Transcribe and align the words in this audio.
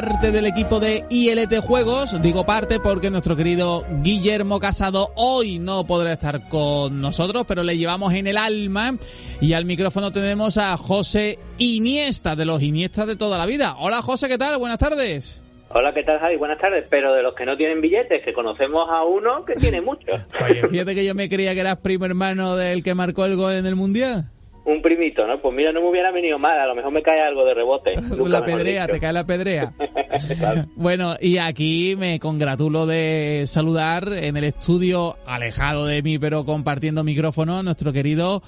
parte 0.00 0.32
del 0.32 0.46
equipo 0.46 0.80
de 0.80 1.04
ILT 1.10 1.58
Juegos. 1.60 2.22
Digo 2.22 2.46
parte 2.46 2.80
porque 2.80 3.10
nuestro 3.10 3.36
querido 3.36 3.84
Guillermo 4.02 4.58
Casado 4.58 5.12
hoy 5.14 5.58
no 5.58 5.86
podrá 5.86 6.14
estar 6.14 6.48
con 6.48 7.02
nosotros, 7.02 7.44
pero 7.46 7.62
le 7.64 7.76
llevamos 7.76 8.14
en 8.14 8.26
el 8.26 8.38
alma. 8.38 8.94
Y 9.42 9.52
al 9.52 9.66
micrófono 9.66 10.10
tenemos 10.10 10.56
a 10.56 10.74
José 10.78 11.38
Iniesta, 11.58 12.34
de 12.34 12.46
los 12.46 12.62
Iniestas 12.62 13.08
de 13.08 13.16
toda 13.16 13.36
la 13.36 13.44
vida. 13.44 13.74
Hola 13.78 14.00
José, 14.00 14.28
¿qué 14.28 14.38
tal? 14.38 14.56
Buenas 14.56 14.78
tardes. 14.78 15.44
Hola, 15.68 15.92
¿qué 15.92 16.02
tal, 16.02 16.18
Javi? 16.18 16.36
Buenas 16.36 16.58
tardes. 16.58 16.86
Pero 16.88 17.12
de 17.12 17.22
los 17.22 17.34
que 17.34 17.44
no 17.44 17.58
tienen 17.58 17.82
billetes, 17.82 18.24
que 18.24 18.32
conocemos 18.32 18.88
a 18.90 19.04
uno 19.04 19.44
que 19.44 19.52
tiene 19.52 19.82
muchos. 19.82 20.18
Oye, 20.42 20.66
fíjate 20.66 20.94
que 20.94 21.04
yo 21.04 21.14
me 21.14 21.28
creía 21.28 21.52
que 21.52 21.60
eras 21.60 21.76
primo 21.76 22.06
hermano 22.06 22.56
del 22.56 22.82
que 22.82 22.94
marcó 22.94 23.26
el 23.26 23.36
gol 23.36 23.52
en 23.52 23.66
el 23.66 23.76
Mundial. 23.76 24.30
Un 24.64 24.82
primito, 24.82 25.26
¿no? 25.26 25.40
Pues 25.40 25.54
mira, 25.54 25.72
no 25.72 25.80
me 25.80 25.88
hubiera 25.88 26.10
venido 26.12 26.38
mal, 26.38 26.58
a 26.58 26.66
lo 26.66 26.74
mejor 26.74 26.92
me 26.92 27.02
cae 27.02 27.20
algo 27.20 27.44
de 27.44 27.54
rebote. 27.54 27.92
la 28.28 28.44
pedrea, 28.44 28.86
te 28.86 29.00
cae 29.00 29.12
la 29.12 29.24
pedrea. 29.24 29.72
Bueno, 30.76 31.16
y 31.20 31.38
aquí 31.38 31.94
me 31.98 32.18
congratulo 32.18 32.86
de 32.86 33.44
saludar 33.46 34.12
en 34.12 34.36
el 34.36 34.44
estudio, 34.44 35.16
alejado 35.26 35.86
de 35.86 36.02
mí, 36.02 36.18
pero 36.18 36.44
compartiendo 36.44 37.04
micrófono, 37.04 37.58
a 37.58 37.62
nuestro 37.62 37.92
querido 37.92 38.42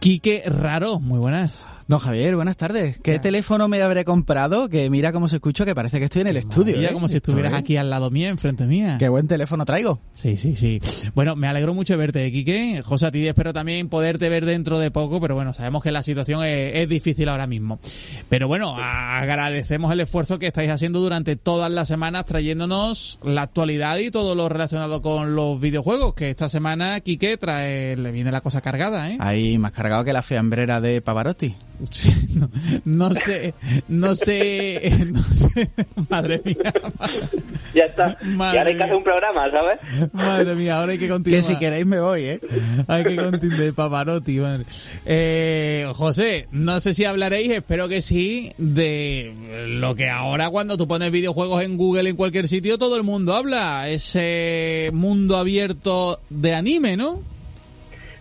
Quique 0.00 0.42
Raro. 0.46 1.00
Muy 1.00 1.18
buenas. 1.18 1.64
Don 1.92 2.00
Javier, 2.00 2.36
buenas 2.36 2.56
tardes. 2.56 2.98
¿Qué 3.00 3.18
teléfono 3.18 3.68
me 3.68 3.82
habré 3.82 4.06
comprado? 4.06 4.70
Que 4.70 4.88
mira 4.88 5.12
cómo 5.12 5.28
se 5.28 5.36
escucha, 5.36 5.66
que 5.66 5.74
parece 5.74 5.98
que 5.98 6.06
estoy 6.06 6.22
en 6.22 6.28
el 6.28 6.38
estudio. 6.38 6.78
Mira 6.78 6.88
¿eh? 6.88 6.92
como 6.94 7.06
si 7.06 7.16
estuvieras 7.16 7.52
aquí 7.52 7.76
al 7.76 7.90
lado 7.90 8.10
mío, 8.10 8.30
enfrente 8.30 8.66
mía. 8.66 8.96
Qué 8.98 9.10
buen 9.10 9.28
teléfono 9.28 9.66
traigo. 9.66 10.00
Sí, 10.14 10.38
sí, 10.38 10.56
sí. 10.56 10.80
Bueno, 11.14 11.36
me 11.36 11.48
alegro 11.48 11.74
mucho 11.74 11.92
de 11.92 11.98
verte, 11.98 12.32
Quique. 12.32 12.80
José, 12.82 13.08
a 13.08 13.10
ti 13.10 13.26
espero 13.26 13.52
también 13.52 13.90
poderte 13.90 14.30
ver 14.30 14.46
dentro 14.46 14.78
de 14.78 14.90
poco, 14.90 15.20
pero 15.20 15.34
bueno, 15.34 15.52
sabemos 15.52 15.82
que 15.82 15.92
la 15.92 16.02
situación 16.02 16.42
es, 16.42 16.76
es 16.76 16.88
difícil 16.88 17.28
ahora 17.28 17.46
mismo. 17.46 17.78
Pero 18.30 18.48
bueno, 18.48 18.74
agradecemos 18.78 19.92
el 19.92 20.00
esfuerzo 20.00 20.38
que 20.38 20.46
estáis 20.46 20.70
haciendo 20.70 20.98
durante 20.98 21.36
todas 21.36 21.70
las 21.70 21.88
semanas 21.88 22.24
trayéndonos 22.24 23.18
la 23.22 23.42
actualidad 23.42 23.98
y 23.98 24.10
todo 24.10 24.34
lo 24.34 24.48
relacionado 24.48 25.02
con 25.02 25.36
los 25.36 25.60
videojuegos, 25.60 26.14
que 26.14 26.30
esta 26.30 26.48
semana, 26.48 27.00
Quique, 27.00 27.36
trae, 27.36 27.98
le 27.98 28.12
viene 28.12 28.32
la 28.32 28.40
cosa 28.40 28.62
cargada, 28.62 29.10
¿eh? 29.10 29.18
Ahí 29.20 29.58
más 29.58 29.72
cargado 29.72 30.04
que 30.04 30.14
la 30.14 30.22
fiambrera 30.22 30.80
de 30.80 31.02
Pavarotti. 31.02 31.54
No, 32.34 32.48
no 32.84 33.10
sé, 33.10 33.54
no 33.88 34.14
sé, 34.14 34.92
no 35.06 35.22
sé, 35.22 35.70
madre 36.08 36.40
mía. 36.44 36.72
Ya 37.74 37.84
está. 37.84 38.18
y 38.22 38.40
ahora 38.40 38.66
hay 38.66 38.76
que 38.76 38.82
hacer 38.82 38.96
un 38.96 39.04
programa, 39.04 39.50
¿sabes? 39.50 40.12
Madre 40.12 40.54
mía, 40.54 40.78
ahora 40.78 40.92
hay 40.92 40.98
que 40.98 41.08
continuar. 41.08 41.42
Que 41.42 41.46
si 41.46 41.58
queréis 41.58 41.86
me 41.86 42.00
voy, 42.00 42.22
¿eh? 42.24 42.40
Hay 42.86 43.04
que 43.04 43.16
continuar 43.16 43.60
de 43.60 43.72
Pavarotti, 43.72 44.38
madre. 44.40 44.66
Eh, 45.06 45.86
José, 45.94 46.48
no 46.52 46.80
sé 46.80 46.94
si 46.94 47.04
hablaréis, 47.04 47.50
espero 47.52 47.88
que 47.88 48.02
sí, 48.02 48.52
de 48.58 49.34
lo 49.68 49.94
que 49.94 50.08
ahora 50.08 50.50
cuando 50.50 50.76
tú 50.76 50.86
pones 50.86 51.10
videojuegos 51.10 51.62
en 51.62 51.76
Google 51.76 52.10
en 52.10 52.16
cualquier 52.16 52.48
sitio, 52.48 52.78
todo 52.78 52.96
el 52.96 53.02
mundo 53.02 53.34
habla. 53.34 53.88
Ese 53.88 54.90
mundo 54.92 55.36
abierto 55.36 56.20
de 56.30 56.54
anime, 56.54 56.96
¿no? 56.96 57.31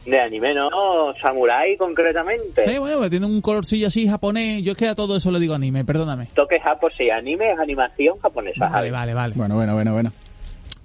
De 0.05 0.19
anime, 0.19 0.55
no, 0.55 1.13
samurai 1.21 1.77
concretamente. 1.77 2.67
Sí, 2.67 2.79
bueno, 2.79 3.07
tiene 3.09 3.27
un 3.27 3.39
colorcillo 3.39 3.87
así 3.87 4.07
japonés. 4.07 4.63
Yo 4.63 4.71
es 4.71 4.77
que 4.77 4.87
a 4.87 4.95
todo 4.95 5.15
eso 5.17 5.31
le 5.31 5.39
digo 5.39 5.53
anime, 5.53 5.85
perdóname. 5.85 6.27
Toque 6.33 6.59
japo, 6.59 6.89
sí, 6.97 7.09
anime 7.09 7.51
es 7.51 7.59
animación 7.59 8.17
japonesa. 8.19 8.67
Vale, 8.67 8.89
vale, 8.89 9.13
vale. 9.13 9.33
Bueno, 9.35 9.55
bueno, 9.55 9.75
bueno, 9.75 9.93
bueno. 9.93 10.11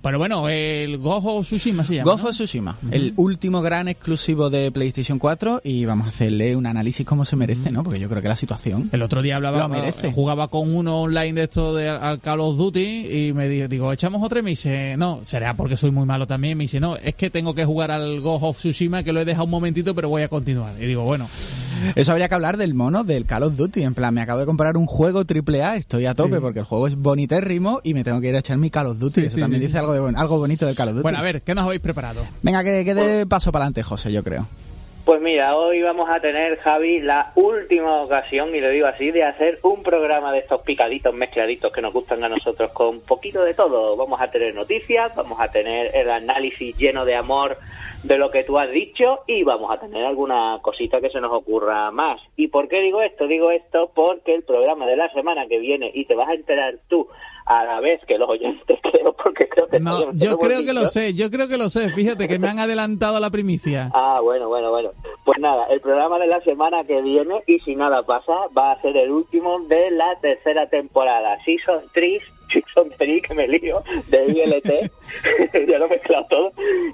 Pero 0.07 0.19
bueno, 0.21 0.49
el 0.49 0.99
Gojo 0.99 1.43
Tsushima 1.43 1.85
se 1.85 1.97
llama. 1.97 2.13
Gojo 2.13 2.31
Tsushima, 2.31 2.79
el 2.93 3.13
último 3.17 3.61
gran 3.61 3.89
exclusivo 3.89 4.51
de 4.51 4.71
PlayStation 4.71 5.19
4 5.19 5.63
y 5.65 5.85
vamos 5.85 6.07
a 6.07 6.11
hacerle 6.11 6.55
un 6.55 6.67
análisis 6.67 7.05
como 7.05 7.25
se 7.25 7.35
merece, 7.35 7.73
¿no? 7.73 7.83
Porque 7.83 7.99
yo 7.99 8.09
creo 8.09 8.23
que 8.23 8.29
la 8.29 8.37
situación 8.37 8.89
El 8.93 9.03
otro 9.03 9.21
día 9.21 9.35
hablaba, 9.35 9.59
Lo 9.59 9.69
merece. 9.69 10.13
jugaba 10.13 10.47
con 10.47 10.73
uno 10.73 11.01
online 11.01 11.33
de 11.33 11.43
esto 11.43 11.75
de 11.75 11.89
al 11.89 12.21
Call 12.21 12.39
of 12.39 12.57
Duty 12.57 13.27
y 13.27 13.33
me 13.33 13.49
dijo, 13.49 13.67
digo, 13.67 13.93
echamos 13.93 14.23
otra 14.23 14.39
y 14.39 14.43
me 14.45 14.51
dice, 14.51 14.97
no, 14.97 15.25
será 15.25 15.57
porque 15.57 15.77
soy 15.77 15.91
muy 15.91 16.07
malo 16.07 16.29
también. 16.29 16.57
Me 16.57 16.63
dice, 16.63 16.79
no, 16.79 16.97
es 16.97 17.17
que 17.17 17.29
tengo 17.29 17.57
que 17.57 17.65
jugar 17.65 17.91
al 17.91 18.21
of 18.25 18.59
Tsushima 18.59 19.03
que 19.03 19.13
lo 19.13 19.21
he 19.21 19.25
dejado 19.25 19.47
un 19.47 19.51
momentito 19.51 19.93
pero 19.97 20.09
voy 20.09 20.23
a 20.23 20.29
continuar. 20.29 20.81
Y 20.81 20.87
digo, 20.87 21.03
bueno, 21.03 21.27
Eso 21.95 22.13
habría 22.13 22.29
que 22.29 22.35
hablar 22.35 22.57
del 22.57 22.75
mono 22.75 23.05
del 23.05 23.25
Call 23.27 23.43
of 23.45 23.57
Duty. 23.57 23.83
En 23.83 23.95
plan, 23.95 24.13
me 24.15 24.21
acabo 24.21 24.41
de 24.41 24.47
comprar 24.47 24.77
un 24.77 24.87
juego 24.87 25.25
AAA, 25.25 25.77
estoy 25.77 26.07
a 26.07 26.15
tope 26.15 26.37
Sí. 26.37 26.41
porque 26.41 26.61
el 26.61 26.65
juego 26.65 26.87
es 26.87 26.97
bonitérrimo 26.97 27.81
y 27.83 27.95
me 27.95 28.05
tengo 28.05 28.21
que 28.21 28.29
ir 28.29 28.37
a 28.37 28.41
echar 28.41 28.57
mi 28.59 28.71
Call 28.71 28.87
of 28.87 28.99
Duty. 28.99 29.21
Sí, 29.21 29.27
Eso 29.27 29.35
sí, 29.37 29.41
también 29.41 29.63
dice 29.63 29.79
algo 29.79 29.93
de 29.93 30.15
algo 30.17 30.39
bonito 30.39 30.67
del 30.67 30.75
Call 30.77 30.89
of 30.89 30.95
Duty. 30.97 31.03
bueno, 31.03 31.19
a 31.19 31.23
ver, 31.23 31.43
¿qué 31.43 31.55
nos 31.55 31.65
habéis 31.65 31.81
preparado? 31.81 32.23
Venga, 32.43 32.63
que, 32.65 32.85
que 32.85 32.95
dé 32.95 33.27
paso 33.27 33.53
para 33.53 33.65
adelante, 33.65 33.83
José, 33.83 34.13
yo 34.13 34.23
creo. 34.25 34.47
Pues 35.07 35.21
mira, 35.21 35.57
hoy 35.57 35.83
vamos 35.83 36.11
a 36.11 36.19
tener, 36.19 36.59
Javi, 36.59 36.99
la 36.99 37.31
última 37.37 38.03
ocasión, 38.03 38.53
y 38.57 38.61
lo 38.61 38.71
digo 38.71 38.89
así, 38.89 39.13
de 39.13 39.23
hacer 39.23 39.61
un 39.63 39.85
programa 39.85 40.33
de 40.33 40.41
estos 40.41 40.63
picaditos, 40.63 41.15
mezcladitos 41.15 41.73
que 41.73 41.81
nos 41.81 41.93
gustan 41.93 42.25
a 42.25 42.29
nosotros 42.29 42.73
con 42.73 43.03
poquito 43.03 43.45
de 43.45 43.55
todo. 43.55 43.97
Vamos 43.97 44.21
a 44.21 44.33
tener 44.33 44.53
noticias, 44.53 45.15
vamos 45.15 45.39
a 45.41 45.47
tener 45.47 45.95
el 45.95 46.11
análisis 46.11 46.77
lleno 46.77 47.05
de 47.05 47.15
amor 47.15 47.57
de 48.03 48.19
lo 48.19 48.33
que 48.33 48.43
tú 48.43 48.59
has 48.59 48.69
dicho 48.69 49.21
y 49.29 49.45
vamos 49.45 49.71
a 49.71 49.79
tener 49.79 50.05
alguna 50.05 50.59
cosita 50.61 51.01
que 51.01 51.11
se 51.11 51.21
nos 51.21 51.33
ocurra 51.33 51.93
más. 51.93 52.21
¿Y 52.37 52.49
por 52.49 52.67
qué 52.67 52.81
digo 52.81 53.01
esto? 53.01 53.29
Digo 53.29 53.53
esto 53.53 53.93
porque 53.95 54.35
el 54.35 54.43
programa 54.43 54.87
de 54.87 54.97
la 54.97 55.09
semana 55.13 55.47
que 55.47 55.61
viene, 55.61 55.89
y 55.95 56.07
te 56.07 56.17
vas 56.17 56.31
a 56.31 56.35
enterar 56.35 56.79
tú 56.89 57.07
a 57.47 57.65
la 57.65 57.81
vez 57.81 58.01
que 58.07 58.19
los 58.19 58.29
oyentes, 58.29 58.79
creo, 58.83 59.13
porque 59.13 59.49
creo 59.49 59.69
que 59.69 59.79
No, 59.81 60.13
yo 60.15 60.37
creo 60.37 60.65
que 60.65 60.73
lo 60.73 60.89
sé, 60.89 61.15
yo 61.15 61.31
creo 61.31 61.49
que 61.49 61.57
lo 61.57 61.71
sé. 61.71 61.91
Fíjate 61.91 62.29
que 62.29 62.39
me 62.39 62.49
han 62.49 62.59
adelantado 62.59 63.21
la 63.21 63.31
primicia. 63.31 63.91
Ah, 64.09 64.21
bueno, 64.21 64.49
bueno, 64.49 64.71
bueno. 64.71 64.91
Pues 65.25 65.39
nada, 65.39 65.67
el 65.71 65.81
programa 65.81 66.19
de 66.19 66.27
la 66.27 66.41
semana 66.43 66.85
que 66.85 67.01
viene, 67.03 67.43
y 67.47 67.59
si 67.61 67.75
nada 67.75 68.03
pasa, 68.03 68.33
va 68.57 68.73
a 68.73 68.83
ser 68.83 68.97
el 68.97 69.11
último 69.11 69.61
de 69.61 69.91
la 69.91 70.19
tercera 70.21 70.69
temporada. 70.69 71.39
Season 71.45 71.83
3, 71.93 72.23
Season 72.53 72.91
3, 72.97 73.23
que 73.23 73.35
me 73.35 73.49
lío, 73.49 73.83
de 74.11 74.27
ILT. 74.27 74.91
ya 75.69 75.79
lo 75.79 75.87
he 75.87 75.89
mezclado 75.89 76.27
todo. 76.29 76.53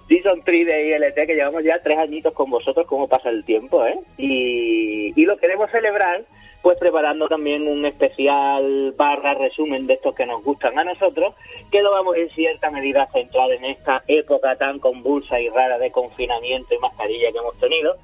Season 0.08 0.42
3 0.44 0.66
de 0.66 0.88
ILT, 0.88 1.26
que 1.26 1.34
llevamos 1.34 1.64
ya 1.64 1.80
tres 1.82 1.98
añitos 1.98 2.32
con 2.34 2.50
vosotros, 2.50 2.86
cómo 2.86 3.08
pasa 3.08 3.30
el 3.30 3.44
tiempo, 3.44 3.84
¿eh? 3.84 3.98
Y, 4.18 5.20
y 5.20 5.24
lo 5.24 5.36
queremos 5.38 5.70
celebrar 5.70 6.24
pues 6.62 6.78
preparando 6.78 7.28
también 7.28 7.66
un 7.66 7.84
especial 7.84 8.94
barra 8.96 9.34
resumen 9.34 9.86
de 9.86 9.94
estos 9.94 10.14
que 10.14 10.26
nos 10.26 10.42
gustan 10.44 10.78
a 10.78 10.84
nosotros, 10.84 11.34
que 11.70 11.82
lo 11.82 11.90
vamos 11.90 12.16
en 12.16 12.30
cierta 12.30 12.70
medida 12.70 13.02
a 13.02 13.12
centrar 13.12 13.50
en 13.50 13.64
esta 13.64 14.02
época 14.06 14.56
tan 14.56 14.78
convulsa 14.78 15.40
y 15.40 15.48
rara 15.48 15.78
de 15.78 15.90
confinamiento 15.90 16.74
y 16.74 16.78
mascarilla 16.78 17.32
que 17.32 17.38
hemos 17.38 17.58
tenido. 17.58 17.96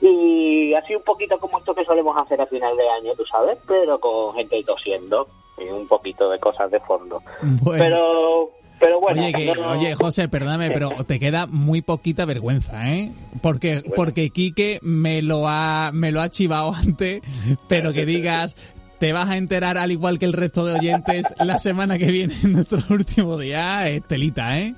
Y 0.00 0.74
así 0.74 0.94
un 0.94 1.02
poquito 1.02 1.38
como 1.38 1.58
esto 1.58 1.74
que 1.74 1.84
solemos 1.84 2.16
hacer 2.16 2.40
a 2.40 2.46
final 2.46 2.76
de 2.76 2.88
año, 2.88 3.14
tú 3.16 3.26
sabes, 3.26 3.58
pero 3.66 3.98
con 3.98 4.32
gente 4.34 4.62
tosiendo 4.64 5.26
y 5.58 5.68
un 5.68 5.88
poquito 5.88 6.30
de 6.30 6.38
cosas 6.38 6.70
de 6.70 6.78
fondo. 6.80 7.20
Bueno. 7.62 7.84
Pero, 7.84 8.50
pero 8.80 9.00
bueno, 9.00 9.22
Oye, 9.22 9.32
que- 9.32 9.54
no- 9.54 9.70
oye, 9.70 9.94
José, 9.94 10.28
perdóname, 10.28 10.70
pero 10.70 10.90
te 11.04 11.18
queda 11.18 11.46
muy 11.46 11.82
poquita 11.82 12.24
vergüenza, 12.24 12.92
¿eh? 12.92 13.12
Porque, 13.40 13.82
porque 13.96 14.30
Quique 14.30 14.78
me 14.82 15.22
lo 15.22 15.48
ha, 15.48 15.90
me 15.92 16.12
lo 16.12 16.20
ha 16.20 16.28
chivado 16.30 16.74
antes, 16.74 17.20
pero 17.68 17.92
que 17.92 18.06
digas, 18.06 18.56
te 18.98 19.12
vas 19.12 19.28
a 19.28 19.36
enterar 19.36 19.78
al 19.78 19.92
igual 19.92 20.18
que 20.18 20.24
el 20.26 20.32
resto 20.32 20.64
de 20.66 20.74
oyentes 20.78 21.24
la 21.38 21.58
semana 21.58 21.98
que 21.98 22.10
viene 22.10 22.34
en 22.42 22.52
nuestro 22.52 22.80
último 22.90 23.38
día, 23.38 23.88
es 23.88 24.02
telita, 24.02 24.58
¿eh? 24.58 24.74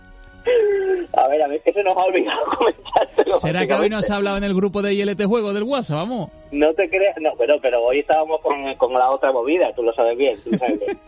A 1.13 1.29
ver, 1.29 1.43
a 1.43 1.49
ver, 1.49 1.61
que 1.63 1.73
se 1.73 1.83
nos 1.83 1.97
ha 1.97 2.01
olvidado 2.05 2.39
comentártelo. 2.59 3.39
¿Será 3.39 3.61
que 3.61 3.75
hoy 3.75 3.89
básicamente. 3.91 3.97
nos 3.97 4.11
ha 4.11 4.17
hablado 4.17 4.37
en 4.39 4.45
el 4.45 4.55
grupo 4.55 4.83
de 4.83 4.95
ILT 4.95 5.23
Juego 5.25 5.53
del 5.53 5.65
WhatsApp? 5.65 5.97
Vamos. 5.99 6.31
No 6.53 6.73
te 6.75 6.89
creas, 6.89 7.17
no, 7.21 7.31
pero, 7.39 7.61
pero 7.61 7.83
hoy 7.83 8.01
estábamos 8.01 8.41
con, 8.41 8.75
con 8.77 8.93
la 8.93 9.11
otra 9.11 9.31
movida, 9.33 9.73
tú 9.75 9.83
lo 9.83 9.93
sabes 9.93 10.17
bien, 10.19 10.35
tú 10.43 10.51
sabes 10.57 10.81
bien. 10.81 10.99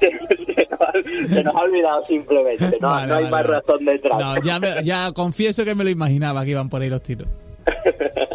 se, 0.00 0.68
nos 0.70 0.80
ha, 0.80 0.92
se 1.34 1.42
nos 1.44 1.54
ha 1.56 1.60
olvidado 1.60 2.04
simplemente, 2.06 2.78
no, 2.80 2.88
Vale, 2.88 3.06
no 3.08 3.14
hay 3.16 3.24
vale, 3.24 3.30
más 3.30 3.46
vale. 3.46 3.60
razón 3.60 3.84
detrás. 3.84 4.18
No, 4.18 4.42
ya, 4.42 4.60
me- 4.60 4.84
ya 4.84 5.10
confieso 5.12 5.64
que 5.64 5.74
me 5.74 5.82
lo 5.84 5.90
imaginaba 5.90 6.44
que 6.44 6.50
iban 6.50 6.68
por 6.68 6.82
ahí 6.82 6.88
los 6.88 7.02
tiros. 7.02 7.26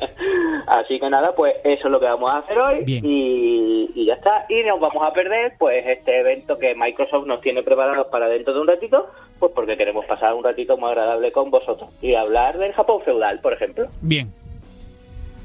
Así 0.68 1.00
que 1.00 1.10
nada, 1.10 1.34
pues 1.34 1.56
eso 1.64 1.88
es 1.88 1.92
lo 1.92 2.00
que 2.00 2.06
vamos 2.06 2.30
a 2.30 2.40
hacer 2.40 2.60
hoy 2.60 2.84
Bien. 2.84 3.02
y, 3.04 3.90
y 3.96 4.06
ya 4.06 4.16
está. 4.16 4.46
Y 4.50 4.64
nos 4.64 4.80
vamos 4.80 5.06
a 5.06 5.14
perder 5.14 5.54
pues 5.58 5.86
este 5.88 6.20
evento 6.20 6.58
que 6.60 6.76
Microsoft 6.76 7.26
nos 7.26 7.42
tiene 7.42 7.64
preparado 7.64 8.10
para 8.10 8.28
dentro 8.28 8.54
de 8.54 8.60
un 8.60 8.68
ratito, 8.68 9.08
pues 9.40 9.54
porque 9.56 9.78
queremos 9.78 10.06
pasar 10.06 10.34
un 10.34 10.44
ratito 10.44 10.78
muy 10.78 10.90
agradable 10.90 11.32
con 11.32 11.50
vosotros 11.50 11.90
y 12.02 12.16
hablar 12.16 12.58
del 12.58 12.74
Japón 12.74 13.02
feudal, 13.04 13.40
por 13.40 13.54
ejemplo. 13.54 13.88
Bien. 14.02 14.28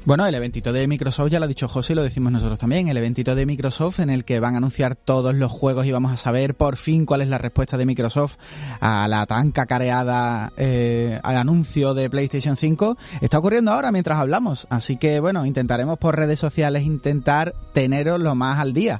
Bueno, 0.05 0.25
el 0.25 0.35
eventito 0.35 0.73
de 0.73 0.85
Microsoft 0.85 1.29
ya 1.29 1.39
lo 1.39 1.45
ha 1.45 1.47
dicho 1.47 1.69
José 1.69 1.93
y 1.93 1.95
lo 1.95 2.03
decimos 2.03 2.33
nosotros 2.33 2.59
también. 2.59 2.89
El 2.89 2.97
eventito 2.97 3.35
de 3.35 3.45
Microsoft 3.45 4.01
en 4.01 4.09
el 4.09 4.25
que 4.25 4.41
van 4.41 4.55
a 4.55 4.57
anunciar 4.57 4.95
todos 4.95 5.33
los 5.33 5.49
juegos 5.49 5.85
y 5.85 5.93
vamos 5.93 6.11
a 6.11 6.17
saber 6.17 6.55
por 6.55 6.75
fin 6.75 7.05
cuál 7.05 7.21
es 7.21 7.29
la 7.29 7.37
respuesta 7.37 7.77
de 7.77 7.85
Microsoft 7.85 8.35
a 8.81 9.07
la 9.07 9.25
tan 9.27 9.51
cacareada 9.51 10.51
eh, 10.57 11.21
al 11.23 11.37
anuncio 11.37 11.93
de 11.93 12.09
PlayStation 12.09 12.57
5. 12.57 12.97
Está 13.21 13.39
ocurriendo 13.39 13.71
ahora 13.71 13.93
mientras 13.93 14.19
hablamos. 14.19 14.67
Así 14.69 14.97
que 14.97 15.21
bueno, 15.21 15.45
intentaremos 15.45 15.97
por 15.97 16.17
redes 16.17 16.37
sociales 16.37 16.83
intentar 16.83 17.53
teneros 17.71 18.19
lo 18.19 18.35
más 18.35 18.59
al 18.59 18.73
día. 18.73 18.99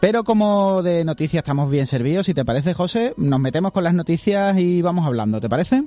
Pero 0.00 0.24
como 0.24 0.82
de 0.82 1.04
noticias 1.04 1.42
estamos 1.42 1.70
bien 1.70 1.86
servidos, 1.86 2.26
si 2.26 2.34
te 2.34 2.44
parece 2.44 2.74
José, 2.74 3.14
nos 3.16 3.38
metemos 3.38 3.70
con 3.70 3.84
las 3.84 3.94
noticias 3.94 4.58
y 4.58 4.82
vamos 4.82 5.06
hablando. 5.06 5.40
¿Te 5.40 5.48
parece? 5.48 5.84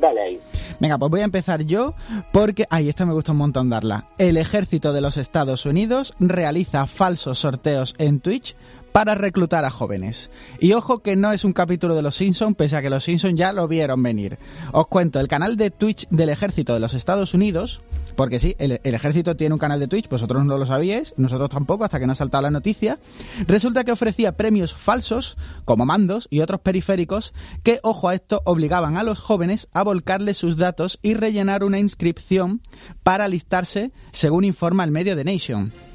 Dale 0.00 0.20
ahí. 0.20 0.40
Venga, 0.80 0.98
pues 0.98 1.10
voy 1.10 1.20
a 1.20 1.24
empezar 1.24 1.62
yo 1.62 1.94
porque, 2.32 2.64
ay, 2.70 2.88
esta 2.88 3.04
me 3.04 3.12
gusta 3.12 3.32
un 3.32 3.38
montón 3.38 3.70
darla. 3.70 4.06
El 4.18 4.36
ejército 4.36 4.92
de 4.92 5.00
los 5.00 5.16
Estados 5.16 5.66
Unidos 5.66 6.14
realiza 6.20 6.86
falsos 6.86 7.38
sorteos 7.38 7.94
en 7.98 8.20
Twitch 8.20 8.56
para 8.98 9.14
reclutar 9.14 9.64
a 9.64 9.70
jóvenes. 9.70 10.28
Y 10.58 10.72
ojo 10.72 11.04
que 11.04 11.14
no 11.14 11.30
es 11.30 11.44
un 11.44 11.52
capítulo 11.52 11.94
de 11.94 12.02
Los 12.02 12.16
Simpsons, 12.16 12.56
pese 12.56 12.74
a 12.74 12.82
que 12.82 12.90
Los 12.90 13.04
Simpsons 13.04 13.38
ya 13.38 13.52
lo 13.52 13.68
vieron 13.68 14.02
venir. 14.02 14.40
Os 14.72 14.88
cuento, 14.88 15.20
el 15.20 15.28
canal 15.28 15.56
de 15.56 15.70
Twitch 15.70 16.08
del 16.10 16.30
ejército 16.30 16.74
de 16.74 16.80
los 16.80 16.94
Estados 16.94 17.32
Unidos, 17.32 17.80
porque 18.16 18.40
sí, 18.40 18.56
el, 18.58 18.80
ejército 18.82 19.36
tiene 19.36 19.54
un 19.54 19.60
canal 19.60 19.78
de 19.78 19.86
Twitch, 19.86 20.08
vosotros 20.08 20.44
no 20.44 20.58
lo 20.58 20.66
sabíais, 20.66 21.14
nosotros 21.16 21.48
tampoco, 21.48 21.84
hasta 21.84 22.00
que 22.00 22.08
nos 22.08 22.16
ha 22.16 22.24
saltado 22.24 22.42
la 22.42 22.50
noticia, 22.50 22.98
resulta 23.46 23.84
que 23.84 23.92
ofrecía 23.92 24.36
premios 24.36 24.74
falsos, 24.74 25.36
como 25.64 25.86
mandos 25.86 26.26
y 26.28 26.40
otros 26.40 26.60
periféricos, 26.62 27.34
que, 27.62 27.78
ojo 27.84 28.08
a 28.08 28.16
esto, 28.16 28.42
obligaban 28.46 28.96
a 28.96 29.04
los 29.04 29.20
jóvenes 29.20 29.68
a 29.74 29.84
volcarle 29.84 30.34
sus 30.34 30.56
datos 30.56 30.98
y 31.02 31.14
rellenar 31.14 31.62
una 31.62 31.78
inscripción 31.78 32.62
para 33.04 33.26
alistarse, 33.26 33.92
según 34.10 34.42
informa 34.42 34.82
el 34.82 34.90
medio 34.90 35.14
The 35.14 35.22
Nation. 35.22 35.87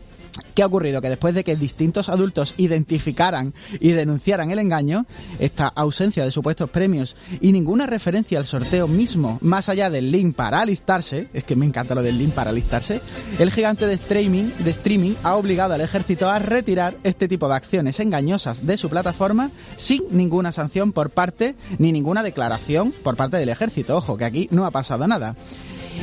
¿Qué 0.53 0.63
ha 0.63 0.67
ocurrido? 0.67 1.01
Que 1.01 1.09
después 1.09 1.33
de 1.33 1.43
que 1.43 1.55
distintos 1.55 2.09
adultos 2.09 2.53
identificaran 2.57 3.53
y 3.79 3.91
denunciaran 3.91 4.51
el 4.51 4.59
engaño, 4.59 5.05
esta 5.39 5.67
ausencia 5.67 6.23
de 6.23 6.31
supuestos 6.31 6.69
premios 6.69 7.15
y 7.41 7.51
ninguna 7.51 7.87
referencia 7.87 8.39
al 8.39 8.45
sorteo 8.45 8.87
mismo, 8.87 9.39
más 9.41 9.69
allá 9.69 9.89
del 9.89 10.11
link 10.11 10.35
para 10.35 10.61
alistarse, 10.61 11.29
es 11.33 11.43
que 11.43 11.55
me 11.55 11.65
encanta 11.65 11.95
lo 11.95 12.03
del 12.03 12.17
link 12.17 12.33
para 12.33 12.51
alistarse, 12.51 13.01
el 13.39 13.51
gigante 13.51 13.87
de 13.87 13.93
streaming, 13.93 14.51
de 14.59 14.71
streaming 14.71 15.13
ha 15.23 15.35
obligado 15.35 15.73
al 15.73 15.81
ejército 15.81 16.29
a 16.29 16.39
retirar 16.39 16.97
este 17.03 17.27
tipo 17.27 17.47
de 17.47 17.55
acciones 17.55 17.99
engañosas 17.99 18.65
de 18.65 18.77
su 18.77 18.89
plataforma 18.89 19.51
sin 19.75 20.03
ninguna 20.11 20.51
sanción 20.51 20.91
por 20.91 21.09
parte 21.09 21.55
ni 21.77 21.91
ninguna 21.91 22.23
declaración 22.23 22.93
por 23.03 23.15
parte 23.15 23.37
del 23.37 23.49
ejército. 23.49 23.97
Ojo, 23.97 24.17
que 24.17 24.25
aquí 24.25 24.47
no 24.51 24.65
ha 24.65 24.71
pasado 24.71 25.07
nada. 25.07 25.35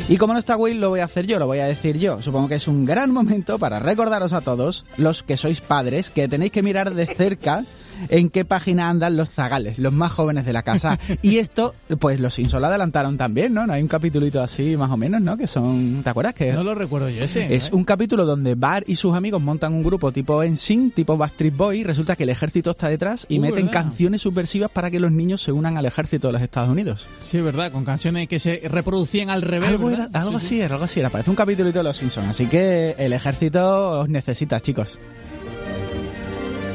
Y 0.09 0.17
como 0.17 0.33
no 0.33 0.39
está 0.39 0.57
Will, 0.57 0.81
lo 0.81 0.91
voy 0.91 1.01
a 1.01 1.05
hacer 1.05 1.27
yo, 1.27 1.39
lo 1.39 1.47
voy 1.47 1.59
a 1.59 1.67
decir 1.67 1.99
yo. 1.99 2.21
Supongo 2.23 2.49
que 2.49 2.57
es 2.57 2.69
un 2.69 2.85
gran 2.85 3.13
momento 3.13 3.59
para 3.59 3.79
recordaros 3.79 4.33
a 4.33 4.41
todos, 4.41 4.85
los 4.97 5.23
que 5.23 5.37
sois 5.37 5.61
padres, 5.61 6.11
que 6.11 6.29
tenéis 6.29 6.53
que 6.53 6.63
mirar 6.63 6.95
de 6.95 7.07
cerca 7.07 7.65
en 8.09 8.31
qué 8.31 8.45
página 8.45 8.89
andan 8.89 9.17
los 9.17 9.29
zagales, 9.31 9.79
los 9.79 9.93
más 9.93 10.13
jóvenes 10.13 10.45
de 10.47 10.53
la 10.53 10.63
casa. 10.63 10.99
Y 11.23 11.39
esto, 11.39 11.75
pues 11.99 12.19
los 12.21 12.35
Simpsons 12.35 12.61
lo 12.61 12.67
adelantaron 12.69 13.17
también, 13.19 13.53
¿no? 13.55 13.67
¿no? 13.67 13.73
Hay 13.75 13.83
un 13.83 13.89
capítulito 13.89 14.41
así, 14.43 14.77
más 14.77 14.91
o 14.91 14.97
menos, 14.97 15.21
¿no? 15.21 15.37
Que 15.37 15.47
son, 15.47 16.01
¿te 16.03 16.11
acuerdas? 16.11 16.35
que 16.35 16.53
No 16.53 16.65
lo 16.65 16.75
recuerdo 16.75 17.09
yo 17.11 17.23
ese. 17.23 17.55
Es 17.55 17.67
¿eh? 17.69 17.71
un 17.75 17.85
capítulo 17.85 18.25
donde 18.25 18.55
Bar 18.55 18.85
y 18.87 18.97
sus 18.97 19.15
amigos 19.15 19.41
montan 19.43 19.75
un 19.75 19.83
grupo 19.83 20.13
tipo 20.13 20.43
NSYNC, 20.43 20.95
tipo 20.95 21.17
Backstreet 21.17 21.57
Boy, 21.57 21.81
y 21.81 21.85
resulta 21.85 22.17
que 22.17 22.23
el 22.23 22.31
ejército 22.31 22.71
está 22.71 22.89
detrás 22.89 23.27
y 23.29 23.39
Uh, 23.39 23.43
meten 23.43 23.67
¿verdad? 23.67 23.73
canciones 23.83 24.23
subversivas 24.23 24.71
para 24.71 24.91
que 24.91 25.01
los 25.01 25.11
niños 25.13 25.43
se 25.43 25.53
unan 25.53 25.77
al 25.77 25.87
ejército 25.87 26.29
de 26.29 26.33
los 26.35 26.43
Estados 26.43 26.69
Unidos. 26.71 27.07
Sí, 27.21 27.39
es 27.39 27.45
verdad, 27.45 27.71
con 27.73 27.85
canciones 27.85 28.29
que 28.29 28.39
se 28.39 28.63
reproducían 28.69 29.31
al 29.31 29.43
revés. 29.43 29.69
Algo, 29.71 29.87
¿verdad? 29.89 30.09
era- 30.11 30.21
algo 30.21 30.33
Sí, 30.33 30.47
así 30.47 30.49
sí. 30.49 30.61
era, 30.61 30.75
algo 30.75 30.85
así 30.85 31.01
era. 31.01 31.11
Parece 31.11 31.31
un 31.31 31.37
capítulito 31.37 31.79
de 31.79 31.85
los 31.85 31.97
Simpsons. 31.97 32.29
Así 32.29 32.47
que 32.47 32.95
el 32.99 33.13
ejército 33.13 34.01
os 34.01 34.09
necesita, 34.09 34.61
chicos. 34.61 34.99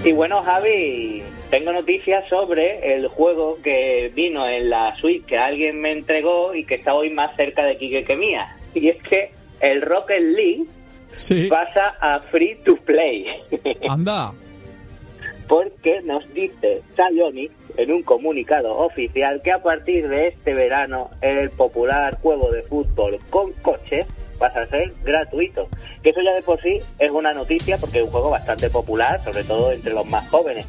Y 0.06 0.12
bueno, 0.14 0.44
Javi, 0.44 1.24
tengo 1.50 1.74
noticias 1.74 2.30
sobre 2.30 2.96
el 2.96 3.08
juego 3.08 3.58
que 3.64 4.12
vino 4.14 4.48
en 4.48 4.70
la 4.70 4.94
suite 5.02 5.26
que 5.26 5.36
alguien 5.38 5.82
me 5.82 5.92
entregó 5.94 6.54
y 6.54 6.64
que 6.64 6.76
está 6.76 6.94
hoy 6.94 7.10
más 7.10 7.36
cerca 7.36 7.64
de 7.66 7.76
Kike 7.78 8.06
que 8.06 8.16
mía. 8.16 8.56
Y 8.76 8.90
es 8.90 9.02
que 9.02 9.32
el 9.62 9.82
Rocket 9.82 10.22
League 10.22 10.66
Sí. 11.12 11.48
pasa 11.50 11.96
a 12.02 12.20
free 12.30 12.56
to 12.66 12.76
play. 12.76 13.26
Anda. 13.90 14.32
Porque 15.48 16.02
nos 16.04 16.32
dice 16.34 16.82
Psyonix 16.96 17.52
en 17.78 17.92
un 17.92 18.04
comunicado 18.04 18.78
oficial 18.78 19.42
que 19.44 19.52
a 19.54 19.64
partir 19.64 20.08
de 20.08 20.28
este 20.28 20.54
verano 20.54 21.10
el 21.22 21.50
popular 21.50 22.18
juego 22.22 22.52
de 22.52 22.62
fútbol 22.64 23.18
con 23.32 23.54
coches 23.54 24.06
pasa 24.36 24.62
a 24.62 24.68
ser 24.68 24.94
gratuito. 25.04 25.68
Que 26.04 26.10
eso 26.12 26.22
ya 26.22 26.34
de 26.34 26.42
por 26.42 26.62
sí 26.62 26.80
es 27.00 27.12
una 27.12 27.34
noticia 27.34 27.78
porque 27.78 28.00
es 28.00 28.06
un 28.06 28.12
juego 28.12 28.30
bastante 28.30 28.70
popular, 28.70 29.24
sobre 29.24 29.44
todo 29.44 29.72
entre 29.72 29.94
los 29.94 30.06
más 30.06 30.28
jóvenes. 30.30 30.66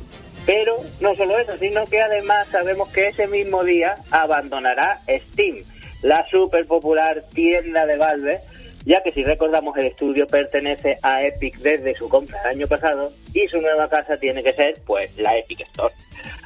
Pero 0.47 0.77
no 1.01 1.15
solo 1.17 1.39
eso, 1.39 1.57
sino 1.59 1.85
que 1.87 2.01
además 2.01 2.47
sabemos 2.49 2.89
que 2.91 3.09
ese 3.09 3.27
mismo 3.27 3.65
día 3.65 3.97
abandonará 4.13 5.01
Steam, 5.09 5.57
la 6.03 6.25
super 6.31 6.67
popular 6.67 7.25
tienda 7.35 7.85
de 7.85 7.97
Valve, 7.97 8.39
ya 8.85 9.03
que 9.03 9.11
si 9.11 9.25
recordamos 9.25 9.77
el 9.77 9.87
estudio 9.87 10.29
pertenece 10.29 10.97
a 11.03 11.25
Epic 11.25 11.57
desde 11.57 11.97
su 11.97 12.09
compra 12.09 12.39
el 12.45 12.59
año 12.59 12.69
pasado 12.69 13.13
y 13.35 13.49
su 13.49 13.61
nueva 13.61 13.89
casa 13.89 14.17
tiene 14.17 14.45
que 14.45 14.53
ser 14.53 14.77
pues 14.87 15.17
la 15.19 15.37
Epic 15.37 15.63
Store. 15.63 15.93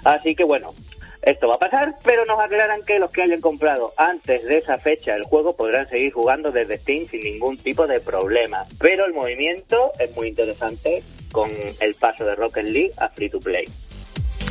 Así 0.05 0.35
que 0.35 0.45
bueno, 0.45 0.73
esto 1.23 1.49
va 1.49 1.57
a 1.57 1.59
pasar, 1.59 1.95
pero 2.03 2.25
nos 2.25 2.41
aclaran 2.41 2.81
que 2.87 2.99
los 2.99 3.11
que 3.11 3.23
hayan 3.23 3.41
comprado 3.41 3.93
antes 3.97 4.45
de 4.45 4.59
esa 4.59 4.79
fecha 4.79 5.15
el 5.15 5.25
juego 5.25 5.55
podrán 5.55 5.87
seguir 5.87 6.13
jugando 6.13 6.51
desde 6.51 6.79
Steam 6.79 7.07
sin 7.09 7.21
ningún 7.21 7.57
tipo 7.59 7.87
de 7.87 8.01
problema. 8.01 8.65
Pero 8.79 9.05
el 9.05 9.13
movimiento 9.13 9.93
es 9.99 10.15
muy 10.17 10.29
interesante 10.29 11.03
con 11.31 11.51
el 11.81 11.95
paso 11.95 12.25
de 12.25 12.35
Rocket 12.35 12.65
League 12.65 12.93
a 12.99 13.09
Free 13.09 13.31
to 13.31 13.41
Play. 13.41 13.65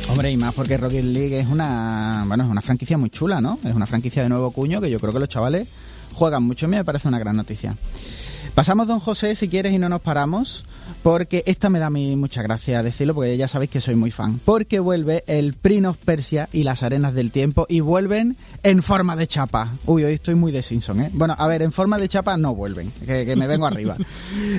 Hombre, 0.08 0.30
y 0.30 0.36
más 0.36 0.54
porque 0.54 0.76
Rocket 0.76 1.04
League 1.04 1.38
es 1.38 1.46
una, 1.46 2.24
bueno, 2.26 2.44
es 2.44 2.50
una 2.50 2.62
franquicia 2.62 2.98
muy 2.98 3.10
chula, 3.10 3.40
¿no? 3.40 3.58
Es 3.64 3.74
una 3.74 3.86
franquicia 3.86 4.22
de 4.22 4.28
nuevo 4.28 4.50
cuño 4.50 4.80
que 4.80 4.90
yo 4.90 4.98
creo 4.98 5.12
que 5.12 5.20
los 5.20 5.28
chavales 5.28 5.68
juegan 6.14 6.42
mucho. 6.42 6.66
Mí 6.68 6.76
me 6.76 6.84
parece 6.84 7.08
una 7.08 7.18
gran 7.18 7.36
noticia. 7.36 7.74
Pasamos, 8.60 8.86
don 8.86 9.00
José, 9.00 9.34
si 9.36 9.48
quieres, 9.48 9.72
y 9.72 9.78
no 9.78 9.88
nos 9.88 10.02
paramos, 10.02 10.66
porque 11.02 11.42
esta 11.46 11.70
me 11.70 11.78
da 11.78 11.86
a 11.86 11.90
mí 11.90 12.14
mucha 12.14 12.42
gracia 12.42 12.82
decirlo, 12.82 13.14
porque 13.14 13.34
ya 13.38 13.48
sabéis 13.48 13.70
que 13.70 13.80
soy 13.80 13.94
muy 13.94 14.10
fan. 14.10 14.38
Porque 14.44 14.80
vuelve 14.80 15.24
el 15.28 15.54
Prince 15.54 15.86
of 15.86 15.96
Persia 15.96 16.46
y 16.52 16.62
las 16.62 16.82
arenas 16.82 17.14
del 17.14 17.30
tiempo, 17.30 17.64
y 17.70 17.80
vuelven 17.80 18.36
en 18.62 18.82
forma 18.82 19.16
de 19.16 19.26
chapa. 19.26 19.72
Uy, 19.86 20.04
hoy 20.04 20.12
estoy 20.12 20.34
muy 20.34 20.52
de 20.52 20.62
Simpson, 20.62 21.00
¿eh? 21.00 21.10
Bueno, 21.14 21.34
a 21.38 21.46
ver, 21.46 21.62
en 21.62 21.72
forma 21.72 21.96
de 21.96 22.06
chapa 22.10 22.36
no 22.36 22.54
vuelven, 22.54 22.92
que, 23.06 23.24
que 23.24 23.34
me 23.34 23.46
vengo 23.46 23.64
arriba. 23.64 23.96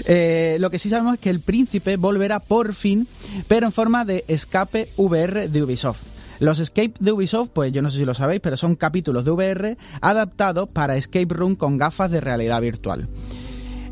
Eh, 0.07 0.57
lo 0.59 0.71
que 0.71 0.79
sí 0.79 0.89
sabemos 0.89 1.13
es 1.13 1.19
que 1.19 1.29
el 1.29 1.39
príncipe 1.39 1.95
volverá 1.95 2.39
por 2.39 2.73
fin, 2.73 3.07
pero 3.47 3.67
en 3.67 3.71
forma 3.71 4.03
de 4.03 4.25
escape 4.27 4.89
VR 4.97 5.47
de 5.47 5.61
Ubisoft. 5.61 6.01
Los 6.39 6.57
escape 6.57 6.93
de 6.99 7.11
Ubisoft, 7.11 7.49
pues 7.53 7.71
yo 7.71 7.83
no 7.83 7.91
sé 7.91 7.99
si 7.99 8.05
lo 8.05 8.15
sabéis, 8.15 8.41
pero 8.41 8.57
son 8.57 8.75
capítulos 8.75 9.25
de 9.25 9.31
VR 9.31 9.77
adaptados 10.01 10.69
para 10.69 10.97
escape 10.97 11.27
room 11.35 11.55
con 11.55 11.77
gafas 11.77 12.09
de 12.09 12.19
realidad 12.19 12.59
virtual. 12.61 13.07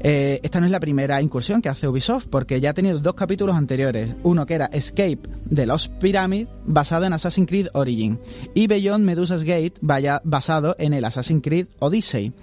Eh, 0.02 0.40
esta 0.44 0.60
no 0.60 0.66
es 0.66 0.72
la 0.72 0.80
primera 0.80 1.22
incursión 1.22 1.62
que 1.62 1.70
hace 1.70 1.88
Ubisoft, 1.88 2.28
porque 2.28 2.62
ya 2.62 2.70
ha 2.70 2.74
tenido 2.74 3.00
dos 3.00 3.16
capítulos 3.16 3.56
anteriores. 3.56 4.16
Uno 4.24 4.46
que 4.46 4.54
era 4.54 4.66
Escape 4.68 5.20
de 5.46 5.66
Lost 5.66 5.92
Pyramid, 6.00 6.48
basado 6.66 7.06
en 7.06 7.14
Assassin's 7.14 7.48
Creed 7.48 7.68
Origin, 7.74 8.20
y 8.54 8.68
Beyond 8.68 9.04
Medusa's 9.04 9.44
Gate, 9.44 9.74
basado 9.82 10.76
en 10.80 10.94
el 10.94 11.04
Assassin's 11.06 11.44
Creed 11.44 11.68
Odyssey. 11.80 12.34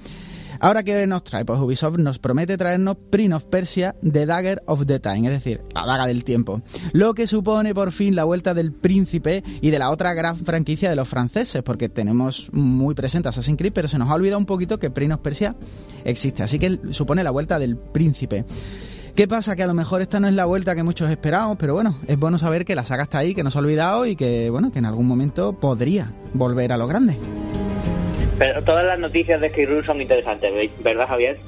Ahora, 0.60 0.82
¿qué 0.82 1.06
nos 1.06 1.24
trae? 1.24 1.44
Pues 1.44 1.58
Ubisoft 1.60 1.98
nos 1.98 2.18
promete 2.18 2.56
traernos 2.56 2.96
Prince 3.10 3.34
of 3.34 3.44
Persia, 3.44 3.94
The 4.02 4.26
Dagger 4.26 4.62
of 4.66 4.86
the 4.86 4.98
Time, 5.00 5.26
es 5.28 5.32
decir, 5.32 5.62
la 5.74 5.86
daga 5.86 6.06
del 6.06 6.24
tiempo. 6.24 6.62
Lo 6.92 7.14
que 7.14 7.26
supone 7.26 7.74
por 7.74 7.92
fin 7.92 8.14
la 8.14 8.24
vuelta 8.24 8.54
del 8.54 8.72
príncipe 8.72 9.42
y 9.60 9.70
de 9.70 9.78
la 9.78 9.90
otra 9.90 10.14
gran 10.14 10.36
franquicia 10.38 10.90
de 10.90 10.96
los 10.96 11.08
franceses, 11.08 11.62
porque 11.62 11.88
tenemos 11.88 12.48
muy 12.52 12.94
presente 12.94 13.28
Assassin's 13.28 13.58
Creed, 13.58 13.72
pero 13.72 13.88
se 13.88 13.98
nos 13.98 14.10
ha 14.10 14.14
olvidado 14.14 14.38
un 14.38 14.46
poquito 14.46 14.78
que 14.78 14.90
Prince 14.90 15.14
of 15.14 15.20
Persia 15.20 15.56
existe. 16.04 16.42
Así 16.42 16.58
que 16.58 16.78
supone 16.90 17.24
la 17.24 17.30
vuelta 17.30 17.58
del 17.58 17.76
príncipe. 17.76 18.44
¿Qué 19.14 19.26
pasa? 19.26 19.56
Que 19.56 19.62
a 19.62 19.66
lo 19.66 19.72
mejor 19.72 20.02
esta 20.02 20.20
no 20.20 20.28
es 20.28 20.34
la 20.34 20.44
vuelta 20.44 20.74
que 20.74 20.82
muchos 20.82 21.10
esperábamos, 21.10 21.56
pero 21.58 21.72
bueno, 21.72 21.98
es 22.06 22.18
bueno 22.18 22.36
saber 22.36 22.66
que 22.66 22.74
la 22.74 22.84
saga 22.84 23.04
está 23.04 23.18
ahí, 23.18 23.34
que 23.34 23.42
no 23.42 23.50
se 23.50 23.56
ha 23.56 23.62
olvidado 23.62 24.04
y 24.04 24.14
que, 24.14 24.50
bueno, 24.50 24.70
que 24.70 24.78
en 24.78 24.84
algún 24.84 25.06
momento 25.06 25.58
podría 25.58 26.12
volver 26.34 26.70
a 26.70 26.76
lo 26.76 26.86
grande. 26.86 27.18
Pero 28.38 28.62
todas 28.64 28.84
las 28.84 28.98
noticias 28.98 29.40
de 29.40 29.48
Skate 29.50 29.68
Room 29.68 29.84
son 29.84 30.00
interesantes. 30.00 30.52
¿verdad, 30.82 31.08
Javier? 31.08 31.38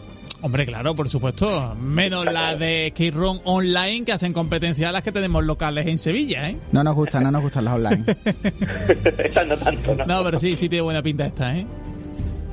Hombre, 0.41 0.67
claro, 0.67 0.95
por 0.95 1.09
supuesto. 1.09 1.75
Menos 1.81 2.25
la 2.25 2.55
de 2.55 2.89
Skate 2.91 3.15
Room 3.15 3.41
Online 3.45 4.05
que 4.05 4.13
hacen 4.13 4.33
competencia 4.33 4.89
a 4.89 4.93
las 4.93 5.03
que 5.03 5.11
tenemos 5.11 5.45
locales 5.45 5.87
en 5.87 5.99
Sevilla, 5.99 6.49
¿eh? 6.49 6.57
No 6.71 6.85
nos 6.85 6.95
gustan, 6.95 7.25
no 7.25 7.31
nos 7.33 7.43
gustan 7.43 7.65
las 7.65 7.75
online. 7.75 8.05
Esas 9.25 9.49
no 9.49 9.57
tanto, 9.57 9.95
¿no? 9.97 10.07
No, 10.07 10.25
pero 10.25 10.39
sí, 10.39 10.55
sí 10.55 10.69
tiene 10.69 10.83
buena 10.83 11.03
pinta 11.03 11.27
esta, 11.27 11.57
¿eh? 11.57 11.67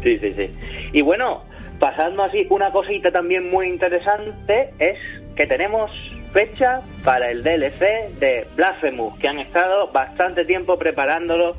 Sí, 0.01 0.17
sí, 0.19 0.33
sí. 0.35 0.49
Y 0.93 1.01
bueno, 1.01 1.43
pasando 1.79 2.23
así, 2.23 2.47
una 2.49 2.71
cosita 2.71 3.11
también 3.11 3.49
muy 3.49 3.67
interesante 3.69 4.73
es 4.79 4.97
que 5.35 5.45
tenemos 5.45 5.91
fecha 6.33 6.81
para 7.03 7.29
el 7.29 7.43
DLC 7.43 8.19
de 8.19 8.47
Blasphemous, 8.55 9.17
que 9.19 9.27
han 9.27 9.39
estado 9.39 9.91
bastante 9.91 10.43
tiempo 10.43 10.77
preparándolo. 10.77 11.55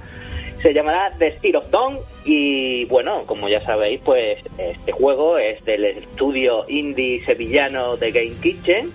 Se 0.63 0.73
llamará 0.73 1.13
The 1.19 1.37
Steer 1.39 1.57
of 1.59 1.71
Dawn 1.71 1.99
y 2.25 2.87
bueno, 2.87 3.25
como 3.27 3.49
ya 3.49 3.61
sabéis, 3.65 4.01
pues 4.05 4.39
este 4.59 4.91
juego 4.93 5.39
es 5.39 5.65
del 5.65 5.85
estudio 5.85 6.65
indie 6.69 7.25
sevillano 7.25 7.97
de 7.97 8.11
Game 8.11 8.35
Kitchen 8.43 8.91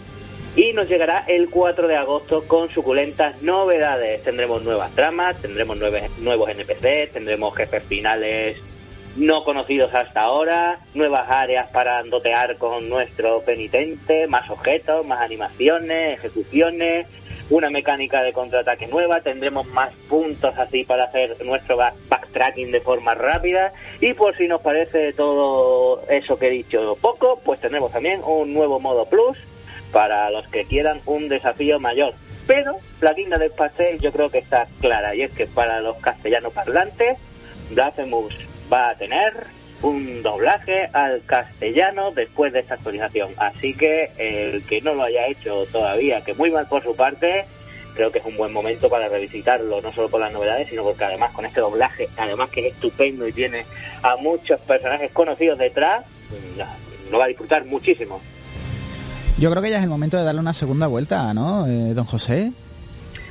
y 0.55 0.73
nos 0.73 0.89
llegará 0.89 1.23
el 1.27 1.49
4 1.49 1.87
de 1.87 1.95
agosto 1.95 2.43
con 2.47 2.69
suculentas 2.71 3.41
novedades. 3.41 4.23
Tendremos 4.23 4.63
nuevas 4.63 4.91
tramas, 4.95 5.41
tendremos 5.41 5.77
nueve- 5.77 6.09
nuevos 6.19 6.49
NPCs, 6.49 7.13
tendremos 7.13 7.55
jefes 7.55 7.83
finales 7.83 8.57
no 9.17 9.43
conocidos 9.43 9.93
hasta 9.93 10.21
ahora, 10.21 10.79
nuevas 10.93 11.29
áreas 11.29 11.69
para 11.71 12.01
dotear 12.03 12.57
con 12.57 12.89
nuestro 12.89 13.41
penitente, 13.41 14.25
más 14.27 14.49
objetos, 14.49 15.05
más 15.05 15.19
animaciones, 15.21 16.17
ejecuciones, 16.17 17.07
una 17.51 17.69
mecánica 17.69 18.23
de 18.23 18.33
contraataque 18.33 18.87
nueva, 18.87 19.21
tendremos 19.21 19.67
más 19.67 19.93
puntos 20.09 20.57
así 20.57 20.83
para 20.83 21.03
hacer 21.03 21.35
nuestro 21.45 21.77
back- 21.77 21.93
backtracking 22.09 22.71
de 22.71 22.81
forma 22.81 23.13
rápida 23.13 23.73
y 23.99 24.13
por 24.13 24.35
si 24.37 24.47
nos 24.47 24.61
parece 24.61 25.13
todo 25.13 26.01
eso 26.09 26.39
que 26.39 26.47
he 26.47 26.51
dicho 26.51 26.97
poco, 27.01 27.39
pues 27.45 27.59
tendremos 27.59 27.91
también 27.91 28.21
un 28.25 28.53
nuevo 28.53 28.79
modo 28.79 29.05
plus 29.05 29.37
para 29.91 30.29
los 30.31 30.47
que 30.47 30.63
quieran 30.65 31.01
un 31.05 31.27
desafío 31.27 31.79
mayor. 31.79 32.13
Pero 32.47 32.77
la 33.01 33.13
guinda 33.13 33.37
del 33.37 33.51
pastel 33.51 33.99
yo 33.99 34.11
creo 34.11 34.29
que 34.29 34.39
está 34.39 34.67
clara 34.79 35.13
y 35.13 35.21
es 35.21 35.31
que 35.31 35.45
para 35.45 35.81
los 35.81 35.97
castellanos 35.97 36.53
parlantes, 36.53 37.17
Blasphemous 37.69 38.33
va 38.71 38.89
a 38.89 38.95
tener 38.95 39.33
un 39.81 40.21
doblaje 40.21 40.85
al 40.93 41.23
castellano 41.25 42.11
después 42.11 42.53
de 42.53 42.59
esta 42.59 42.75
actualización. 42.75 43.31
Así 43.37 43.73
que 43.73 44.11
el 44.17 44.63
que 44.63 44.81
no 44.81 44.93
lo 44.93 45.03
haya 45.03 45.27
hecho 45.27 45.65
todavía, 45.71 46.21
que 46.21 46.33
muy 46.33 46.51
mal 46.51 46.67
por 46.67 46.83
su 46.83 46.95
parte, 46.95 47.45
creo 47.95 48.11
que 48.11 48.19
es 48.19 48.25
un 48.25 48.37
buen 48.37 48.53
momento 48.53 48.89
para 48.89 49.07
revisitarlo, 49.09 49.81
no 49.81 49.91
solo 49.91 50.09
por 50.09 50.19
las 50.19 50.31
novedades, 50.31 50.69
sino 50.69 50.83
porque 50.83 51.03
además 51.03 51.31
con 51.31 51.45
este 51.45 51.61
doblaje, 51.61 52.07
además 52.17 52.49
que 52.49 52.67
es 52.67 52.73
estupendo 52.73 53.27
y 53.27 53.33
tiene 53.33 53.65
a 54.03 54.15
muchos 54.17 54.59
personajes 54.61 55.11
conocidos 55.11 55.57
detrás, 55.57 56.05
lo 57.09 57.17
va 57.17 57.25
a 57.25 57.29
disfrutar 57.29 57.65
muchísimo. 57.65 58.21
Yo 59.37 59.49
creo 59.49 59.63
que 59.63 59.71
ya 59.71 59.77
es 59.77 59.83
el 59.83 59.89
momento 59.89 60.17
de 60.17 60.23
darle 60.23 60.41
una 60.41 60.53
segunda 60.53 60.87
vuelta, 60.87 61.33
¿no, 61.33 61.65
eh, 61.65 61.93
don 61.93 62.05
José? 62.05 62.51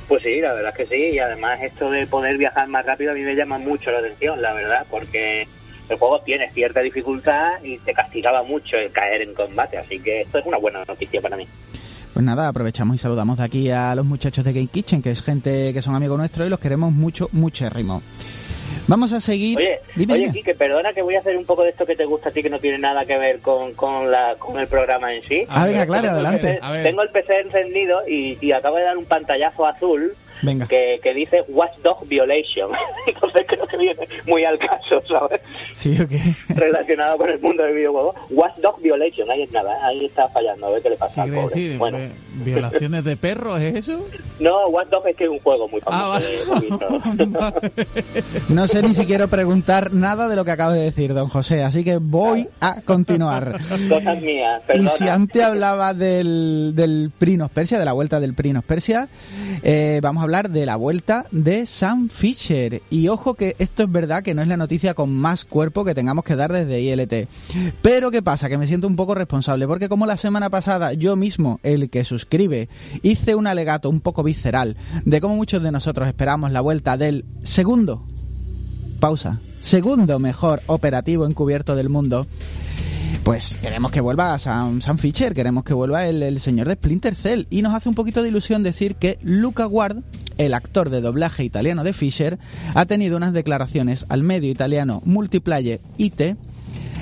Pues 0.07 0.23
sí, 0.23 0.41
la 0.41 0.53
verdad 0.53 0.73
es 0.77 0.89
que 0.89 0.93
sí, 0.93 1.15
y 1.15 1.19
además 1.19 1.61
esto 1.61 1.89
de 1.89 2.05
poder 2.05 2.37
viajar 2.37 2.67
más 2.67 2.85
rápido 2.85 3.11
a 3.11 3.13
mí 3.13 3.21
me 3.21 3.33
llama 3.33 3.57
mucho 3.57 3.91
la 3.91 3.99
atención, 3.99 4.41
la 4.41 4.51
verdad, 4.51 4.85
porque 4.89 5.47
el 5.89 5.97
juego 5.97 6.19
tiene 6.21 6.49
cierta 6.51 6.81
dificultad 6.81 7.61
y 7.63 7.77
te 7.79 7.93
castigaba 7.93 8.43
mucho 8.43 8.77
el 8.77 8.91
caer 8.91 9.21
en 9.21 9.33
combate, 9.33 9.77
así 9.77 9.99
que 9.99 10.21
esto 10.21 10.39
es 10.39 10.45
una 10.45 10.57
buena 10.57 10.83
noticia 10.85 11.21
para 11.21 11.37
mí. 11.37 11.47
Pues 12.13 12.25
nada, 12.25 12.47
aprovechamos 12.47 12.95
y 12.95 12.99
saludamos 12.99 13.37
de 13.37 13.43
aquí 13.43 13.69
a 13.69 13.95
los 13.95 14.05
muchachos 14.05 14.43
de 14.43 14.51
Game 14.51 14.67
Kitchen, 14.67 15.01
que 15.01 15.11
es 15.11 15.21
gente 15.21 15.73
que 15.73 15.81
son 15.81 15.95
amigos 15.95 16.17
nuestros 16.17 16.45
y 16.45 16.49
los 16.49 16.59
queremos 16.59 16.91
mucho, 16.91 17.29
mucho 17.31 17.69
rimo. 17.69 18.01
Vamos 18.87 19.13
a 19.13 19.21
seguir. 19.21 19.57
Oye, 19.57 19.79
oye 19.97 20.31
Kike, 20.33 20.55
perdona 20.55 20.91
que 20.93 21.01
voy 21.01 21.15
a 21.15 21.19
hacer 21.19 21.37
un 21.37 21.45
poco 21.45 21.63
de 21.63 21.69
esto 21.69 21.85
que 21.85 21.95
te 21.95 22.05
gusta 22.05 22.29
a 22.29 22.31
ti, 22.31 22.41
que 22.41 22.49
no 22.49 22.59
tiene 22.59 22.77
nada 22.77 23.05
que 23.05 23.17
ver 23.17 23.39
con, 23.39 23.73
con, 23.73 24.11
la, 24.11 24.35
con 24.37 24.59
el 24.59 24.67
programa 24.67 25.13
en 25.13 25.23
sí. 25.23 25.45
Ah, 25.47 25.65
venga, 25.65 25.85
claro, 25.85 26.09
adelante. 26.09 26.59
Tengo 26.83 27.03
el 27.03 27.09
PC 27.09 27.41
encendido 27.41 28.01
y, 28.07 28.37
y 28.41 28.51
acabo 28.51 28.77
de 28.77 28.83
dar 28.83 28.97
un 28.97 29.05
pantallazo 29.05 29.65
azul 29.65 30.13
que, 30.67 30.99
que, 31.01 31.13
dice 31.13 31.43
Watchdog 31.47 32.07
Violation. 32.07 32.71
Entonces 33.07 33.45
creo 33.47 33.67
que 33.67 33.77
viene 33.77 34.07
muy 34.25 34.43
al 34.43 34.57
caso, 34.59 35.01
¿sabes? 35.07 35.41
Sí, 35.71 35.97
ok. 36.01 36.11
Relacionado 36.55 37.17
con 37.17 37.29
el 37.29 37.39
mundo 37.39 37.63
del 37.63 37.75
videojuego. 37.75 38.15
Watchdog 38.29 38.81
Violation, 38.81 39.29
ahí 39.29 39.43
es 39.43 39.51
nada, 39.51 39.85
ahí 39.85 40.05
está 40.05 40.27
fallando, 40.29 40.67
a 40.67 40.71
ver 40.71 40.81
qué 40.81 40.89
le 40.89 40.97
pasa. 40.97 41.23
¿Qué 41.23 41.29
quiere 41.29 41.47
decir? 41.47 41.77
Bueno. 41.77 41.97
¿Violaciones 42.43 43.03
de 43.03 43.17
perros 43.17 43.59
es 43.59 43.75
eso? 43.75 44.05
No, 44.41 44.69
Watchdog 44.69 45.07
es 45.07 45.15
que 45.15 45.25
es 45.25 45.29
un 45.29 45.37
juego 45.37 45.67
muy 45.67 45.79
famoso. 45.81 46.19
Ah, 47.39 47.53
no 48.49 48.67
sé 48.67 48.81
ni 48.81 48.95
siquiera 48.95 49.27
preguntar 49.27 49.93
nada 49.93 50.27
de 50.27 50.35
lo 50.35 50.43
que 50.43 50.49
acabo 50.49 50.71
de 50.71 50.81
decir, 50.81 51.13
don 51.13 51.27
José, 51.27 51.63
así 51.63 51.83
que 51.83 51.97
voy 51.97 52.49
a 52.59 52.81
continuar. 52.81 53.59
Cosas 53.87 54.19
mías, 54.19 54.63
perdona. 54.65 54.91
Y 54.95 54.97
si 54.97 55.07
antes 55.07 55.43
hablaba 55.43 55.93
del, 55.93 56.71
del 56.73 57.11
Prinos 57.15 57.51
Persia, 57.51 57.77
de 57.77 57.85
la 57.85 57.93
vuelta 57.93 58.19
del 58.19 58.33
Prinos 58.33 58.63
Persia, 58.63 59.09
eh, 59.61 59.99
vamos 60.01 60.21
a 60.21 60.23
hablar 60.23 60.30
de 60.31 60.65
la 60.65 60.77
vuelta 60.77 61.25
de 61.31 61.65
Sam 61.65 62.07
Fisher. 62.07 62.81
Y 62.89 63.09
ojo 63.09 63.33
que 63.33 63.57
esto 63.59 63.83
es 63.83 63.91
verdad 63.91 64.23
que 64.23 64.33
no 64.33 64.41
es 64.41 64.47
la 64.47 64.55
noticia 64.55 64.93
con 64.93 65.13
más 65.13 65.43
cuerpo 65.43 65.83
que 65.83 65.93
tengamos 65.93 66.23
que 66.23 66.37
dar 66.37 66.53
desde 66.53 66.79
ILT. 66.79 67.27
Pero 67.81 68.11
¿qué 68.11 68.21
pasa? 68.21 68.47
Que 68.47 68.57
me 68.57 68.65
siento 68.65 68.87
un 68.87 68.95
poco 68.95 69.13
responsable 69.13 69.67
porque 69.67 69.89
como 69.89 70.05
la 70.05 70.15
semana 70.15 70.49
pasada 70.49 70.93
yo 70.93 71.17
mismo, 71.17 71.59
el 71.63 71.89
que 71.89 72.05
suscribe, 72.05 72.69
hice 73.01 73.35
un 73.35 73.45
alegato 73.45 73.89
un 73.89 73.99
poco 73.99 74.23
visceral 74.23 74.77
de 75.03 75.19
cómo 75.19 75.35
muchos 75.35 75.61
de 75.61 75.71
nosotros 75.73 76.07
esperamos 76.07 76.53
la 76.53 76.61
vuelta 76.61 76.95
del 76.95 77.25
segundo, 77.41 78.05
pausa, 79.01 79.41
segundo 79.59 80.17
mejor 80.17 80.61
operativo 80.67 81.25
encubierto 81.25 81.75
del 81.75 81.89
mundo 81.89 82.25
pues 83.31 83.57
queremos 83.61 83.91
que 83.91 84.01
vuelva 84.01 84.37
Sam, 84.39 84.81
Sam 84.81 84.97
Fisher, 84.97 85.33
queremos 85.33 85.63
que 85.63 85.73
vuelva 85.73 86.05
el, 86.05 86.37
señor 86.41 86.67
de 86.67 86.73
Splinter 86.73 87.15
Cell. 87.15 87.45
Y 87.49 87.61
nos 87.61 87.73
hace 87.73 87.87
un 87.87 87.95
poquito 87.95 88.21
de 88.21 88.27
ilusión 88.27 88.61
decir 88.61 88.95
que 88.95 89.19
Luca 89.21 89.67
Ward, 89.67 90.03
el 90.37 90.53
actor 90.53 90.89
de 90.89 90.99
doblaje 90.99 91.45
italiano 91.45 91.85
de 91.85 91.93
Fisher, 91.93 92.39
ha 92.75 92.85
tenido 92.85 93.15
unas 93.15 93.31
declaraciones 93.31 94.05
al 94.09 94.21
medio 94.23 94.51
italiano 94.51 95.01
Multiplayer 95.05 95.79
IT 95.97 96.35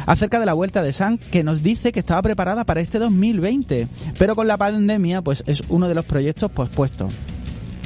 acerca 0.06 0.40
de 0.40 0.46
la 0.46 0.54
vuelta 0.54 0.84
de 0.84 0.94
Sam 0.94 1.18
que 1.18 1.44
nos 1.44 1.64
dice 1.64 1.92
que 1.92 2.00
estaba 2.00 2.22
preparada 2.22 2.64
para 2.64 2.82
este 2.82 3.00
2020, 3.00 3.88
pero 4.20 4.36
con 4.36 4.48
la 4.48 4.58
pandemia 4.58 5.24
pues 5.24 5.44
es 5.48 5.64
uno 5.68 5.88
de 5.88 5.96
los 5.96 6.06
proyectos 6.06 6.52
pospuestos. 6.52 7.12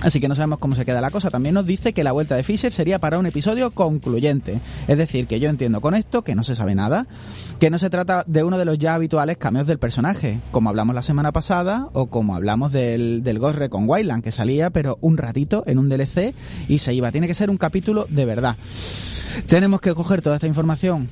Así 0.04 0.20
que 0.20 0.28
no 0.28 0.36
sabemos 0.36 0.60
cómo 0.60 0.76
se 0.76 0.84
queda 0.86 1.00
la 1.00 1.12
cosa. 1.12 1.32
También 1.32 1.56
nos 1.56 1.66
dice 1.66 1.94
que 1.94 2.04
la 2.04 2.12
vuelta 2.12 2.36
de 2.36 2.44
Fisher 2.44 2.72
sería 2.72 3.00
para 3.00 3.18
un 3.18 3.26
episodio 3.26 3.72
concluyente. 3.72 4.60
Es 4.88 4.98
decir, 4.98 5.28
que 5.28 5.40
yo 5.40 5.50
entiendo 5.50 5.80
con 5.80 5.96
esto 5.96 6.24
que 6.24 6.36
no 6.36 6.44
se 6.44 6.56
sabe 6.56 6.76
nada, 6.76 7.08
que 7.58 7.70
no 7.70 7.80
se 7.80 7.90
trata 7.90 8.26
de 8.28 8.44
uno 8.44 8.58
de 8.58 8.66
los 8.66 8.78
ya 8.78 8.94
habituales 8.94 9.38
cameos 9.38 9.66
del 9.66 9.80
personaje, 9.80 10.42
como 10.52 10.70
hablamos 10.70 10.94
la 10.94 11.04
semana 11.04 11.32
pasada 11.32 11.88
o 11.94 12.08
como 12.08 12.36
hablamos 12.36 12.74
del, 12.74 13.24
del 13.24 13.40
Ghost 13.40 13.58
Recon 13.58 13.86
Wildland, 13.88 14.24
que 14.24 14.34
salía 14.34 14.70
pero 14.70 14.98
un 15.00 15.18
ratito 15.18 15.64
en 15.68 15.80
un 15.80 15.88
DLC 15.88 16.36
y 16.68 16.80
se 16.80 16.94
iba. 16.94 17.12
Tiene 17.12 17.28
que 17.28 17.36
ser 17.36 17.50
un 17.50 17.58
capítulo 17.58 18.06
de 18.10 18.26
verdad. 18.26 18.58
Tenemos 19.48 19.80
que 19.80 19.96
coger 19.96 20.22
toda 20.22 20.36
esta 20.36 20.48
información 20.48 21.08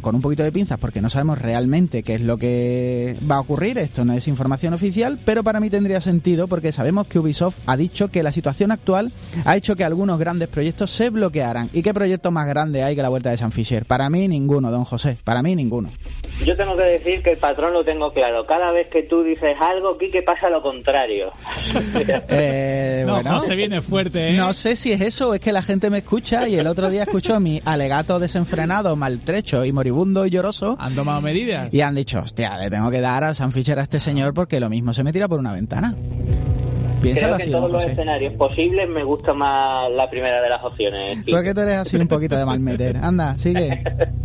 con 0.00 0.14
un 0.14 0.20
poquito 0.20 0.42
de 0.42 0.52
pinzas 0.52 0.78
porque 0.78 1.00
no 1.00 1.10
sabemos 1.10 1.40
realmente 1.40 2.02
qué 2.02 2.14
es 2.14 2.20
lo 2.20 2.36
que 2.38 3.16
va 3.30 3.36
a 3.36 3.40
ocurrir. 3.40 3.78
Esto 3.78 4.04
no 4.04 4.12
es 4.12 4.28
información 4.28 4.74
oficial, 4.74 5.18
pero 5.24 5.42
para 5.42 5.60
mí 5.60 5.70
tendría 5.70 6.00
sentido 6.00 6.48
porque 6.48 6.72
sabemos 6.72 7.06
que 7.06 7.18
Ubisoft 7.18 7.58
ha 7.66 7.76
dicho 7.76 8.08
que 8.08 8.22
la 8.22 8.32
situación 8.32 8.72
actual 8.72 9.12
ha 9.44 9.56
hecho 9.56 9.76
que 9.76 9.84
algunos 9.84 10.18
grandes 10.18 10.48
proyectos 10.48 10.90
se 10.90 11.10
bloquearan. 11.10 11.70
¿Y 11.72 11.82
qué 11.82 11.92
proyecto 11.92 12.30
más 12.30 12.46
grande 12.46 12.82
hay 12.82 12.96
que 12.96 13.02
la 13.02 13.08
vuelta 13.08 13.30
de 13.30 13.36
San 13.36 13.52
Fisher? 13.52 13.84
Para 13.84 14.08
mí 14.10 14.28
ninguno, 14.28 14.70
don 14.70 14.84
José. 14.84 15.18
Para 15.24 15.42
mí 15.42 15.54
ninguno. 15.54 15.90
Yo 16.44 16.56
tengo 16.56 16.76
que 16.76 16.84
decir 16.84 17.22
que 17.22 17.32
el 17.32 17.38
patrón 17.38 17.72
lo 17.72 17.84
tengo 17.84 18.12
claro. 18.12 18.46
Cada 18.46 18.70
vez 18.70 18.88
que 18.88 19.02
tú 19.02 19.22
dices 19.22 19.56
algo, 19.60 19.98
que 19.98 20.22
pasa 20.22 20.48
lo 20.48 20.62
contrario. 20.62 21.30
eh, 22.28 23.04
no, 23.06 23.22
José 23.22 23.56
viene 23.56 23.82
fuerte, 23.82 24.28
¿eh? 24.28 24.32
No 24.32 24.54
sé 24.54 24.76
si 24.76 24.92
es 24.92 25.00
eso 25.00 25.30
o 25.30 25.34
es 25.34 25.40
que 25.40 25.52
la 25.52 25.62
gente 25.62 25.90
me 25.90 25.98
escucha 25.98 26.48
y 26.48 26.56
el 26.56 26.66
otro 26.66 26.88
día 26.88 27.02
escuchó 27.02 27.40
mi 27.40 27.60
alegato 27.64 28.18
desenfrenado, 28.18 28.96
maltrecho 28.96 29.47
y 29.64 29.72
moribundo 29.72 30.26
y 30.26 30.30
lloroso. 30.30 30.76
Han 30.78 30.94
tomado 30.94 31.20
medidas. 31.20 31.72
Y 31.72 31.80
han 31.80 31.94
dicho, 31.94 32.20
hostia, 32.20 32.58
le 32.58 32.70
tengo 32.70 32.90
que 32.90 33.00
dar 33.00 33.24
a 33.24 33.34
San 33.34 33.52
Fisher 33.52 33.78
a 33.78 33.82
este 33.82 34.00
señor 34.00 34.34
porque 34.34 34.60
lo 34.60 34.68
mismo 34.68 34.92
se 34.92 35.02
me 35.02 35.12
tira 35.12 35.28
por 35.28 35.38
una 35.38 35.52
ventana. 35.52 35.94
Creo 37.00 37.36
que 37.36 37.44
en 37.44 37.52
todos 37.52 37.70
los 37.70 37.84
escenarios 37.84 38.34
posibles 38.34 38.88
me 38.88 39.04
gusta 39.04 39.32
más 39.32 39.90
la 39.92 40.08
primera 40.08 40.42
de 40.42 40.48
las 40.48 40.64
opciones. 40.64 41.18
¿Por 41.30 41.42
qué 41.42 41.54
tú 41.54 41.60
eres 41.60 41.76
así 41.76 41.96
un 41.96 42.08
poquito 42.08 42.36
de 42.36 42.44
mal 42.44 42.60
meter? 42.60 42.96
Anda, 42.96 43.36
sigue. 43.38 43.82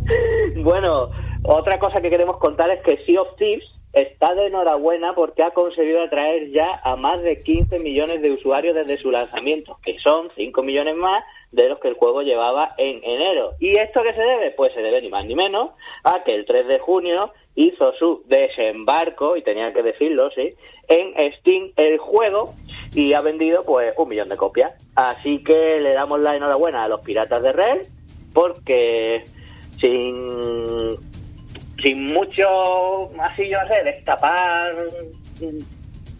bueno, 0.64 1.10
otra 1.44 1.78
cosa 1.80 2.02
que 2.02 2.10
queremos 2.10 2.38
contar 2.38 2.70
es 2.72 2.80
que 2.84 3.04
Sea 3.06 3.22
of 3.22 3.36
Thieves 3.38 3.64
está 3.94 4.34
de 4.34 4.48
enhorabuena 4.48 5.14
porque 5.14 5.44
ha 5.44 5.52
conseguido 5.52 6.02
atraer 6.02 6.50
ya 6.52 6.78
a 6.84 6.96
más 6.96 7.22
de 7.22 7.38
15 7.38 7.80
millones 7.80 8.22
de 8.22 8.32
usuarios 8.32 8.76
desde 8.76 8.98
su 8.98 9.12
lanzamiento, 9.12 9.78
que 9.84 9.98
son 10.00 10.30
5 10.36 10.64
millones 10.64 10.96
más 10.96 11.24
de 11.52 11.70
los 11.70 11.80
que 11.80 11.90
el 11.90 11.94
juego 11.94 12.24
llevaba 12.24 12.74
en 12.78 13.04
enero. 13.04 13.52
¿Y 13.60 13.78
esto 13.78 14.02
qué 14.02 14.14
se 14.14 14.22
debe? 14.22 14.52
Pues 14.52 14.74
se 14.74 14.82
debe 14.82 15.02
ni 15.02 15.10
más 15.10 15.26
ni 15.26 15.36
menos 15.36 15.72
a 16.04 16.24
que 16.24 16.34
el 16.34 16.46
3 16.46 16.68
de 16.68 16.80
junio 16.80 17.32
hizo 17.56 17.94
su 17.94 18.24
desembarco, 18.26 19.38
y 19.38 19.44
tenía 19.44 19.72
que 19.74 19.84
decirlo, 19.84 20.32
sí, 20.32 20.50
en 20.88 21.32
Steam 21.34 21.72
el 21.76 22.00
juego 22.00 22.54
y 22.96 23.14
ha 23.14 23.22
vendido 23.22 23.64
pues 23.64 23.94
un 23.98 24.10
millón 24.10 24.30
de 24.30 24.38
copias. 24.38 24.74
Así 24.96 25.44
que 25.44 25.80
le 25.80 25.94
damos 25.94 26.20
la 26.20 26.36
enhorabuena 26.36 26.84
a 26.84 26.88
los 26.88 27.02
piratas 27.02 27.42
de 27.42 27.52
Red 27.52 27.88
porque 28.34 29.24
sin 29.80 30.98
sin 31.84 32.14
mucho, 32.14 33.12
así 33.22 33.48
yo 33.50 33.62
no 33.62 33.68
sé, 33.68 33.84
destapar. 33.84 34.74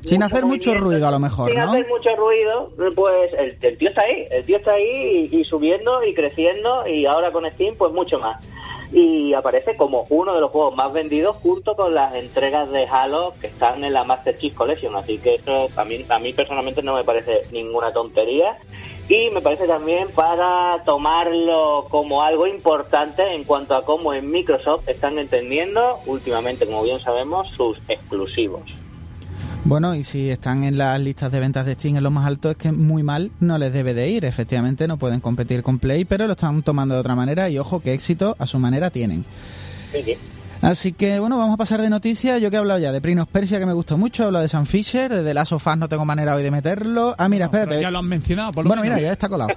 Sin 0.02 0.22
hacer 0.22 0.46
mucho 0.46 0.76
ruido, 0.76 1.08
a 1.08 1.12
lo 1.12 1.20
mejor, 1.20 1.50
sin 1.50 1.58
hacer 1.58 1.88
mucho 1.88 2.14
ruido, 2.18 2.72
pues 2.94 3.32
el, 3.38 3.78
tío 3.78 3.88
está 3.88 4.02
ahí, 4.02 4.26
el 4.30 4.46
tío 4.46 4.58
está 4.58 4.74
ahí 4.74 5.30
y, 5.32 5.44
subiendo 5.46 6.04
y 6.04 6.14
creciendo 6.14 6.86
y 6.86 7.06
ahora 7.06 7.32
con 7.32 7.50
Steam, 7.52 7.76
pues 7.78 7.94
mucho 7.94 8.20
más. 8.20 8.46
Y 8.92 9.34
aparece 9.34 9.76
como 9.78 10.06
uno 10.10 10.36
de 10.36 10.42
los 10.42 10.52
juegos 10.52 10.76
más 10.76 10.92
vendidos 10.92 11.38
junto 11.38 11.76
con 11.76 11.96
las 11.96 12.14
entregas 12.14 12.70
de 12.70 12.86
Halo 12.86 13.34
que 13.40 13.48
están 13.48 13.84
en 13.84 13.94
la 13.94 14.04
Master 14.04 14.38
Chief 14.38 14.54
Collection. 14.54 14.96
Así 14.96 15.18
que 15.18 15.36
eso 15.36 15.70
a 15.76 15.86
mí, 15.86 16.06
a 16.08 16.20
mí 16.20 16.34
personalmente 16.34 16.84
no 16.84 16.94
me 16.94 17.04
parece 17.04 17.42
ninguna 17.52 17.92
tontería 17.92 18.58
y 19.10 19.30
me 19.34 19.42
parece 19.42 19.68
también 19.68 20.08
para 20.16 20.84
tomarlo 20.86 21.88
como 21.90 22.22
algo 22.22 22.48
importante 22.48 23.34
en 23.34 23.44
cuanto 23.44 23.76
a 23.76 23.84
cómo 23.84 24.14
en 24.14 24.32
Microsoft 24.32 24.88
están 24.88 25.20
entendiendo 25.20 26.00
últimamente, 26.06 26.66
como 26.66 26.84
bien 26.84 27.00
sabemos, 27.00 27.50
sus 27.52 27.78
exclusivos. 27.88 28.64
Bueno, 29.66 29.96
y 29.96 30.04
si 30.04 30.30
están 30.30 30.64
en 30.64 30.78
las 30.78 31.00
listas 31.00 31.32
de 31.32 31.40
ventas 31.40 31.66
de 31.66 31.76
Steam 31.76 31.96
en 31.96 32.04
lo 32.04 32.12
más 32.12 32.26
alto, 32.26 32.50
es 32.50 32.58
que 32.58 32.72
muy 32.74 33.02
mal 33.02 33.32
no 33.40 33.58
les 33.58 33.72
debe 33.72 33.94
de 33.94 34.10
ir. 34.10 34.26
Efectivamente, 34.26 34.88
no 34.88 34.98
pueden 34.98 35.22
competir 35.22 35.64
con 35.64 35.80
Play, 35.80 36.04
pero 36.04 36.28
lo 36.28 36.34
están 36.34 36.64
tomando 36.64 36.96
de 36.96 37.02
otra 37.02 37.16
manera 37.16 37.50
y 37.50 37.58
ojo 37.58 37.80
que 37.80 37.94
éxito 37.94 38.36
a 38.40 38.46
su 38.46 38.60
manera 38.60 38.90
tienen. 38.90 39.24
Sí, 39.94 40.18
Así 40.64 40.94
que 40.94 41.20
bueno, 41.20 41.38
vamos 41.38 41.56
a 41.56 41.58
pasar 41.58 41.82
de 41.82 41.90
noticias. 41.90 42.40
Yo 42.40 42.50
que 42.50 42.56
he 42.56 42.60
hablado 42.60 42.80
ya 42.80 42.94
de 42.94 43.02
Prinos 43.02 43.28
Persia, 43.28 43.60
que 43.60 43.66
me 43.66 43.74
gustó 43.74 43.98
mucho, 43.98 44.24
he 44.24 44.26
hablado 44.28 44.44
de 44.44 44.50
Sam 44.50 44.66
Fisher, 44.66 45.12
de 45.12 45.34
Last 45.34 45.52
of 45.52 45.68
Us 45.68 45.78
no 45.78 45.90
tengo 45.90 46.06
manera 46.06 46.36
hoy 46.36 46.44
de 46.44 46.52
meterlo. 46.52 47.14
Ah, 47.18 47.28
mira, 47.28 47.46
espérate. 47.46 47.82
ya 47.82 47.92
lo 47.92 48.00
han 48.00 48.08
mencionado, 48.08 48.54
por 48.54 48.64
lo 48.64 48.70
Bueno, 48.70 48.82
mira, 48.82 48.98
ya 48.98 49.12
está 49.12 49.28
colado. 49.28 49.50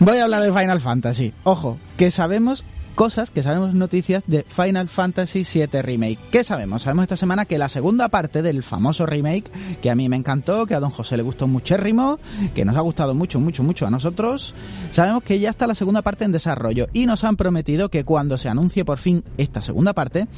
Voy 0.00 0.18
a 0.18 0.22
hablar 0.22 0.40
de 0.40 0.52
Final 0.52 0.80
Fantasy. 0.80 1.34
Ojo, 1.42 1.78
que 1.96 2.12
sabemos 2.12 2.64
cosas 2.94 3.30
que 3.30 3.42
sabemos 3.42 3.74
noticias 3.74 4.24
de 4.26 4.44
Final 4.44 4.88
Fantasy 4.88 5.44
VII 5.44 5.82
Remake. 5.82 6.18
¿Qué 6.30 6.44
sabemos? 6.44 6.82
Sabemos 6.82 7.04
esta 7.04 7.16
semana 7.16 7.44
que 7.44 7.58
la 7.58 7.68
segunda 7.68 8.08
parte 8.08 8.42
del 8.42 8.62
famoso 8.62 9.06
remake, 9.06 9.50
que 9.80 9.90
a 9.90 9.94
mí 9.94 10.08
me 10.08 10.16
encantó, 10.16 10.66
que 10.66 10.74
a 10.74 10.80
don 10.80 10.90
José 10.90 11.16
le 11.16 11.22
gustó 11.22 11.46
muchérrimo, 11.46 12.18
que 12.54 12.64
nos 12.64 12.76
ha 12.76 12.80
gustado 12.80 13.14
mucho, 13.14 13.40
mucho, 13.40 13.62
mucho 13.62 13.86
a 13.86 13.90
nosotros, 13.90 14.54
sabemos 14.90 15.22
que 15.22 15.40
ya 15.40 15.50
está 15.50 15.66
la 15.66 15.74
segunda 15.74 16.02
parte 16.02 16.24
en 16.24 16.32
desarrollo 16.32 16.88
y 16.92 17.06
nos 17.06 17.24
han 17.24 17.36
prometido 17.36 17.88
que 17.88 18.04
cuando 18.04 18.38
se 18.38 18.48
anuncie 18.48 18.84
por 18.84 18.98
fin 18.98 19.24
esta 19.36 19.62
segunda 19.62 19.92
parte, 19.92 20.28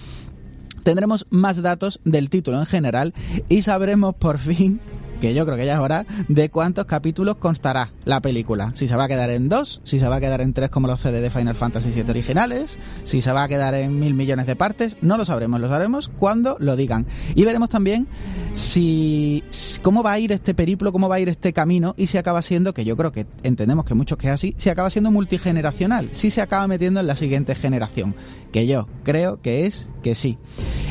tendremos 0.83 1.27
más 1.31 1.61
datos 1.63 2.01
del 2.05 2.31
título 2.31 2.59
en 2.61 2.67
general 2.67 3.15
y 3.49 3.63
sabremos 3.63 4.15
por 4.15 4.39
fin 4.39 4.81
que 5.21 5.35
yo 5.35 5.45
creo 5.45 5.57
que 5.57 5.67
ya 5.67 5.75
es 5.75 5.81
hora, 5.81 6.07
de 6.29 6.51
cuántos 6.51 6.87
capítulos 6.87 7.37
constará 7.37 7.93
la 8.05 8.21
película. 8.21 8.73
Si 8.75 8.89
se 8.89 8.97
va 8.97 9.05
a 9.05 9.09
quedar 9.09 9.31
en 9.31 9.49
dos, 9.49 9.81
si 9.85 9.99
se 9.99 10.09
va 10.09 10.17
a 10.17 10.21
quedar 10.21 10.41
en 10.41 10.53
tres 10.53 10.71
como 10.71 10.87
los 10.87 11.01
CD 11.01 11.21
de 11.21 11.31
Final 11.31 11.57
Fantasy 11.57 11.91
VII 11.91 12.11
originales, 12.11 12.79
si 13.05 13.21
se 13.21 13.33
va 13.33 13.45
a 13.45 13.49
quedar 13.49 13.75
en 13.75 13.99
mil 13.99 14.15
millones 14.15 14.47
de 14.47 14.57
partes, 14.57 14.97
no 15.01 15.17
lo 15.17 15.25
sabremos, 15.25 15.61
lo 15.61 15.69
sabremos 15.69 16.09
cuando 16.09 16.57
lo 16.61 16.77
digan. 16.77 17.07
Y 17.35 17.45
veremos 17.45 17.69
también 17.69 18.07
si 18.53 19.43
cómo 19.83 20.03
va 20.03 20.13
a 20.13 20.19
ir 20.19 20.33
este 20.33 20.55
periplo, 20.55 20.93
cómo 20.93 21.09
va 21.09 21.17
a 21.17 21.21
ir 21.21 21.29
este 21.29 21.53
camino 21.53 21.95
y 21.97 22.07
si 22.07 22.19
acaba 22.19 22.43
siendo, 22.43 22.75
que 22.75 22.85
yo 22.85 22.97
creo 22.97 23.13
que 23.13 23.27
entendemos 23.43 23.85
que 23.85 23.95
muchos 23.95 24.19
que 24.19 24.29
es 24.29 24.33
así, 24.33 24.55
si 24.57 24.71
acaba 24.71 24.91
siendo 24.91 25.11
multigeneracional, 25.11 26.09
si 26.13 26.31
se 26.31 26.41
acaba 26.41 26.67
metiendo 26.67 27.01
en 27.01 27.07
la 27.07 27.17
siguiente 27.17 27.55
generación, 27.55 28.15
que 28.53 28.67
yo 28.67 28.89
creo 29.03 29.41
que 29.41 29.67
es 29.67 29.89
que 30.03 30.15
sí. 30.15 30.39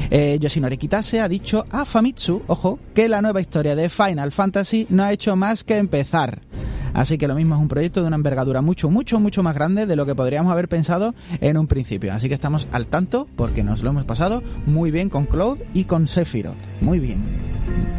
Eh, 0.10 0.38
Yoshinori 0.40 0.78
Kitase 0.78 1.22
ha 1.22 1.28
dicho 1.28 1.66
a 1.72 1.86
Famitsu, 1.86 2.44
ojo, 2.48 2.80
que 2.94 3.10
la 3.10 3.22
nueva 3.22 3.42
historia 3.42 3.76
de 3.76 3.90
Final 3.90 4.13
Fantasy 4.32 4.88
no 4.90 5.04
ha 5.04 5.12
hecho 5.12 5.36
más 5.36 5.64
que 5.64 5.78
empezar. 5.78 6.42
Así 6.94 7.18
que 7.18 7.28
lo 7.28 7.36
mismo 7.36 7.56
es 7.56 7.62
un 7.62 7.68
proyecto 7.68 8.02
de 8.02 8.08
una 8.08 8.16
envergadura 8.16 8.62
mucho, 8.62 8.90
mucho, 8.90 9.20
mucho 9.20 9.42
más 9.42 9.56
grande 9.56 9.86
de 9.86 9.96
lo 9.96 10.06
que 10.06 10.14
podríamos 10.14 10.52
haber 10.52 10.68
pensado 10.68 11.16
en 11.42 11.58
un 11.58 11.68
principio. 11.68 12.14
Así 12.14 12.28
que 12.28 12.36
estamos 12.36 12.68
al 12.72 12.88
tanto 12.88 13.28
porque 13.36 13.64
nos 13.64 13.82
lo 13.82 13.90
hemos 13.90 14.04
pasado 14.04 14.44
muy 14.66 14.92
bien 14.92 15.10
con 15.10 15.26
Cloud 15.26 15.60
y 15.74 15.86
con 15.86 16.08
Sephiroth. 16.08 16.56
Muy 16.82 17.00
bien. 17.00 17.54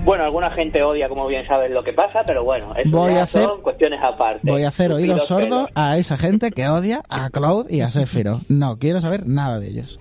Bueno, 0.04 0.24
alguna 0.24 0.50
gente 0.50 0.82
odia, 0.82 1.08
como 1.08 1.26
bien 1.26 1.46
sabes, 1.46 1.70
lo 1.70 1.82
que 1.82 1.92
pasa, 1.92 2.22
pero 2.26 2.44
bueno, 2.44 2.74
eso 2.76 2.90
voy 2.90 3.14
ya 3.14 3.20
a 3.20 3.22
hacer, 3.24 3.44
son 3.44 3.62
cuestiones 3.62 3.98
aparte. 4.02 4.40
Voy 4.42 4.62
a 4.62 4.68
hacer 4.68 4.92
oídos 4.92 5.26
sordos 5.26 5.68
a 5.74 5.96
esa 5.96 6.18
gente 6.18 6.50
que 6.50 6.68
odia 6.68 7.00
a 7.08 7.30
Cloud 7.30 7.70
y 7.70 7.80
a 7.80 7.90
Sephiroth. 7.90 8.42
No 8.48 8.78
quiero 8.78 9.00
saber 9.00 9.26
nada 9.26 9.58
de 9.58 9.68
ellos. 9.68 9.98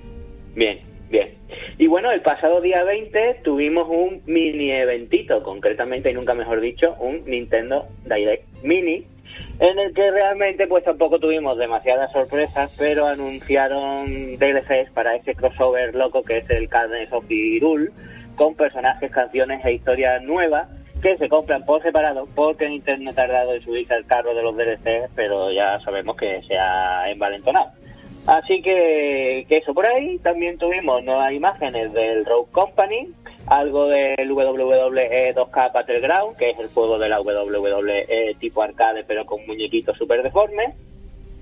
Bien, 0.55 0.79
bien. 1.09 1.29
Y 1.77 1.87
bueno, 1.87 2.11
el 2.11 2.21
pasado 2.21 2.61
día 2.61 2.83
20 2.83 3.41
tuvimos 3.43 3.87
un 3.89 4.21
mini 4.25 4.71
eventito, 4.71 5.41
concretamente 5.41 6.11
y 6.11 6.13
nunca 6.13 6.35
mejor 6.35 6.61
dicho, 6.61 6.95
un 6.99 7.25
Nintendo 7.25 7.87
Direct 8.05 8.45
Mini, 8.61 9.07
en 9.59 9.79
el 9.79 9.93
que 9.93 10.11
realmente 10.11 10.67
pues 10.67 10.83
tampoco 10.83 11.19
tuvimos 11.19 11.57
demasiadas 11.57 12.11
sorpresas, 12.11 12.75
pero 12.77 13.07
anunciaron 13.07 14.37
DLCs 14.37 14.91
para 14.93 15.15
ese 15.15 15.33
crossover 15.33 15.95
loco 15.95 16.23
que 16.23 16.39
es 16.39 16.49
el 16.51 16.69
Cadence 16.69 17.13
of 17.13 17.25
Hyrule, 17.27 17.89
con 18.35 18.55
personajes, 18.55 19.11
canciones 19.11 19.63
e 19.65 19.73
historias 19.73 20.21
nuevas 20.23 20.67
que 21.01 21.17
se 21.17 21.27
compran 21.27 21.65
por 21.65 21.81
separado 21.83 22.27
porque 22.33 22.69
Nintendo 22.69 23.11
ha 23.11 23.13
tardado 23.13 23.53
en 23.53 23.63
subirse 23.63 23.93
al 23.93 24.05
carro 24.05 24.33
de 24.33 24.41
los 24.41 24.55
DLCs, 24.55 25.11
pero 25.15 25.51
ya 25.51 25.79
sabemos 25.81 26.15
que 26.17 26.41
se 26.47 26.57
ha 26.57 27.09
envalentonado. 27.09 27.71
Así 28.27 28.61
que, 28.61 29.45
eso 29.49 29.73
por 29.73 29.85
ahí. 29.85 30.17
También 30.19 30.57
tuvimos 30.57 31.03
nuevas 31.03 31.33
imágenes 31.33 31.91
del 31.93 32.25
Rogue 32.25 32.51
Company, 32.51 33.09
algo 33.47 33.87
del 33.87 34.31
WWE 34.31 35.35
2K 35.35 35.73
Battleground, 35.73 36.37
que 36.37 36.51
es 36.51 36.59
el 36.59 36.69
juego 36.69 36.97
de 36.97 37.09
la 37.09 37.21
WWE 37.21 38.35
tipo 38.39 38.61
arcade 38.61 39.03
pero 39.03 39.25
con 39.25 39.45
muñequitos 39.45 39.97
súper 39.97 40.23
deformes. 40.23 40.75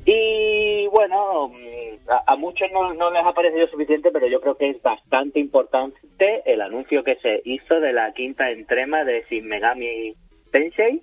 Y 0.06 0.88
bueno, 0.88 1.50
mm, 1.50 2.10
a, 2.26 2.36
muchos 2.36 2.68
no, 2.72 3.12
les 3.12 3.26
ha 3.26 3.34
parecido 3.34 3.68
suficiente, 3.68 4.10
pero 4.12 4.28
yo 4.28 4.42
creo 4.42 4.56
que 4.56 4.70
es 4.72 4.82
bastante 4.82 5.40
importante 5.40 6.42
el 6.46 6.62
anuncio 6.62 7.04
que 7.04 7.18
se 7.18 7.42
hizo 7.46 7.80
de 7.80 7.94
la 7.94 8.12
quinta 8.14 8.50
entrema 8.50 9.04
de 9.04 9.24
Shin 9.30 9.48
Megami 9.48 10.16
Tensei, 10.52 11.02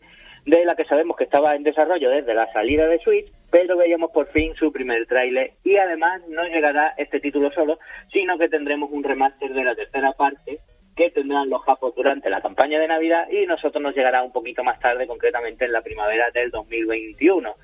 de 0.48 0.64
la 0.64 0.74
que 0.74 0.84
sabemos 0.84 1.16
que 1.16 1.24
estaba 1.24 1.54
en 1.54 1.62
desarrollo 1.62 2.08
desde 2.11 2.34
la 2.34 2.50
salida 2.52 2.87
de 2.87 2.98
Switch, 3.00 3.30
pero 3.50 3.76
veíamos 3.76 4.11
por 4.11 4.28
fin 4.28 4.54
su 4.54 4.72
primer 4.72 5.06
tráiler 5.06 5.52
y 5.62 5.76
además 5.76 6.22
no 6.28 6.44
llegará 6.44 6.94
este 6.96 7.20
título 7.20 7.50
solo, 7.52 7.78
sino 8.12 8.38
que 8.38 8.48
tendremos 8.48 8.90
un 8.90 9.04
remaster 9.04 9.52
de 9.52 9.64
la 9.64 9.74
tercera 9.74 10.12
parte 10.12 10.61
que 10.96 11.11
tendrán 11.11 11.50
los 11.50 11.62
japos 11.64 11.94
durante 11.94 12.30
la 12.30 12.40
campaña 12.40 12.80
de 12.80 12.88
Navidad 12.88 13.28
y 13.30 13.46
nosotros 13.46 13.82
nos 13.82 13.94
llegará 13.94 14.22
un 14.22 14.32
poquito 14.32 14.64
más 14.64 14.80
tarde, 14.80 15.06
concretamente 15.06 15.66
en 15.66 15.72
la 15.72 15.82
primavera 15.82 16.30
del 16.30 16.50
2021. 16.50 17.54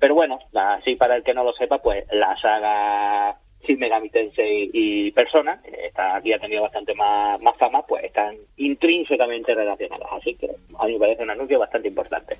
Pero 0.00 0.14
bueno, 0.14 0.38
así 0.54 0.96
para 0.96 1.16
el 1.16 1.22
que 1.22 1.34
no 1.34 1.44
lo 1.44 1.52
sepa, 1.52 1.78
pues 1.78 2.04
la 2.10 2.36
saga 2.42 3.38
Shin 3.66 3.78
Megami 3.78 4.10
Tensei 4.10 4.70
y 4.72 5.10
Persona, 5.12 5.60
que 5.62 5.86
está, 5.86 6.16
aquí 6.16 6.32
ha 6.32 6.38
tenido 6.38 6.62
bastante 6.62 6.94
más, 6.94 7.40
fama, 7.58 7.82
pues 7.86 8.04
están 8.04 8.36
intrínsecamente 8.56 9.54
relacionadas. 9.54 10.08
Así 10.12 10.34
que 10.34 10.50
a 10.78 10.86
mí 10.86 10.94
me 10.94 10.98
parece 10.98 11.22
un 11.22 11.30
anuncio 11.30 11.58
bastante 11.58 11.88
importante. 11.88 12.34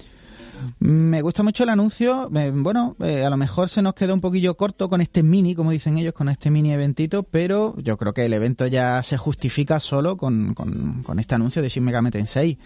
Me 0.79 1.23
gusta 1.23 1.43
mucho 1.43 1.65
el 1.65 1.71
anuncio. 1.71 2.31
Eh, 2.35 2.51
bueno, 2.53 2.97
eh, 3.03 3.25
a 3.25 3.31
lo 3.31 3.37
mejor 3.37 3.69
se 3.69 3.83
nos 3.83 3.95
quedó 3.95 4.15
un 4.15 4.21
poquillo 4.21 4.57
corto 4.57 4.89
con 4.89 5.01
este 5.01 5.23
mini, 5.23 5.55
como 5.55 5.71
dicen 5.71 5.99
ellos, 5.99 6.15
con 6.15 6.29
este 6.29 6.51
mini 6.51 6.73
eventito, 6.73 7.23
pero 7.23 7.75
yo 7.79 7.97
creo 7.97 8.13
que 8.13 8.25
el 8.25 8.33
evento 8.33 8.67
ya 8.67 9.03
se 9.03 9.17
justifica 9.17 9.81
solo 9.81 10.17
con, 10.17 10.55
con, 10.55 11.03
con 11.03 11.19
este 11.19 11.35
anuncio 11.35 11.63
de 11.63 11.69
Shin 11.69 11.85
Megami 11.85 12.11
Tensei. 12.11 12.59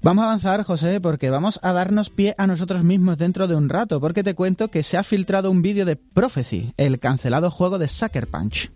Vamos 0.00 0.22
a 0.22 0.26
avanzar, 0.28 0.62
José, 0.62 1.00
porque 1.00 1.28
vamos 1.28 1.58
a 1.62 1.72
darnos 1.72 2.08
pie 2.08 2.34
a 2.38 2.46
nosotros 2.46 2.84
mismos 2.84 3.18
dentro 3.18 3.48
de 3.48 3.56
un 3.56 3.68
rato, 3.68 4.00
porque 4.00 4.22
te 4.22 4.34
cuento 4.34 4.68
que 4.68 4.84
se 4.84 4.96
ha 4.96 5.02
filtrado 5.02 5.50
un 5.50 5.60
vídeo 5.60 5.84
de 5.84 5.96
Prophecy, 5.96 6.72
el 6.76 7.00
cancelado 7.00 7.50
juego 7.50 7.78
de 7.78 7.88
Sucker 7.88 8.28
Punch. 8.28 8.70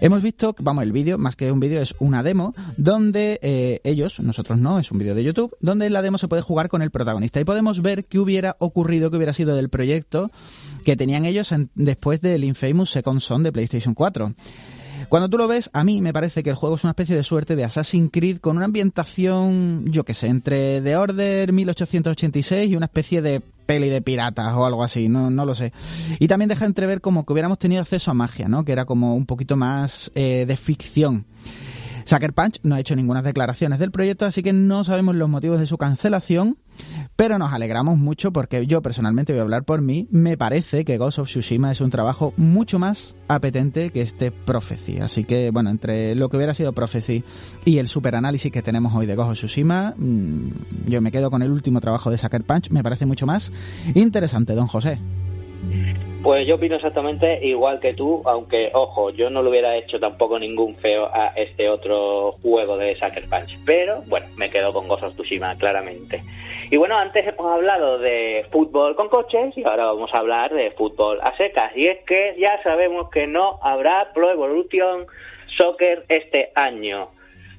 Hemos 0.00 0.22
visto, 0.22 0.54
vamos, 0.60 0.84
el 0.84 0.92
vídeo, 0.92 1.18
más 1.18 1.34
que 1.34 1.50
un 1.50 1.58
vídeo, 1.58 1.80
es 1.82 1.94
una 1.98 2.22
demo, 2.22 2.54
donde 2.76 3.40
eh, 3.42 3.80
ellos, 3.84 4.20
nosotros 4.20 4.58
no, 4.60 4.78
es 4.78 4.92
un 4.92 4.98
vídeo 4.98 5.14
de 5.16 5.24
YouTube, 5.24 5.56
donde 5.60 5.86
en 5.86 5.92
la 5.92 6.02
demo 6.02 6.18
se 6.18 6.28
puede 6.28 6.42
jugar 6.42 6.68
con 6.68 6.82
el 6.82 6.90
protagonista 6.92 7.40
y 7.40 7.44
podemos 7.44 7.82
ver 7.82 8.04
qué 8.04 8.20
hubiera 8.20 8.54
ocurrido, 8.60 9.10
qué 9.10 9.16
hubiera 9.16 9.32
sido 9.32 9.56
del 9.56 9.70
proyecto 9.70 10.30
que 10.84 10.96
tenían 10.96 11.24
ellos 11.24 11.50
en- 11.52 11.70
después 11.74 12.20
del 12.20 12.44
Infamous 12.44 12.90
Second 12.90 13.20
Son 13.20 13.42
de 13.42 13.52
PlayStation 13.52 13.94
4. 13.94 14.34
Cuando 15.14 15.28
tú 15.28 15.38
lo 15.38 15.46
ves, 15.46 15.70
a 15.72 15.84
mí 15.84 16.00
me 16.00 16.12
parece 16.12 16.42
que 16.42 16.50
el 16.50 16.56
juego 16.56 16.74
es 16.74 16.82
una 16.82 16.90
especie 16.90 17.14
de 17.14 17.22
suerte 17.22 17.54
de 17.54 17.62
Assassin's 17.62 18.10
Creed 18.12 18.38
con 18.38 18.56
una 18.56 18.64
ambientación, 18.64 19.84
yo 19.86 20.02
que 20.02 20.12
sé, 20.12 20.26
entre 20.26 20.80
The 20.80 20.96
Order 20.96 21.52
1886 21.52 22.68
y 22.68 22.74
una 22.74 22.86
especie 22.86 23.22
de 23.22 23.40
peli 23.64 23.90
de 23.90 24.02
piratas 24.02 24.52
o 24.54 24.66
algo 24.66 24.82
así, 24.82 25.08
no, 25.08 25.30
no 25.30 25.46
lo 25.46 25.54
sé. 25.54 25.72
Y 26.18 26.26
también 26.26 26.48
deja 26.48 26.64
entrever 26.64 27.00
como 27.00 27.24
que 27.24 27.32
hubiéramos 27.32 27.60
tenido 27.60 27.80
acceso 27.80 28.10
a 28.10 28.14
magia, 28.14 28.48
¿no? 28.48 28.64
Que 28.64 28.72
era 28.72 28.86
como 28.86 29.14
un 29.14 29.24
poquito 29.24 29.54
más 29.54 30.10
eh, 30.16 30.46
de 30.48 30.56
ficción. 30.56 31.26
Sucker 32.06 32.32
Punch 32.32 32.58
no 32.64 32.74
ha 32.74 32.80
hecho 32.80 32.96
ninguna 32.96 33.22
declaraciones 33.22 33.78
del 33.78 33.92
proyecto, 33.92 34.26
así 34.26 34.42
que 34.42 34.52
no 34.52 34.82
sabemos 34.82 35.14
los 35.14 35.28
motivos 35.28 35.60
de 35.60 35.68
su 35.68 35.78
cancelación, 35.78 36.58
pero 37.16 37.38
nos 37.38 37.52
alegramos 37.52 37.96
mucho 37.96 38.32
porque 38.32 38.66
yo 38.66 38.82
personalmente 38.82 39.32
voy 39.32 39.40
a 39.40 39.42
hablar 39.42 39.64
por 39.64 39.80
mí, 39.80 40.06
me 40.10 40.36
parece 40.36 40.84
que 40.84 40.98
Ghost 40.98 41.18
of 41.18 41.28
Tsushima 41.28 41.70
es 41.70 41.80
un 41.80 41.90
trabajo 41.90 42.32
mucho 42.36 42.78
más 42.78 43.16
apetente 43.28 43.90
que 43.90 44.00
este 44.00 44.30
Prophecy. 44.30 44.98
Así 44.98 45.24
que, 45.24 45.50
bueno, 45.50 45.70
entre 45.70 46.14
lo 46.14 46.28
que 46.28 46.36
hubiera 46.36 46.54
sido 46.54 46.72
Prophecy 46.72 47.24
y 47.64 47.78
el 47.78 47.88
superanálisis 47.88 48.50
que 48.52 48.62
tenemos 48.62 48.94
hoy 48.94 49.06
de 49.06 49.14
Ghost 49.14 49.30
of 49.30 49.38
Tsushima, 49.38 49.94
mmm, 49.96 50.48
yo 50.86 51.00
me 51.00 51.12
quedo 51.12 51.30
con 51.30 51.42
el 51.42 51.50
último 51.50 51.80
trabajo 51.80 52.10
de 52.10 52.18
Sucker 52.18 52.42
Punch, 52.42 52.70
me 52.70 52.82
parece 52.82 53.06
mucho 53.06 53.26
más 53.26 53.52
interesante, 53.94 54.54
don 54.54 54.66
José. 54.66 54.98
Pues 56.22 56.46
yo 56.48 56.54
opino 56.54 56.76
exactamente 56.76 57.46
igual 57.46 57.80
que 57.80 57.92
tú, 57.92 58.22
aunque, 58.24 58.70
ojo, 58.72 59.10
yo 59.10 59.28
no 59.28 59.42
le 59.42 59.50
hubiera 59.50 59.76
hecho 59.76 60.00
tampoco 60.00 60.38
ningún 60.38 60.74
feo 60.76 61.06
a 61.14 61.28
este 61.36 61.68
otro 61.68 62.32
juego 62.32 62.78
de 62.78 62.96
Sucker 62.96 63.24
Punch. 63.28 63.58
Pero, 63.66 64.02
bueno, 64.06 64.26
me 64.36 64.48
quedo 64.48 64.72
con 64.72 64.88
Ghost 64.88 65.02
of 65.02 65.14
Tsushima, 65.14 65.54
claramente. 65.56 66.22
Y 66.70 66.76
bueno, 66.76 66.96
antes 66.96 67.26
hemos 67.26 67.52
hablado 67.52 67.98
de 67.98 68.46
fútbol 68.50 68.96
con 68.96 69.08
coches 69.08 69.56
y 69.56 69.64
ahora 69.64 69.84
vamos 69.84 70.10
a 70.14 70.18
hablar 70.18 70.52
de 70.52 70.70
fútbol 70.70 71.18
a 71.22 71.36
secas. 71.36 71.76
Y 71.76 71.86
es 71.86 71.98
que 72.04 72.34
ya 72.38 72.62
sabemos 72.62 73.10
que 73.10 73.26
no 73.26 73.58
habrá 73.62 74.12
Pro 74.14 74.30
Evolution 74.30 75.06
Soccer 75.56 76.04
este 76.08 76.52
año. 76.54 77.10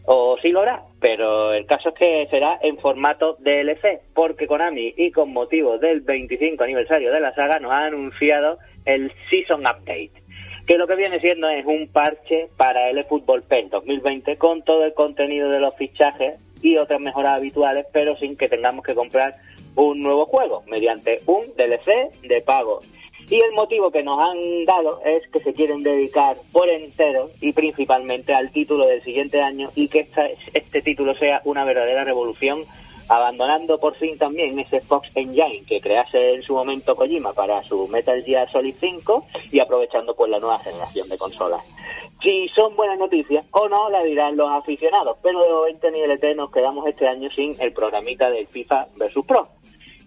O 0.08 0.38
sí 0.42 0.50
lo 0.50 0.62
hará, 0.62 0.84
pero 1.00 1.54
el 1.54 1.66
caso 1.66 1.90
es 1.90 1.96
que 1.96 2.28
será 2.30 2.60
en 2.62 2.78
formato 2.78 3.38
DLC, 3.40 4.02
porque 4.14 4.48
Konami 4.48 4.94
y 4.98 5.12
con 5.12 5.34
motivo 5.34 5.78
del 5.78 6.02
25 6.02 6.64
aniversario 6.64 7.12
de 7.12 7.20
la 7.20 7.34
saga 7.34 7.60
nos 7.60 7.72
ha 7.72 7.86
anunciado 7.86 8.60
el 8.86 9.12
Season 9.30 9.62
Update, 9.62 10.12
que 10.68 10.78
lo 10.78 10.86
que 10.86 10.96
viene 10.96 11.20
siendo 11.20 11.50
es 11.50 11.66
un 11.66 11.88
parche 11.92 12.50
para 12.56 12.90
el 12.92 13.00
eFootball 13.00 13.42
PES 13.50 13.72
2020 13.72 14.38
con 14.38 14.62
todo 14.64 14.86
el 14.86 14.94
contenido 14.94 15.50
de 15.50 15.60
los 15.60 15.76
fichajes 15.76 16.36
y 16.66 16.78
otras 16.78 17.00
mejoras 17.00 17.36
habituales, 17.38 17.86
pero 17.94 18.18
sin 18.18 18.36
que 18.36 18.50
tengamos 18.50 18.84
que 18.84 18.96
comprar 18.96 19.36
un 19.76 20.02
nuevo 20.02 20.26
juego, 20.26 20.64
mediante 20.68 21.22
un 21.28 21.44
DLC 21.56 22.12
de 22.24 22.42
pago. 22.42 22.80
Y 23.30 23.36
el 23.36 23.52
motivo 23.54 23.92
que 23.92 24.04
nos 24.04 24.20
han 24.24 24.66
dado 24.66 25.02
es 25.06 25.28
que 25.30 25.40
se 25.42 25.54
quieren 25.54 25.84
dedicar 25.84 26.38
por 26.52 26.70
entero 26.70 27.30
y 27.42 27.54
principalmente 27.54 28.34
al 28.34 28.52
título 28.52 28.86
del 28.88 29.04
siguiente 29.04 29.42
año 29.42 29.70
y 29.76 29.88
que 29.90 30.02
esta- 30.02 30.28
este 30.54 30.82
título 30.82 31.16
sea 31.16 31.42
una 31.44 31.66
verdadera 31.66 32.04
revolución 32.04 32.64
abandonando 33.10 33.80
por 33.80 33.96
fin 33.96 34.18
también 34.18 34.58
ese 34.60 34.82
Fox 34.82 35.10
Engine 35.16 35.64
que 35.68 35.80
crease 35.80 36.34
en 36.34 36.44
su 36.44 36.54
momento 36.54 36.96
Kojima 36.96 37.34
para 37.34 37.62
su 37.64 37.88
Metal 37.88 38.24
Gear 38.24 38.52
Solid 38.52 38.76
5 38.80 39.28
y 39.52 39.60
aprovechando 39.60 40.16
pues 40.16 40.32
la 40.32 40.40
nueva 40.40 40.60
generación 40.60 41.08
de 41.10 41.18
consolas. 41.18 41.62
Si 42.22 42.48
son 42.56 42.76
buenas 42.76 42.98
noticias 42.98 43.46
o 43.52 43.70
no, 43.70 43.90
la 43.90 44.04
dirán 44.04 44.38
los 44.38 44.50
aficionados, 44.50 45.18
pero 45.22 45.68
en 45.68 45.80
TNLT 45.80 46.36
nos 46.36 46.52
quedamos 46.52 46.88
este 46.88 47.08
año 47.08 47.30
sin 47.32 47.60
el 47.62 47.74
programita 47.74 48.30
del 48.30 48.48
FIFA 48.48 48.88
vs 48.96 49.26
Pro. 49.28 49.48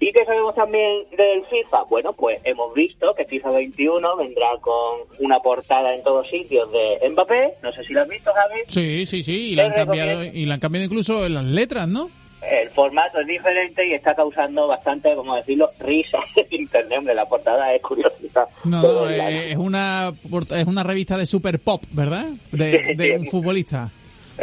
¿Y 0.00 0.12
qué 0.12 0.24
sabemos 0.24 0.54
también 0.54 1.06
del 1.16 1.44
FIFA? 1.46 1.82
Bueno, 1.90 2.12
pues 2.12 2.40
hemos 2.44 2.72
visto 2.72 3.14
que 3.14 3.24
FIFA 3.24 3.50
21 3.50 4.16
vendrá 4.16 4.50
con 4.60 5.00
una 5.18 5.40
portada 5.40 5.92
en 5.94 6.04
todos 6.04 6.28
sitios 6.28 6.70
de 6.70 7.08
Mbappé. 7.08 7.54
No 7.62 7.72
sé 7.72 7.82
si 7.82 7.94
lo 7.94 8.02
has 8.02 8.08
visto, 8.08 8.30
Javi. 8.32 8.60
Sí, 8.68 9.06
sí, 9.06 9.24
sí. 9.24 9.52
Y 9.52 9.56
la 9.56 9.66
han 9.66 9.72
cambiado, 9.72 10.22
y 10.22 10.46
la 10.46 10.54
han 10.54 10.60
cambiado 10.60 10.86
incluso 10.86 11.26
en 11.26 11.34
las 11.34 11.44
letras, 11.44 11.88
¿no? 11.88 12.10
El 12.40 12.70
formato 12.70 13.20
es 13.20 13.26
diferente 13.26 13.86
y 13.86 13.94
está 13.94 14.14
causando 14.14 14.68
bastante, 14.68 15.14
como 15.14 15.34
decirlo, 15.34 15.70
risa 15.80 16.18
en 16.36 16.60
internet. 16.60 16.98
Hombre, 16.98 17.14
la 17.14 17.26
portada 17.26 17.74
es 17.74 17.82
curiosa. 17.82 18.46
No, 18.64 19.08
es 19.08 19.56
una 19.56 20.12
es 20.30 20.66
una 20.66 20.82
revista 20.82 21.16
de 21.16 21.26
super 21.26 21.58
pop, 21.58 21.82
¿verdad? 21.90 22.26
De, 22.52 23.16
un 23.18 23.26
futbolista. 23.26 23.90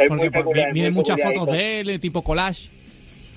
Porque 0.08 0.30
vienen 0.72 0.92
muchas 0.92 1.20
fotos 1.20 1.46
de 1.46 1.80
él, 1.80 2.00
tipo 2.00 2.22
collage. 2.22 2.70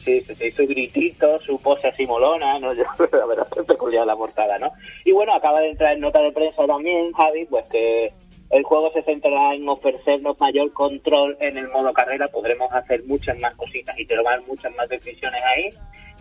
Sí, 0.03 0.21
sí, 0.21 0.33
sí, 0.35 0.51
su 0.51 0.65
gritito, 0.65 1.39
su 1.41 1.59
pose 1.61 1.87
así 1.87 2.05
molona, 2.05 2.57
¿no? 2.59 2.73
Yo, 2.75 2.83
la 3.11 3.25
verdad 3.25 3.47
es 3.57 3.65
peculiar 3.65 4.05
la 4.05 4.15
portada, 4.15 4.57
¿no? 4.57 4.71
Y 5.05 5.11
bueno, 5.11 5.33
acaba 5.33 5.59
de 5.61 5.69
entrar 5.69 5.93
en 5.93 6.01
nota 6.01 6.21
de 6.21 6.31
prensa 6.31 6.65
también, 6.65 7.11
Javi, 7.13 7.45
pues 7.45 7.69
que 7.69 8.11
el 8.49 8.63
juego 8.63 8.91
se 8.93 9.03
centrará 9.03 9.53
en 9.53 9.67
ofrecernos 9.69 10.39
mayor 10.39 10.71
control 10.73 11.37
en 11.39 11.57
el 11.57 11.67
modo 11.69 11.93
carrera, 11.93 12.27
podremos 12.29 12.71
hacer 12.73 13.03
muchas 13.05 13.37
más 13.39 13.55
cositas 13.55 13.97
y 13.99 14.05
tomar 14.05 14.41
muchas 14.47 14.75
más 14.75 14.89
decisiones 14.89 15.41
ahí. 15.55 15.73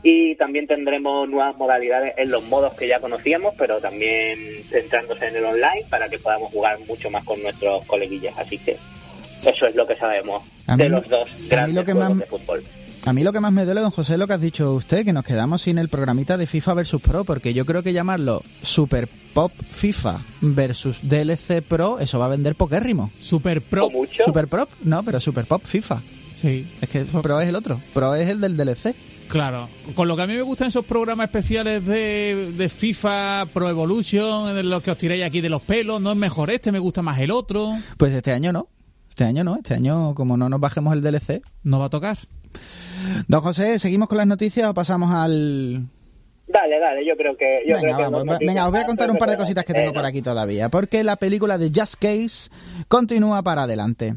Y 0.02 0.36
también 0.36 0.66
tendremos 0.66 1.28
nuevas 1.28 1.56
modalidades 1.56 2.14
en 2.18 2.30
los 2.30 2.44
modos 2.44 2.74
que 2.74 2.86
ya 2.86 3.00
conocíamos, 3.00 3.54
pero 3.58 3.80
también 3.80 4.38
centrándose 4.68 5.26
en 5.26 5.36
el 5.36 5.44
online 5.44 5.84
para 5.90 6.08
que 6.08 6.18
podamos 6.18 6.52
jugar 6.52 6.78
mucho 6.86 7.10
más 7.10 7.24
con 7.24 7.42
nuestros 7.42 7.84
coleguillas. 7.86 8.38
Así 8.38 8.58
que 8.58 8.76
eso 9.44 9.66
es 9.66 9.74
lo 9.74 9.86
que 9.86 9.96
sabemos 9.96 10.44
de 10.76 10.88
los 10.88 11.08
dos 11.08 11.28
grandes 11.48 11.84
juegos 11.84 12.18
de 12.18 12.26
fútbol. 12.26 12.62
A 13.08 13.14
mí 13.14 13.24
lo 13.24 13.32
que 13.32 13.40
más 13.40 13.54
me 13.54 13.64
duele, 13.64 13.80
don 13.80 13.90
José, 13.90 14.12
es 14.12 14.18
lo 14.18 14.26
que 14.26 14.34
has 14.34 14.40
dicho 14.42 14.70
usted, 14.74 15.02
que 15.02 15.14
nos 15.14 15.24
quedamos 15.24 15.62
sin 15.62 15.78
el 15.78 15.88
programita 15.88 16.36
de 16.36 16.46
FIFA 16.46 16.74
versus 16.74 17.00
Pro, 17.00 17.24
porque 17.24 17.54
yo 17.54 17.64
creo 17.64 17.82
que 17.82 17.94
llamarlo 17.94 18.42
Super 18.62 19.08
Pop 19.32 19.50
FIFA 19.70 20.20
versus 20.42 20.98
DLC 21.00 21.62
Pro, 21.62 22.00
eso 22.00 22.18
va 22.18 22.26
a 22.26 22.28
vender 22.28 22.54
poquérrimo. 22.54 23.10
Super 23.18 23.62
Pro. 23.62 23.90
Super 24.22 24.46
Pro, 24.46 24.68
no, 24.82 25.02
pero 25.04 25.20
Super 25.20 25.46
Pop 25.46 25.62
FIFA. 25.64 26.02
Sí. 26.34 26.70
Es 26.82 26.90
que 26.90 27.06
Pro 27.06 27.40
es 27.40 27.48
el 27.48 27.56
otro, 27.56 27.80
Pro 27.94 28.14
es 28.14 28.28
el 28.28 28.42
del 28.42 28.58
DLC. 28.58 28.94
Claro, 29.26 29.70
con 29.94 30.06
lo 30.06 30.14
que 30.14 30.22
a 30.22 30.26
mí 30.26 30.34
me 30.34 30.42
gustan 30.42 30.68
esos 30.68 30.84
programas 30.84 31.28
especiales 31.28 31.86
de, 31.86 32.52
de 32.58 32.68
FIFA 32.68 33.46
Pro 33.54 33.70
Evolution, 33.70 34.54
en 34.54 34.68
los 34.68 34.82
que 34.82 34.90
os 34.90 34.98
tiráis 34.98 35.24
aquí 35.24 35.40
de 35.40 35.48
los 35.48 35.62
pelos, 35.62 35.98
no 35.98 36.10
es 36.10 36.18
mejor 36.18 36.50
este, 36.50 36.72
me 36.72 36.78
gusta 36.78 37.00
más 37.00 37.18
el 37.20 37.30
otro. 37.30 37.74
Pues 37.96 38.12
este 38.12 38.32
año 38.32 38.52
no, 38.52 38.68
este 39.08 39.24
año 39.24 39.44
no, 39.44 39.56
este 39.56 39.72
año 39.72 40.14
como 40.14 40.36
no 40.36 40.50
nos 40.50 40.60
bajemos 40.60 40.92
el 40.92 41.00
DLC, 41.00 41.40
no 41.62 41.78
va 41.78 41.86
a 41.86 41.90
tocar. 41.90 42.18
Don 43.26 43.40
José, 43.40 43.78
¿seguimos 43.78 44.08
con 44.08 44.18
las 44.18 44.26
noticias 44.26 44.68
o 44.68 44.74
pasamos 44.74 45.12
al...? 45.12 45.88
Dale, 46.48 46.80
dale, 46.80 47.06
yo 47.06 47.14
creo 47.16 47.36
que... 47.36 47.62
venga, 48.40 48.66
os 48.66 48.70
voy 48.70 48.80
a 48.80 48.86
contar 48.86 49.10
un 49.10 49.18
par 49.18 49.30
de 49.30 49.36
cositas 49.36 49.64
que 49.64 49.74
tengo 49.74 49.92
por 49.92 50.04
aquí 50.04 50.22
todavía, 50.22 50.70
porque 50.70 51.04
la 51.04 51.16
película 51.16 51.58
de 51.58 51.70
Just 51.74 51.96
Case 51.96 52.50
continúa 52.88 53.42
para 53.42 53.64
adelante. 53.64 54.16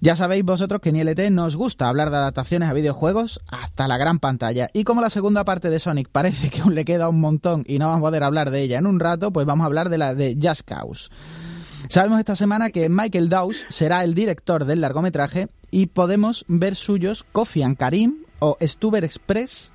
Ya 0.00 0.16
sabéis 0.16 0.44
vosotros 0.44 0.80
que 0.80 0.90
en 0.90 0.96
ILT 0.96 1.30
nos 1.30 1.56
gusta 1.56 1.88
hablar 1.88 2.10
de 2.10 2.16
adaptaciones 2.16 2.68
a 2.68 2.72
videojuegos 2.72 3.40
hasta 3.50 3.88
la 3.88 3.98
gran 3.98 4.18
pantalla. 4.18 4.70
Y 4.72 4.84
como 4.84 5.00
la 5.00 5.10
segunda 5.10 5.44
parte 5.44 5.70
de 5.70 5.78
Sonic 5.78 6.08
parece 6.12 6.50
que 6.50 6.60
aún 6.60 6.74
le 6.74 6.84
queda 6.84 7.08
un 7.08 7.20
montón 7.20 7.64
y 7.66 7.78
no 7.78 7.88
vamos 7.88 7.98
a 8.06 8.08
poder 8.08 8.22
hablar 8.22 8.50
de 8.50 8.62
ella 8.62 8.78
en 8.78 8.86
un 8.86 9.00
rato, 9.00 9.32
pues 9.32 9.46
vamos 9.46 9.64
a 9.64 9.66
hablar 9.66 9.88
de 9.88 9.98
la 9.98 10.14
de 10.14 10.38
Just 10.40 10.62
Cause. 10.62 11.10
Sabemos 11.88 12.20
esta 12.20 12.36
semana 12.36 12.70
que 12.70 12.88
Michael 12.88 13.28
Dawes 13.28 13.66
será 13.68 14.04
el 14.04 14.14
director 14.14 14.64
del 14.64 14.80
largometraje 14.80 15.48
y 15.72 15.86
podemos 15.86 16.44
ver 16.46 16.76
suyos 16.76 17.24
Coffee 17.32 17.64
and 17.64 17.76
Karim 17.76 18.18
o 18.38 18.56
Stuber 18.60 19.02
Express 19.02 19.72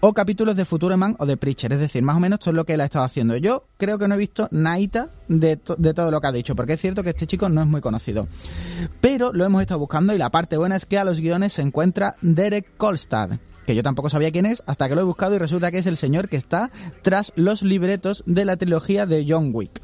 o 0.00 0.12
capítulos 0.12 0.56
de 0.56 0.64
Futureman 0.64 1.16
o 1.18 1.26
de 1.26 1.36
Preacher. 1.36 1.72
Es 1.72 1.80
decir, 1.80 2.02
más 2.02 2.16
o 2.16 2.20
menos 2.20 2.38
esto 2.38 2.50
es 2.50 2.56
lo 2.56 2.64
que 2.64 2.74
él 2.74 2.80
ha 2.80 2.86
estado 2.86 3.04
haciendo. 3.04 3.36
Yo 3.36 3.66
creo 3.76 3.98
que 3.98 4.08
no 4.08 4.14
he 4.14 4.18
visto 4.18 4.48
naita 4.50 5.10
de, 5.28 5.58
de, 5.78 5.94
todo 5.94 6.10
lo 6.10 6.20
que 6.20 6.26
ha 6.26 6.32
dicho, 6.32 6.54
porque 6.54 6.74
es 6.74 6.80
cierto 6.80 7.02
que 7.02 7.10
este 7.10 7.26
chico 7.26 7.48
no 7.48 7.60
es 7.60 7.66
muy 7.66 7.80
conocido. 7.80 8.28
Pero 9.00 9.32
lo 9.32 9.44
hemos 9.44 9.60
estado 9.60 9.80
buscando 9.80 10.14
y 10.14 10.18
la 10.18 10.30
parte 10.30 10.56
buena 10.56 10.76
es 10.76 10.86
que 10.86 10.98
a 10.98 11.04
los 11.04 11.18
guiones 11.18 11.54
se 11.54 11.62
encuentra 11.62 12.14
Derek 12.22 12.76
Kolstad 12.76 13.32
que 13.66 13.76
yo 13.76 13.84
tampoco 13.84 14.10
sabía 14.10 14.32
quién 14.32 14.44
es, 14.44 14.62
hasta 14.66 14.88
que 14.88 14.96
lo 14.96 15.02
he 15.02 15.04
buscado 15.04 15.36
y 15.36 15.38
resulta 15.38 15.70
que 15.70 15.78
es 15.78 15.86
el 15.86 15.96
señor 15.96 16.28
que 16.28 16.36
está 16.36 16.72
tras 17.02 17.32
los 17.36 17.62
libretos 17.62 18.24
de 18.26 18.44
la 18.44 18.56
trilogía 18.56 19.06
de 19.06 19.24
John 19.28 19.50
Wick 19.52 19.80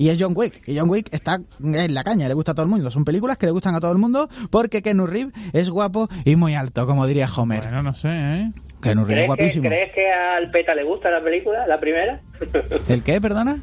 y 0.00 0.08
es 0.08 0.16
John 0.18 0.32
Wick. 0.34 0.66
Y 0.66 0.78
John 0.78 0.88
Wick 0.88 1.12
está 1.12 1.42
en 1.62 1.94
la 1.94 2.02
caña, 2.02 2.26
le 2.26 2.32
gusta 2.32 2.52
a 2.52 2.54
todo 2.54 2.64
el 2.64 2.70
mundo. 2.70 2.90
Son 2.90 3.04
películas 3.04 3.36
que 3.36 3.44
le 3.44 3.52
gustan 3.52 3.74
a 3.74 3.80
todo 3.80 3.92
el 3.92 3.98
mundo 3.98 4.30
porque 4.50 4.80
Ken 4.80 5.06
Reeves 5.06 5.34
es 5.52 5.68
guapo 5.68 6.08
y 6.24 6.36
muy 6.36 6.54
alto, 6.54 6.86
como 6.86 7.06
diría 7.06 7.26
Homer. 7.36 7.64
Bueno, 7.64 7.82
no 7.82 7.94
sé, 7.94 8.08
¿eh? 8.08 8.52
Ken 8.80 8.96
Reeves 8.96 9.18
es 9.18 9.26
guapísimo. 9.26 9.68
¿Crees 9.68 9.92
que 9.94 10.10
al 10.10 10.50
PETA 10.50 10.74
le 10.74 10.84
gusta 10.84 11.10
la 11.10 11.22
película, 11.22 11.66
la 11.66 11.78
primera? 11.78 12.22
¿El 12.88 13.02
qué, 13.02 13.20
perdona? 13.20 13.56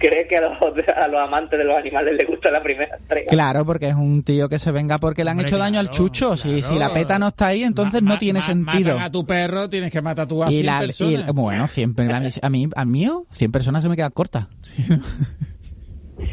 ¿Crees 0.00 0.28
que 0.28 0.36
a 0.38 0.40
los, 0.40 0.58
a 0.60 1.06
los, 1.06 1.20
amantes 1.20 1.56
de 1.56 1.64
los 1.64 1.78
animales 1.78 2.16
les 2.18 2.26
gusta 2.26 2.50
la 2.50 2.60
primera 2.60 2.96
entrega? 2.96 3.28
Claro, 3.28 3.64
porque 3.64 3.90
es 3.90 3.94
un 3.94 4.24
tío 4.24 4.48
que 4.48 4.58
se 4.58 4.72
venga 4.72 4.98
porque 4.98 5.22
le 5.22 5.30
han 5.30 5.38
hecho 5.38 5.56
daño 5.56 5.78
al 5.78 5.90
chucho. 5.90 6.36
Si, 6.36 6.62
si 6.62 6.76
la 6.76 6.92
peta 6.92 7.20
no 7.20 7.28
está 7.28 7.46
ahí, 7.48 7.62
entonces 7.62 8.02
no 8.02 8.18
tiene 8.18 8.42
sentido. 8.42 8.98
a 8.98 9.08
tu 9.08 9.24
perro, 9.24 9.68
tienes 9.68 9.92
que 9.92 10.02
matar 10.02 10.24
a 10.24 10.28
tu 10.28 10.42
a 10.42 10.50
y 10.50 10.62
100 10.64 10.78
personas. 10.80 11.32
bueno, 11.32 11.68
100, 11.68 11.94
a 12.42 12.50
mí, 12.50 12.68
a 12.74 12.84
mí, 12.84 13.08
100 13.30 13.52
personas 13.52 13.84
se 13.84 13.88
me 13.88 13.94
queda 13.94 14.10
corta. 14.10 14.48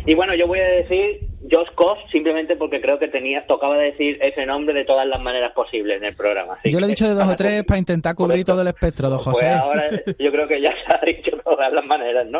Y 0.05 0.15
bueno, 0.15 0.35
yo 0.35 0.47
voy 0.47 0.59
a 0.59 0.67
decir 0.67 1.19
Josh 1.49 1.69
Koss 1.75 1.99
simplemente 2.11 2.55
porque 2.55 2.81
creo 2.81 2.99
que 2.99 3.07
tenía 3.07 3.45
tocaba 3.45 3.77
decir 3.77 4.17
ese 4.21 4.45
nombre 4.45 4.73
de 4.73 4.85
todas 4.85 5.07
las 5.07 5.21
maneras 5.21 5.53
posibles 5.53 5.97
en 5.97 6.05
el 6.05 6.15
programa. 6.15 6.57
yo 6.63 6.79
lo 6.79 6.85
he 6.85 6.89
dicho 6.89 7.07
de 7.07 7.13
dos 7.13 7.27
o 7.27 7.35
tres 7.35 7.63
para 7.63 7.79
intentar 7.79 8.15
cubrir 8.15 8.43
todo 8.43 8.61
el 8.61 8.67
espectro, 8.67 9.09
don 9.09 9.19
José. 9.19 9.45
Pues 9.45 9.55
ahora 9.55 9.89
yo 10.19 10.31
creo 10.31 10.47
que 10.47 10.61
ya 10.61 10.69
se 10.69 10.93
ha 10.93 10.99
dicho 11.05 11.37
todas 11.43 11.71
las 11.71 11.85
maneras, 11.85 12.27
¿no? 12.27 12.39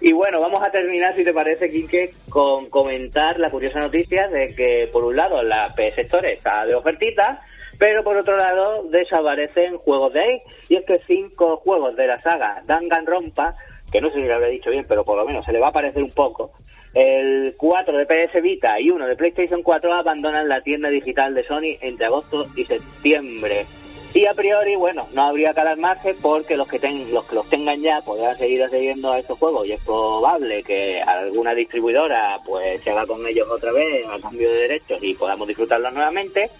Y 0.00 0.12
bueno, 0.12 0.40
vamos 0.40 0.62
a 0.62 0.70
terminar, 0.70 1.14
si 1.16 1.24
te 1.24 1.32
parece, 1.32 1.68
Quique, 1.68 2.08
con 2.30 2.70
comentar 2.70 3.38
la 3.38 3.50
curiosa 3.50 3.80
noticia 3.80 4.28
de 4.28 4.46
que, 4.54 4.88
por 4.92 5.04
un 5.04 5.16
lado, 5.16 5.42
la 5.42 5.66
PS 5.76 5.98
Store 5.98 6.32
está 6.32 6.64
de 6.64 6.74
ofertita, 6.74 7.38
pero 7.78 8.02
por 8.02 8.16
otro 8.16 8.36
lado, 8.36 8.84
desaparecen 8.90 9.76
juegos 9.76 10.12
de 10.12 10.20
ahí. 10.20 10.40
Y 10.68 10.76
es 10.76 10.84
que 10.84 10.98
cinco 11.06 11.58
juegos 11.58 11.96
de 11.96 12.06
la 12.06 12.20
saga 12.20 12.62
Danganronpa 12.66 13.54
que 13.90 14.00
no 14.00 14.10
sé 14.10 14.20
si 14.20 14.26
lo 14.26 14.34
habré 14.34 14.50
dicho 14.50 14.70
bien, 14.70 14.84
pero 14.88 15.04
por 15.04 15.16
lo 15.16 15.24
menos 15.24 15.44
se 15.44 15.52
le 15.52 15.60
va 15.60 15.68
a 15.68 15.72
parecer 15.72 16.02
un 16.02 16.10
poco, 16.10 16.52
el 16.94 17.54
4 17.56 17.96
de 17.96 18.06
PS 18.06 18.42
Vita 18.42 18.80
y 18.80 18.90
uno 18.90 19.06
de 19.06 19.16
PlayStation 19.16 19.62
4 19.62 19.92
abandonan 19.92 20.48
la 20.48 20.60
tienda 20.62 20.88
digital 20.88 21.34
de 21.34 21.46
Sony 21.46 21.76
entre 21.80 22.06
agosto 22.06 22.44
y 22.56 22.64
septiembre. 22.64 23.66
Y 24.14 24.24
a 24.24 24.32
priori, 24.32 24.74
bueno, 24.74 25.06
no 25.12 25.24
habría 25.24 25.52
que 25.52 25.60
alarmarse 25.60 26.14
porque 26.14 26.56
los 26.56 26.66
que, 26.66 26.78
ten, 26.78 27.12
los 27.12 27.26
que 27.26 27.34
los 27.34 27.48
tengan 27.48 27.80
ya 27.82 28.00
podrán 28.00 28.36
seguir 28.38 28.62
accediendo 28.62 29.12
a 29.12 29.18
estos 29.18 29.38
juegos 29.38 29.66
y 29.66 29.72
es 29.72 29.84
probable 29.84 30.62
que 30.62 31.00
alguna 31.02 31.54
distribuidora 31.54 32.40
pues 32.44 32.80
se 32.80 32.90
haga 32.90 33.06
con 33.06 33.26
ellos 33.26 33.46
otra 33.50 33.70
vez 33.72 34.06
a 34.08 34.18
cambio 34.18 34.50
de 34.50 34.60
derechos 34.60 34.98
y 35.02 35.14
podamos 35.14 35.46
disfrutarlos 35.46 35.92
nuevamente. 35.92 36.50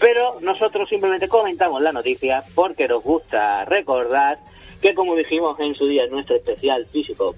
Pero 0.00 0.40
nosotros 0.40 0.88
simplemente 0.88 1.28
comentamos 1.28 1.82
la 1.82 1.92
noticia 1.92 2.42
porque 2.54 2.88
nos 2.88 3.02
gusta 3.02 3.64
recordar 3.66 4.38
que 4.80 4.94
como 4.94 5.16
dijimos 5.16 5.58
en 5.58 5.74
su 5.74 5.86
día 5.86 6.04
en 6.04 6.10
nuestro 6.10 6.36
especial 6.36 6.86
físico 6.86 7.34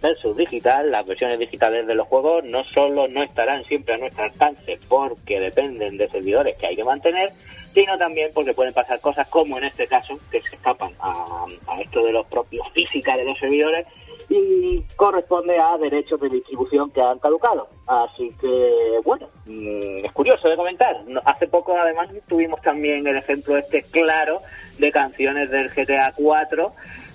versus 0.00 0.36
digital, 0.36 0.90
las 0.90 1.06
versiones 1.06 1.38
digitales 1.38 1.86
de 1.86 1.94
los 1.94 2.06
juegos 2.06 2.44
no 2.44 2.62
solo 2.64 3.08
no 3.08 3.22
estarán 3.22 3.64
siempre 3.64 3.94
a 3.94 3.98
nuestro 3.98 4.24
alcance 4.24 4.78
porque 4.88 5.40
dependen 5.40 5.96
de 5.96 6.08
servidores 6.08 6.56
que 6.56 6.68
hay 6.68 6.76
que 6.76 6.84
mantener, 6.84 7.30
sino 7.72 7.96
también 7.98 8.30
porque 8.32 8.52
pueden 8.52 8.72
pasar 8.72 9.00
cosas 9.00 9.28
como 9.28 9.58
en 9.58 9.64
este 9.64 9.86
caso, 9.86 10.18
que 10.30 10.40
se 10.42 10.54
escapan 10.54 10.92
a, 11.00 11.46
esto 11.82 12.04
de 12.04 12.12
los 12.12 12.26
propios 12.26 12.66
física 12.72 13.16
de 13.16 13.24
los 13.24 13.38
servidores 13.38 13.86
y 14.28 14.82
corresponde 14.96 15.58
a 15.58 15.76
derechos 15.78 16.20
de 16.20 16.28
distribución 16.28 16.90
que 16.90 17.00
han 17.00 17.18
caducado. 17.18 17.68
Así 17.86 18.30
que, 18.40 19.00
bueno, 19.04 19.26
mm, 19.46 20.04
es 20.04 20.12
curioso 20.12 20.48
de 20.48 20.56
comentar. 20.56 20.96
Hace 21.24 21.48
poco, 21.48 21.76
además, 21.76 22.08
tuvimos 22.28 22.60
también 22.60 23.06
el 23.06 23.16
ejemplo 23.16 23.56
este 23.56 23.82
claro 23.82 24.40
de 24.78 24.90
canciones 24.90 25.50
del 25.50 25.68
GTA 25.70 26.12
4 26.16 26.72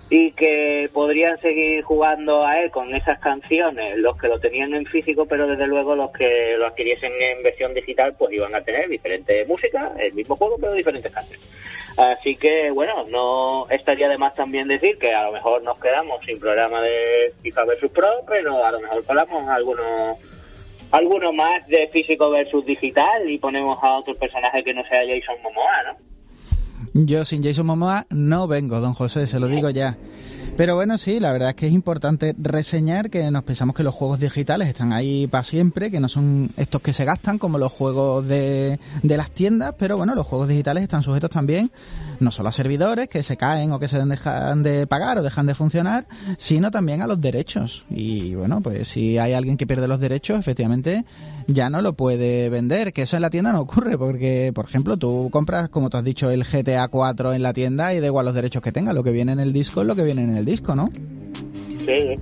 y 0.09 0.31
que 0.31 0.89
podrían 0.91 1.39
seguir 1.39 1.83
jugando 1.83 2.45
a 2.45 2.53
él 2.53 2.71
con 2.71 2.93
esas 2.95 3.19
canciones 3.19 3.95
los 3.97 4.17
que 4.17 4.27
lo 4.27 4.39
tenían 4.39 4.73
en 4.73 4.85
físico, 4.85 5.27
pero 5.27 5.47
desde 5.47 5.67
luego 5.67 5.95
los 5.95 6.11
que 6.11 6.55
lo 6.57 6.65
adquiriesen 6.65 7.11
en 7.19 7.43
versión 7.43 7.73
digital 7.73 8.15
pues 8.17 8.33
iban 8.33 8.55
a 8.55 8.61
tener 8.61 8.89
diferente 8.89 9.45
música, 9.45 9.91
el 9.99 10.13
mismo 10.13 10.35
juego, 10.35 10.57
pero 10.59 10.73
diferentes 10.73 11.11
canciones. 11.11 11.93
Así 11.97 12.35
que 12.35 12.71
bueno, 12.71 13.03
no 13.09 13.69
estaría 13.69 14.09
de 14.09 14.17
más 14.17 14.33
también 14.33 14.67
decir 14.67 14.97
que 14.97 15.13
a 15.13 15.25
lo 15.25 15.31
mejor 15.31 15.61
nos 15.63 15.79
quedamos 15.79 16.23
sin 16.25 16.39
programa 16.39 16.81
de 16.81 17.33
FIFA 17.43 17.65
versus 17.65 17.91
Pro, 17.91 18.09
pero 18.27 18.65
a 18.65 18.71
lo 18.71 18.79
mejor 18.79 19.05
colamos 19.05 19.47
algunos 19.47 20.17
alguno 20.91 21.31
más 21.31 21.67
de 21.67 21.87
físico 21.89 22.31
versus 22.31 22.65
digital 22.65 23.29
y 23.29 23.37
ponemos 23.37 23.77
a 23.83 23.97
otro 23.97 24.15
personaje 24.15 24.63
que 24.63 24.73
no 24.73 24.83
sea 24.85 25.01
Jason 25.05 25.39
Momoa, 25.43 25.83
¿no? 25.83 25.97
Yo 27.05 27.23
sin 27.23 27.41
Jason 27.41 27.65
Momoa 27.65 28.07
no 28.09 28.47
vengo, 28.47 28.79
don 28.81 28.93
José, 28.93 29.25
se 29.27 29.39
lo 29.39 29.47
digo 29.47 29.69
ya. 29.69 29.97
Pero 30.59 30.75
bueno, 30.75 30.97
sí, 30.97 31.21
la 31.21 31.31
verdad 31.31 31.51
es 31.51 31.55
que 31.55 31.67
es 31.67 31.71
importante 31.71 32.35
reseñar 32.37 33.09
que 33.09 33.31
nos 33.31 33.45
pensamos 33.45 33.73
que 33.73 33.81
los 33.81 33.95
juegos 33.95 34.19
digitales 34.19 34.67
están 34.67 34.91
ahí 34.91 35.25
para 35.25 35.45
siempre, 35.45 35.89
que 35.89 36.01
no 36.01 36.09
son 36.09 36.51
estos 36.57 36.81
que 36.81 36.91
se 36.91 37.05
gastan 37.05 37.37
como 37.37 37.57
los 37.57 37.71
juegos 37.71 38.27
de, 38.27 38.77
de 39.01 39.15
las 39.15 39.31
tiendas, 39.31 39.75
pero 39.79 39.95
bueno, 39.95 40.15
los 40.15 40.27
juegos 40.27 40.49
digitales 40.49 40.83
están 40.83 41.01
sujetos 41.01 41.29
también 41.29 41.71
no 42.19 42.31
solo 42.31 42.49
a 42.49 42.51
servidores 42.51 43.07
que 43.07 43.23
se 43.23 43.37
caen 43.37 43.71
o 43.71 43.79
que 43.79 43.87
se 43.87 44.03
dejan 44.03 44.63
de 44.63 44.87
pagar 44.87 45.17
o 45.17 45.23
dejan 45.23 45.45
de 45.45 45.55
funcionar, 45.55 46.07
sino 46.37 46.71
también 46.71 47.01
a 47.01 47.07
los 47.07 47.19
derechos. 47.21 47.85
Y 47.89 48.35
bueno, 48.35 48.61
pues 48.61 48.87
si 48.87 49.17
hay 49.17 49.33
alguien 49.33 49.57
que 49.57 49.67
pierde 49.67 49.87
los 49.87 49.99
derechos, 49.99 50.39
efectivamente 50.39 51.05
ya 51.47 51.69
no 51.69 51.81
lo 51.81 51.93
puede 51.93 52.49
vender, 52.49 52.93
que 52.93 53.03
eso 53.03 53.15
en 53.15 53.23
la 53.23 53.29
tienda 53.29 53.51
no 53.51 53.61
ocurre, 53.61 53.97
porque 53.97 54.51
por 54.53 54.65
ejemplo 54.65 54.97
tú 54.97 55.29
compras, 55.31 55.69
como 55.69 55.89
tú 55.89 55.97
has 55.97 56.03
dicho, 56.03 56.29
el 56.29 56.43
GTA 56.43 56.87
4 56.87 57.33
en 57.33 57.43
la 57.43 57.53
tienda 57.53 57.93
y 57.93 57.99
da 57.99 58.07
igual 58.07 58.25
los 58.25 58.35
derechos 58.35 58.61
que 58.61 58.71
tenga, 58.71 58.93
lo 58.93 59.03
que 59.03 59.11
viene 59.11 59.31
en 59.31 59.39
el 59.39 59.53
disco 59.53 59.81
es 59.81 59.87
lo 59.87 59.95
que 59.95 60.03
viene 60.03 60.23
en 60.23 60.35
el 60.35 60.45
disco, 60.49 60.75
¿no? 60.75 60.89
Sí, 61.85 62.15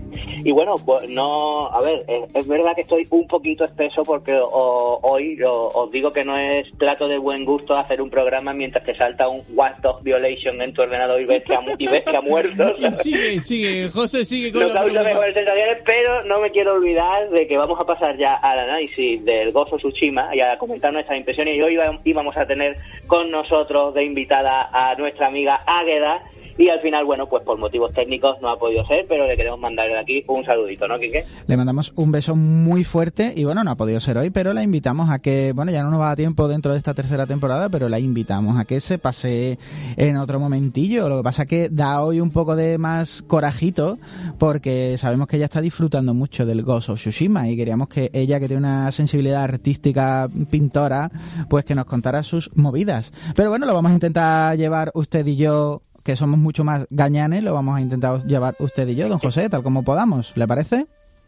y 0.44 0.52
bueno, 0.52 0.76
pues 0.86 1.10
no, 1.10 1.68
a 1.68 1.82
ver, 1.82 2.00
es, 2.34 2.48
verdad 2.48 2.74
que 2.76 2.82
estoy 2.82 3.06
un 3.10 3.28
poquito 3.28 3.66
espeso 3.66 4.04
porque 4.04 4.38
hoy 4.40 5.38
os 5.44 5.92
digo 5.92 6.12
que 6.12 6.24
no 6.24 6.38
es 6.38 6.70
plato 6.78 7.08
de 7.08 7.18
buen 7.18 7.44
gusto 7.44 7.76
hacer 7.76 8.02
un 8.02 8.10
programa 8.10 8.54
mientras 8.54 8.86
te 8.86 8.96
salta 8.96 9.28
un 9.28 9.42
Watchdog 9.50 10.04
Violation 10.04 10.62
en 10.62 10.74
tu 10.74 10.84
ordenador 10.84 11.20
y 11.20 11.26
ves 11.26 11.44
que 11.44 11.56
ha, 11.56 11.62
y 11.78 11.88
ves 11.88 12.04
que 12.04 12.16
ha 12.16 12.22
muerto. 12.22 12.76
sigue, 12.94 13.42
sigue, 13.42 13.90
José 13.90 14.26
sigue 14.26 14.52
con 14.52 14.62
mejores 14.72 15.36
sensaciones, 15.36 15.84
pero 15.86 16.24
no 16.26 16.40
me 16.40 16.52
quiero 16.52 16.76
olvidar 16.76 17.30
de 17.30 17.48
que 17.48 17.58
vamos 17.58 17.80
a 17.80 17.86
pasar 17.86 18.16
ya 18.18 18.36
al 18.36 18.60
análisis 18.60 19.26
del 19.26 19.52
Gozo 19.52 19.78
Tsushima 19.78 20.34
y 20.36 20.40
a 20.40 20.58
comentar 20.58 20.94
nuestras 20.94 21.18
impresiones 21.18 21.56
y 21.56 21.62
hoy 21.62 21.78
íbamos 22.06 22.38
a 22.38 22.46
tener 22.46 22.78
con 23.08 23.32
nosotros 23.32 23.94
de 23.96 24.06
invitada 24.06 24.70
a 24.72 24.96
nuestra 24.96 25.28
amiga 25.28 25.64
Águeda 25.66 26.22
y 26.58 26.70
al 26.70 26.82
final, 26.82 27.06
bueno, 27.06 27.28
pues 27.28 27.44
por 27.44 27.58
motivos 27.58 27.94
técnicos 27.94 28.36
no 28.42 28.50
ha 28.50 28.58
podido 28.58 28.86
ser, 28.86 29.06
pero 29.08 29.28
le 29.28 29.36
queremos 29.36 29.60
mandar 29.60 29.88
de 29.88 30.00
aquí 30.00 30.24
un 30.28 30.44
saludito, 30.44 30.88
¿no, 30.88 30.98
Quique? 30.98 31.26
Le 31.46 31.58
mandamos 31.58 31.94
un 31.96 32.12
beso 32.12 32.36
muy 32.36 32.84
fuerte 32.84 33.34
y 33.36 33.44
bueno, 33.44 33.64
no 33.64 33.72
ha 33.72 33.76
podido 33.76 34.00
ser 34.00 34.18
hoy, 34.18 34.30
pero 34.30 34.54
la 34.54 34.64
invitamos 34.64 35.10
a 35.10 35.20
que, 35.20 35.54
bueno, 35.54 35.72
ya 35.72 35.84
no 35.84 35.92
nos 35.92 36.00
va 36.00 36.12
a 36.12 36.16
tiempo 36.16 36.48
dentro 36.48 36.72
de 36.72 36.78
esta 36.78 36.94
tercera 36.94 37.28
temporada, 37.28 37.70
pero 37.70 37.90
la 37.90 38.00
invitamos 38.00 38.60
a 38.60 38.66
que 38.66 38.82
se 38.82 38.98
pase 38.98 39.58
en 39.98 40.18
otro 40.18 40.40
momentillo. 40.40 41.10
Lo 41.10 41.18
que 41.18 41.24
pasa 41.24 41.44
es 41.44 41.50
que 41.50 41.70
da 41.70 42.04
hoy 42.04 42.20
un 42.20 42.32
poco 42.32 42.56
de 42.56 42.78
más 42.78 43.22
corajito 43.22 44.00
porque 44.40 44.98
sabemos 44.98 45.28
que 45.28 45.38
ella 45.38 45.46
está 45.46 45.62
disfrutando 45.62 46.14
mucho 46.14 46.46
del 46.46 46.64
Ghost 46.64 46.90
of 46.90 47.00
Tsushima 47.00 47.50
y 47.50 47.56
queríamos 47.56 47.88
que 47.88 48.10
ella, 48.14 48.40
que 48.40 48.48
tiene 48.48 48.62
una 48.62 48.92
sensibilidad 48.92 49.44
artística 49.44 50.28
pintora, 50.50 51.12
pues 51.50 51.66
que 51.66 51.76
nos 51.76 51.86
contara 51.86 52.24
sus 52.24 52.56
movidas. 52.56 53.12
Pero 53.36 53.50
bueno, 53.50 53.66
lo 53.66 53.74
vamos 53.74 53.92
a 53.92 53.96
intentar 53.96 54.58
llevar 54.58 54.92
usted 54.94 55.26
y 55.28 55.36
yo 55.36 55.82
que 56.08 56.16
somos 56.16 56.40
mucho 56.40 56.64
más 56.64 56.88
gañanes, 56.90 57.44
lo 57.44 57.54
vamos 57.54 57.76
a 57.76 57.82
intentar 57.82 58.24
llevar 58.24 58.56
usted 58.60 58.88
y 58.88 58.96
yo, 58.96 59.10
don 59.10 59.20
José, 59.20 59.50
tal 59.50 59.62
como 59.62 59.84
podamos. 59.84 60.32
¿Le 60.38 60.48
parece? 60.48 60.88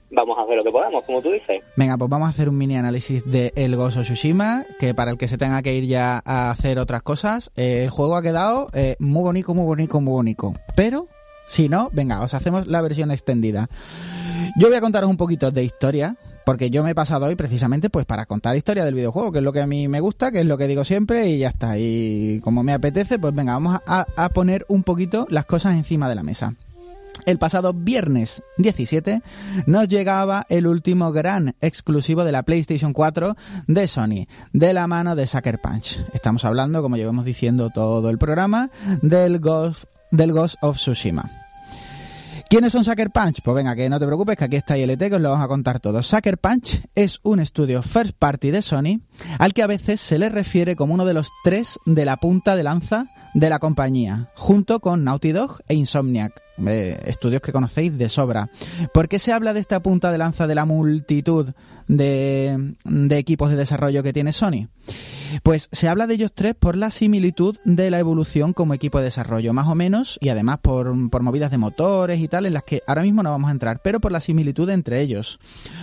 Vamos 0.10 0.38
a 0.38 0.44
hacer 0.44 0.56
lo 0.56 0.64
que 0.64 0.72
podamos, 0.72 1.04
como 1.04 1.22
tú 1.22 1.32
dices. 1.32 1.62
Venga, 1.76 1.98
pues 1.98 2.10
vamos 2.10 2.28
a 2.28 2.30
hacer 2.30 2.48
un 2.48 2.58
mini 2.58 2.78
análisis 2.78 3.30
de 3.30 3.52
El 3.58 3.76
Gozo 3.76 4.04
Tsushima, 4.04 4.64
que 4.80 4.94
para 4.94 5.12
el 5.12 5.18
que 5.18 5.28
se 5.28 5.38
tenga 5.38 5.62
que 5.62 5.76
ir 5.76 5.84
ya 5.84 6.22
a 6.24 6.50
hacer 6.50 6.80
otras 6.80 7.04
cosas, 7.04 7.52
eh, 7.58 7.84
el 7.84 7.90
juego 7.90 8.16
ha 8.16 8.22
quedado 8.22 8.70
eh, 8.74 8.96
muy 9.00 9.22
bonito, 9.22 9.54
muy 9.54 9.66
bonito, 9.66 10.00
muy 10.00 10.14
bonito. 10.14 10.54
Pero, 10.78 11.08
si 11.50 11.68
no, 11.68 11.90
venga, 11.92 12.22
os 12.22 12.34
hacemos 12.34 12.66
la 12.66 12.82
versión 12.82 13.12
extendida. 13.12 13.68
Yo 14.58 14.70
voy 14.70 14.78
a 14.78 14.82
contaros 14.82 15.10
un 15.10 15.18
poquito 15.18 15.52
de 15.52 15.66
historia, 15.66 16.16
porque 16.46 16.70
yo 16.70 16.84
me 16.84 16.92
he 16.92 16.96
pasado 16.96 17.26
hoy 17.26 17.36
precisamente 17.36 17.90
pues 17.90 18.06
para 18.06 18.26
contar 18.26 18.56
historia 18.56 18.86
del 18.86 18.96
videojuego, 18.96 19.32
que 19.32 19.40
es 19.40 19.44
lo 19.44 19.54
que 19.54 19.62
a 19.62 19.68
mí 19.68 19.88
me 19.88 20.00
gusta, 20.00 20.32
que 20.32 20.42
es 20.42 20.46
lo 20.46 20.58
que 20.58 20.68
digo 20.68 20.84
siempre 20.84 21.30
y 21.30 21.40
ya 21.40 21.50
está. 21.50 21.78
Y 21.78 22.40
como 22.44 22.64
me 22.64 22.74
apetece, 22.74 23.20
pues 23.20 23.34
venga, 23.34 23.54
vamos 23.54 23.80
a, 23.86 24.30
poner 24.30 24.66
un 24.68 24.84
poquito 24.84 25.28
las 25.30 25.46
cosas 25.46 25.76
encima 25.76 26.10
de 26.10 26.16
la 26.16 26.24
mesa. 26.24 26.56
El 27.26 27.38
pasado 27.38 27.74
viernes 27.74 28.42
17 28.58 29.22
nos 29.66 29.90
llegaba 29.90 30.46
el 30.50 30.68
último 30.68 31.12
gran 31.12 31.56
exclusivo 31.60 32.24
de 32.24 32.32
la 32.32 32.44
PlayStation 32.44 32.94
4 32.94 33.36
de 33.68 33.88
Sony, 33.88 34.28
de 34.54 34.74
la 34.74 34.88
mano 34.88 35.16
de 35.16 35.28
Sucker 35.28 35.60
Punch. 35.60 36.00
Estamos 36.14 36.46
hablando, 36.46 36.82
como 36.82 36.96
llevamos 36.96 37.26
diciendo 37.26 37.72
todo 37.72 38.10
el 38.10 38.18
programa, 38.18 38.70
del 39.02 39.40
Ghost, 39.40 39.84
del 40.12 40.32
Ghost 40.32 40.56
of 40.62 40.78
Tsushima. 40.78 41.39
¿Quiénes 42.50 42.74
son 42.74 42.84
Sucker 42.84 43.12
Punch? 43.12 43.44
Pues 43.44 43.54
venga, 43.54 43.76
que 43.76 43.88
no 43.90 44.00
te 44.00 44.08
preocupes, 44.08 44.36
que 44.36 44.46
aquí 44.46 44.56
está 44.56 44.76
ILT, 44.76 44.98
que 44.98 45.14
os 45.14 45.22
lo 45.22 45.30
vamos 45.30 45.46
a 45.46 45.48
contar 45.48 45.80
todo. 45.80 46.02
Sucker 46.02 46.40
Punch 46.40 46.82
es 46.96 47.20
un 47.22 47.40
estudio 47.40 47.84
first 47.84 48.16
party 48.18 48.50
de 48.50 48.64
Sony, 48.64 49.02
al 49.38 49.54
que 49.54 49.62
a 49.62 49.68
veces 49.68 50.02
se 50.02 50.18
le 50.18 50.30
refiere 50.30 50.76
como 50.76 50.96
uno 50.96 51.06
de 51.06 51.14
los 51.14 51.30
tres 51.44 51.78
de 51.86 52.06
la 52.06 52.18
punta 52.18 52.56
de 52.56 52.64
lanza 52.64 53.06
de 53.34 53.50
la 53.50 53.60
compañía, 53.60 54.30
junto 54.34 54.80
con 54.80 55.04
Naughty 55.04 55.32
Dog 55.32 55.60
e 55.68 55.76
Insomniac, 55.76 56.42
eh, 56.66 57.00
estudios 57.06 57.42
que 57.42 57.52
conocéis 57.52 57.98
de 57.98 58.10
sobra. 58.10 58.50
¿Por 58.94 59.08
qué 59.08 59.20
se 59.20 59.34
habla 59.34 59.54
de 59.54 59.60
esta 59.60 59.82
punta 59.82 60.12
de 60.12 60.18
lanza 60.18 60.48
de 60.48 60.56
la 60.56 60.66
multitud 60.66 61.54
de, 61.88 62.76
de 62.86 63.18
equipos 63.18 63.50
de 63.50 63.56
desarrollo 63.56 64.04
que 64.04 64.14
tiene 64.14 64.34
Sony? 64.34 64.68
Pues 65.44 65.70
se 65.72 65.88
habla 65.88 66.08
de 66.08 66.16
ellos 66.16 66.32
tres 66.34 66.56
por 66.56 66.76
la 66.76 66.90
similitud 66.90 67.58
de 67.64 67.92
la 67.92 68.00
evolución 68.00 68.54
como 68.54 68.74
equipo 68.74 68.98
de 68.98 69.06
desarrollo, 69.06 69.54
más 69.54 69.68
o 69.68 69.76
menos, 69.76 70.18
y 70.22 70.30
además 70.30 70.58
por, 70.62 70.94
por 71.10 71.22
movidas 71.22 71.52
de 71.52 71.58
motores 71.58 72.20
y 72.20 72.28
tal, 72.28 72.46
en 72.46 72.54
las 72.54 72.64
que 72.64 72.82
ahora 72.88 73.04
mismo 73.04 73.24
no 73.24 73.32
vamos 73.32 73.50
a 73.50 73.52
entrar, 73.52 73.82
pero 73.84 74.00
por 74.00 74.12
la 74.12 74.22
similitud 74.22 74.70
entre 74.70 75.02
ellos. 75.02 75.40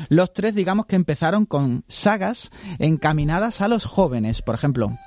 Los 0.09 0.33
tres, 0.33 0.55
digamos 0.55 0.87
que 0.87 0.97
empezaron 0.97 1.47
con 1.47 1.85
sagas 1.87 2.51
encaminadas 2.79 3.61
a 3.61 3.69
los 3.69 3.85
jóvenes, 3.85 4.43
por 4.43 4.57
ejemplo, 4.57 4.99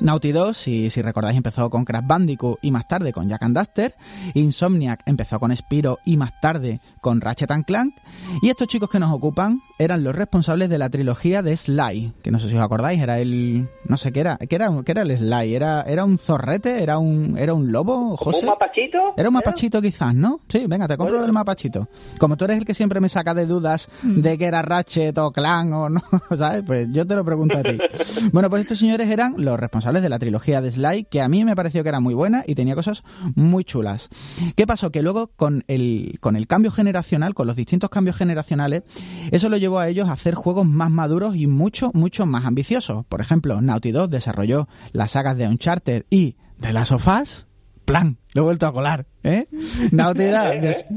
Naughty 0.00 0.32
2, 0.32 0.56
si, 0.56 1.02
recordáis, 1.02 1.36
empezó 1.36 1.70
con 1.70 1.84
Crash 1.84 2.06
Bandicoot 2.06 2.58
y 2.62 2.70
más 2.70 2.88
tarde 2.88 3.12
con 3.12 3.28
Jack 3.28 3.42
and 3.42 3.56
Duster. 3.56 3.94
Insomniac 4.34 5.02
empezó 5.06 5.38
con 5.38 5.54
Spiro 5.56 5.98
y 6.04 6.16
más 6.16 6.40
tarde 6.40 6.80
con 7.00 7.20
Ratchet 7.20 7.50
and 7.50 7.64
Clank. 7.64 7.94
Y 8.42 8.48
estos 8.48 8.68
chicos 8.68 8.90
que 8.90 8.98
nos 8.98 9.12
ocupan 9.12 9.60
eran 9.78 10.04
los 10.04 10.14
responsables 10.14 10.68
de 10.68 10.78
la 10.78 10.88
trilogía 10.88 11.42
de 11.42 11.56
Sly, 11.56 12.12
que 12.22 12.30
no 12.30 12.38
sé 12.38 12.48
si 12.48 12.56
os 12.56 12.62
acordáis, 12.62 13.00
era 13.00 13.18
el 13.18 13.68
no 13.86 13.96
sé 13.96 14.12
qué 14.12 14.20
era, 14.20 14.36
qué 14.36 14.54
era, 14.54 14.70
qué 14.84 14.92
era 14.92 15.02
el 15.02 15.16
Sly, 15.16 15.54
era 15.54 15.82
era 15.82 16.04
un 16.04 16.18
zorrete, 16.18 16.82
era 16.82 16.98
un 16.98 17.36
era 17.38 17.54
un 17.54 17.72
lobo, 17.72 18.16
José. 18.16 18.40
¿Un 18.40 18.46
mapachito? 18.46 18.98
Era 19.16 19.28
un 19.28 19.34
mapachito 19.34 19.82
quizás, 19.82 20.14
¿no? 20.14 20.40
Sí, 20.48 20.64
venga, 20.66 20.86
te 20.86 20.96
compro 20.96 21.16
lo 21.16 21.22
del 21.22 21.32
mapachito. 21.32 21.88
Como 22.18 22.36
tú 22.36 22.44
eres 22.44 22.58
el 22.58 22.64
que 22.64 22.74
siempre 22.74 23.00
me 23.00 23.08
saca 23.08 23.34
de 23.34 23.46
dudas 23.46 23.88
mm. 24.02 24.20
de 24.20 24.38
que 24.38 24.44
era 24.44 24.62
Ratchet 24.62 25.16
o 25.18 25.32
Clank 25.32 25.72
o 25.72 25.88
no, 25.88 26.02
¿sabes? 26.36 26.62
Pues 26.64 26.90
yo 26.92 27.06
te 27.06 27.16
lo 27.16 27.24
pregunto 27.24 27.58
a 27.58 27.62
ti. 27.62 27.78
bueno, 28.32 28.48
pues 28.50 28.60
estos 28.60 28.78
señores 28.78 29.10
eran 29.10 29.34
los 29.38 29.58
responsables 29.58 30.02
de 30.02 30.08
la 30.08 30.18
trilogía 30.18 30.60
de 30.60 30.70
Sly, 30.70 31.04
que 31.04 31.20
a 31.20 31.28
mí 31.28 31.44
me 31.44 31.56
pareció 31.56 31.82
que 31.82 31.88
era 31.88 32.00
muy 32.00 32.14
buena 32.14 32.44
y 32.46 32.54
tenía 32.54 32.74
cosas 32.74 33.02
muy 33.34 33.64
chulas. 33.64 34.08
¿Qué 34.56 34.66
pasó? 34.66 34.92
Que 34.92 35.02
luego 35.02 35.28
con 35.36 35.64
el 35.66 36.18
con 36.20 36.36
el 36.36 36.46
cambio 36.46 36.70
generacional, 36.70 37.34
con 37.34 37.46
los 37.46 37.56
distintos 37.56 37.90
cambios 37.90 38.16
generacionales, 38.16 38.82
eso 39.30 39.48
lo 39.48 39.56
llevó 39.64 39.78
a 39.78 39.88
ellos 39.88 40.10
a 40.10 40.12
hacer 40.12 40.34
juegos 40.34 40.66
más 40.66 40.90
maduros 40.90 41.36
y 41.36 41.46
mucho, 41.46 41.90
mucho 41.94 42.26
más 42.26 42.44
ambiciosos. 42.44 43.06
Por 43.06 43.22
ejemplo, 43.22 43.62
Naughty 43.62 43.92
Dog 43.92 44.10
desarrolló 44.10 44.68
las 44.92 45.12
sagas 45.12 45.38
de 45.38 45.48
Uncharted 45.48 46.04
y 46.10 46.36
de 46.58 46.72
las 46.74 46.88
sofás. 46.88 47.46
Plan, 47.86 48.18
lo 48.32 48.42
he 48.42 48.44
vuelto 48.44 48.66
a 48.66 48.72
colar, 48.72 49.06
¿eh? 49.22 49.46
Naughty 49.92 50.24
Dog, 50.24 50.52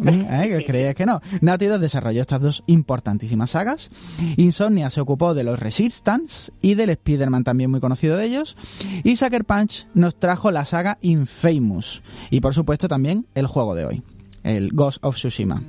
¿eh? 0.07 0.63
¿Creías 0.65 0.95
que 0.95 1.05
no? 1.05 1.21
Naughty 1.39 1.65
Dog 1.67 1.79
desarrolló 1.79 2.21
estas 2.21 2.41
dos 2.41 2.63
importantísimas 2.67 3.51
sagas. 3.51 3.89
Insomnia 4.35 4.89
se 4.89 4.99
ocupó 4.99 5.33
de 5.33 5.45
los 5.45 5.59
Resistance 5.59 6.51
y 6.61 6.75
del 6.75 6.89
Spider-Man 6.89 7.45
también 7.45 7.71
muy 7.71 7.79
conocido 7.79 8.17
de 8.17 8.25
ellos. 8.25 8.57
Y 9.03 9.15
Sucker 9.15 9.45
Punch 9.45 9.87
nos 9.93 10.19
trajo 10.19 10.51
la 10.51 10.65
saga 10.65 10.97
Infamous. 11.01 12.03
Y 12.31 12.41
por 12.41 12.53
supuesto 12.53 12.89
también 12.89 13.27
el 13.33 13.47
juego 13.47 13.75
de 13.75 13.85
hoy, 13.85 14.03
el 14.43 14.71
Ghost 14.71 15.03
of 15.03 15.15
Tsushima. 15.15 15.61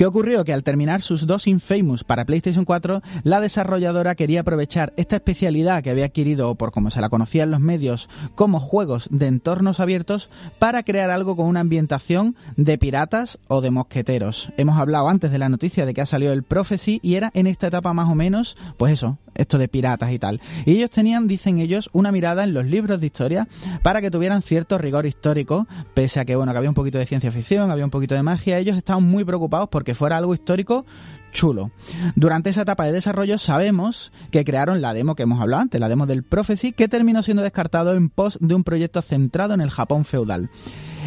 ¿Qué 0.00 0.06
ocurrió? 0.06 0.46
Que 0.46 0.54
al 0.54 0.62
terminar 0.62 1.02
sus 1.02 1.26
dos 1.26 1.46
Infamous 1.46 2.04
para 2.04 2.24
PlayStation 2.24 2.64
4, 2.64 3.02
la 3.22 3.38
desarrolladora 3.38 4.14
quería 4.14 4.40
aprovechar 4.40 4.94
esta 4.96 5.16
especialidad 5.16 5.82
que 5.82 5.90
había 5.90 6.06
adquirido, 6.06 6.54
por 6.54 6.72
como 6.72 6.88
se 6.88 7.02
la 7.02 7.10
conocía 7.10 7.42
en 7.42 7.50
los 7.50 7.60
medios, 7.60 8.08
como 8.34 8.60
juegos 8.60 9.08
de 9.10 9.26
entornos 9.26 9.78
abiertos, 9.78 10.30
para 10.58 10.84
crear 10.84 11.10
algo 11.10 11.36
con 11.36 11.48
una 11.48 11.60
ambientación 11.60 12.34
de 12.56 12.78
piratas 12.78 13.38
o 13.48 13.60
de 13.60 13.72
mosqueteros. 13.72 14.50
Hemos 14.56 14.78
hablado 14.78 15.06
antes 15.06 15.32
de 15.32 15.38
la 15.38 15.50
noticia 15.50 15.84
de 15.84 15.92
que 15.92 16.00
ha 16.00 16.06
salido 16.06 16.32
el 16.32 16.44
Prophecy 16.44 16.98
y 17.02 17.16
era 17.16 17.30
en 17.34 17.46
esta 17.46 17.66
etapa 17.66 17.92
más 17.92 18.08
o 18.08 18.14
menos, 18.14 18.56
pues 18.78 18.94
eso, 18.94 19.18
esto 19.34 19.58
de 19.58 19.68
piratas 19.68 20.12
y 20.12 20.18
tal. 20.18 20.40
Y 20.64 20.76
ellos 20.76 20.88
tenían, 20.88 21.28
dicen 21.28 21.58
ellos, 21.58 21.90
una 21.92 22.10
mirada 22.10 22.44
en 22.44 22.54
los 22.54 22.64
libros 22.64 23.00
de 23.00 23.06
historia 23.06 23.48
para 23.82 24.00
que 24.00 24.10
tuvieran 24.10 24.40
cierto 24.40 24.78
rigor 24.78 25.04
histórico, 25.04 25.66
pese 25.92 26.20
a 26.20 26.24
que, 26.24 26.36
bueno, 26.36 26.52
que 26.52 26.58
había 26.58 26.70
un 26.70 26.74
poquito 26.74 26.96
de 26.96 27.04
ciencia 27.04 27.30
ficción, 27.30 27.70
había 27.70 27.84
un 27.84 27.90
poquito 27.90 28.14
de 28.14 28.22
magia, 28.22 28.58
ellos 28.58 28.78
estaban 28.78 29.02
muy 29.02 29.24
preocupados 29.24 29.68
porque 29.68 29.89
fuera 29.94 30.16
algo 30.16 30.34
histórico 30.34 30.84
chulo. 31.30 31.70
Durante 32.14 32.50
esa 32.50 32.62
etapa 32.62 32.84
de 32.84 32.92
desarrollo 32.92 33.38
sabemos 33.38 34.12
que 34.30 34.44
crearon 34.44 34.80
la 34.80 34.92
demo 34.92 35.14
que 35.14 35.24
hemos 35.24 35.40
hablado 35.40 35.62
antes, 35.62 35.80
la 35.80 35.88
demo 35.88 36.06
del 36.06 36.22
Prophecy, 36.22 36.72
que 36.72 36.88
terminó 36.88 37.22
siendo 37.22 37.42
descartado 37.42 37.94
en 37.94 38.08
pos 38.08 38.38
de 38.40 38.54
un 38.54 38.64
proyecto 38.64 39.02
centrado 39.02 39.54
en 39.54 39.60
el 39.60 39.70
Japón 39.70 40.04
feudal. 40.04 40.50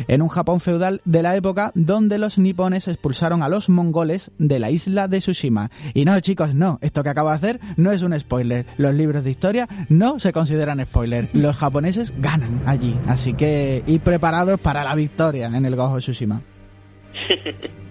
en 0.07 0.23
un 0.23 0.27
Japón 0.27 0.59
feudal 0.59 1.01
de 1.05 1.21
la 1.21 1.35
época 1.35 1.71
donde 1.75 2.17
los 2.17 2.39
nipones 2.39 2.87
expulsaron 2.87 3.43
a 3.43 3.49
los 3.49 3.69
mongoles 3.69 4.31
de 4.39 4.57
la 4.57 4.71
isla 4.71 5.07
de 5.07 5.19
Tsushima. 5.19 5.69
Y 5.93 6.03
no, 6.03 6.19
chicos, 6.19 6.55
no, 6.55 6.79
esto 6.81 7.03
que 7.03 7.09
acabo 7.09 7.29
de 7.29 7.35
hacer 7.35 7.59
no 7.77 7.91
es 7.91 8.01
un 8.01 8.19
spoiler. 8.19 8.65
Los 8.77 8.95
libros 8.95 9.23
de 9.23 9.29
historia 9.29 9.67
no 9.89 10.17
se 10.17 10.33
consideran 10.33 10.83
spoiler. 10.83 11.29
Los 11.33 11.57
japoneses 11.57 12.11
ganan 12.19 12.63
allí, 12.65 12.97
así 13.07 13.33
que 13.33 13.83
ir 13.85 14.01
preparados 14.01 14.59
para 14.59 14.83
la 14.83 14.95
victoria 14.95 15.45
en 15.45 15.63
el 15.63 15.75
Gojo 15.75 15.99
Tsushima. 15.99 16.41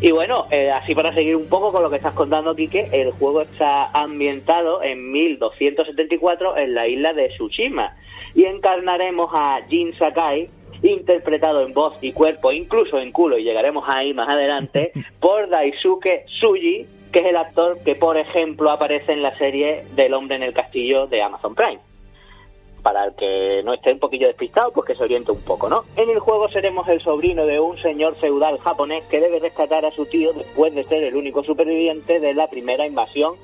Y 0.00 0.10
bueno, 0.12 0.46
eh, 0.50 0.70
así 0.70 0.94
para 0.94 1.14
seguir 1.14 1.36
un 1.36 1.48
poco 1.48 1.72
con 1.72 1.82
lo 1.82 1.90
que 1.90 1.96
estás 1.96 2.14
contando, 2.14 2.54
Quique, 2.54 2.88
el 2.92 3.12
juego 3.12 3.42
está 3.42 3.90
ambientado 3.92 4.82
en 4.82 5.12
1274 5.12 6.56
en 6.58 6.74
la 6.74 6.88
isla 6.88 7.12
de 7.12 7.28
Tsushima 7.28 7.96
y 8.34 8.44
encarnaremos 8.44 9.30
a 9.32 9.60
Jin 9.68 9.96
Sakai, 9.96 10.48
interpretado 10.82 11.64
en 11.64 11.72
voz 11.72 11.96
y 12.02 12.12
cuerpo, 12.12 12.52
incluso 12.52 12.98
en 12.98 13.12
culo, 13.12 13.38
y 13.38 13.44
llegaremos 13.44 13.84
ahí 13.88 14.12
más 14.12 14.28
adelante, 14.28 14.92
por 15.20 15.48
Daisuke 15.48 16.26
Tsuji, 16.26 16.86
que 17.12 17.20
es 17.20 17.26
el 17.26 17.36
actor 17.36 17.78
que, 17.84 17.94
por 17.94 18.18
ejemplo, 18.18 18.70
aparece 18.70 19.12
en 19.12 19.22
la 19.22 19.36
serie 19.38 19.84
del 19.94 20.14
hombre 20.14 20.36
en 20.36 20.42
el 20.42 20.52
castillo 20.52 21.06
de 21.06 21.22
Amazon 21.22 21.54
Prime. 21.54 21.78
Para 22.84 23.06
el 23.06 23.14
que 23.16 23.62
no 23.64 23.74
esté 23.74 23.92
un 23.92 23.98
poquillo 23.98 24.28
despistado, 24.28 24.70
pues 24.70 24.86
que 24.86 24.94
se 24.94 25.02
oriente 25.02 25.32
un 25.32 25.42
poco, 25.42 25.68
¿no? 25.68 25.82
En 25.96 26.08
el 26.08 26.20
juego 26.20 26.48
seremos 26.50 26.86
el 26.88 27.00
sobrino 27.00 27.46
de 27.46 27.58
un 27.58 27.76
señor 27.78 28.14
feudal 28.14 28.58
japonés 28.58 29.02
que 29.06 29.20
debe 29.20 29.40
rescatar 29.40 29.84
a 29.84 29.90
su 29.90 30.06
tío 30.06 30.32
después 30.32 30.72
de 30.72 30.84
ser 30.84 31.02
el 31.02 31.16
único 31.16 31.42
superviviente 31.42 32.20
de 32.20 32.34
la 32.34 32.46
primera 32.46 32.86
invasión 32.86 33.34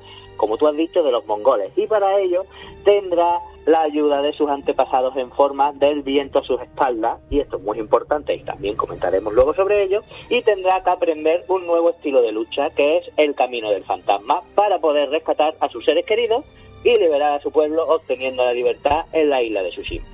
como 0.41 0.57
tú 0.57 0.67
has 0.67 0.75
dicho, 0.75 1.03
de 1.03 1.11
los 1.11 1.23
mongoles. 1.27 1.71
Y 1.77 1.85
para 1.85 2.19
ello 2.19 2.45
tendrá 2.83 3.39
la 3.67 3.81
ayuda 3.81 4.23
de 4.23 4.33
sus 4.33 4.49
antepasados 4.49 5.15
en 5.15 5.29
forma 5.31 5.71
del 5.73 6.01
viento 6.01 6.39
a 6.39 6.43
sus 6.43 6.59
espaldas, 6.61 7.19
y 7.29 7.39
esto 7.39 7.57
es 7.57 7.63
muy 7.63 7.77
importante 7.77 8.33
y 8.33 8.43
también 8.43 8.75
comentaremos 8.75 9.31
luego 9.35 9.53
sobre 9.53 9.83
ello, 9.83 10.01
y 10.29 10.41
tendrá 10.41 10.81
que 10.81 10.89
aprender 10.89 11.43
un 11.47 11.67
nuevo 11.67 11.91
estilo 11.91 12.23
de 12.23 12.31
lucha, 12.31 12.71
que 12.71 12.97
es 12.97 13.11
el 13.17 13.35
camino 13.35 13.69
del 13.69 13.83
fantasma, 13.83 14.41
para 14.55 14.79
poder 14.79 15.11
rescatar 15.11 15.53
a 15.59 15.69
sus 15.69 15.85
seres 15.85 16.07
queridos 16.07 16.43
y 16.83 16.95
liberar 16.95 17.33
a 17.33 17.41
su 17.41 17.51
pueblo 17.51 17.87
obteniendo 17.87 18.43
la 18.43 18.53
libertad 18.53 19.05
en 19.13 19.29
la 19.29 19.41
isla 19.41 19.63
de 19.63 19.69
Tsushima. 19.69 20.05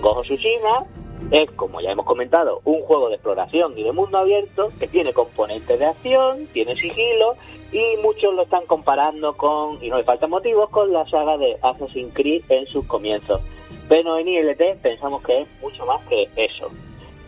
Gojo 0.00 0.22
Tsushima 0.22 0.86
es, 1.30 1.50
como 1.52 1.80
ya 1.80 1.90
hemos 1.90 2.06
comentado, 2.06 2.60
un 2.64 2.82
juego 2.82 3.08
de 3.08 3.16
exploración 3.16 3.76
y 3.76 3.82
de 3.82 3.92
mundo 3.92 4.18
abierto 4.18 4.70
que 4.78 4.88
tiene 4.88 5.12
componentes 5.12 5.78
de 5.78 5.86
acción, 5.86 6.46
tiene 6.52 6.74
sigilo 6.76 7.36
y 7.72 7.96
muchos 8.02 8.34
lo 8.34 8.42
están 8.42 8.64
comparando 8.66 9.36
con, 9.36 9.82
y 9.82 9.88
no 9.88 9.98
le 9.98 10.04
faltan 10.04 10.30
motivos, 10.30 10.70
con 10.70 10.92
la 10.92 11.06
saga 11.08 11.36
de 11.36 11.56
Assassin's 11.60 12.14
Creed 12.14 12.42
en 12.48 12.66
sus 12.66 12.86
comienzos. 12.86 13.40
Pero 13.88 14.18
en 14.18 14.28
ILT 14.28 14.80
pensamos 14.82 15.22
que 15.22 15.42
es 15.42 15.48
mucho 15.60 15.84
más 15.86 16.02
que 16.06 16.28
eso. 16.36 16.70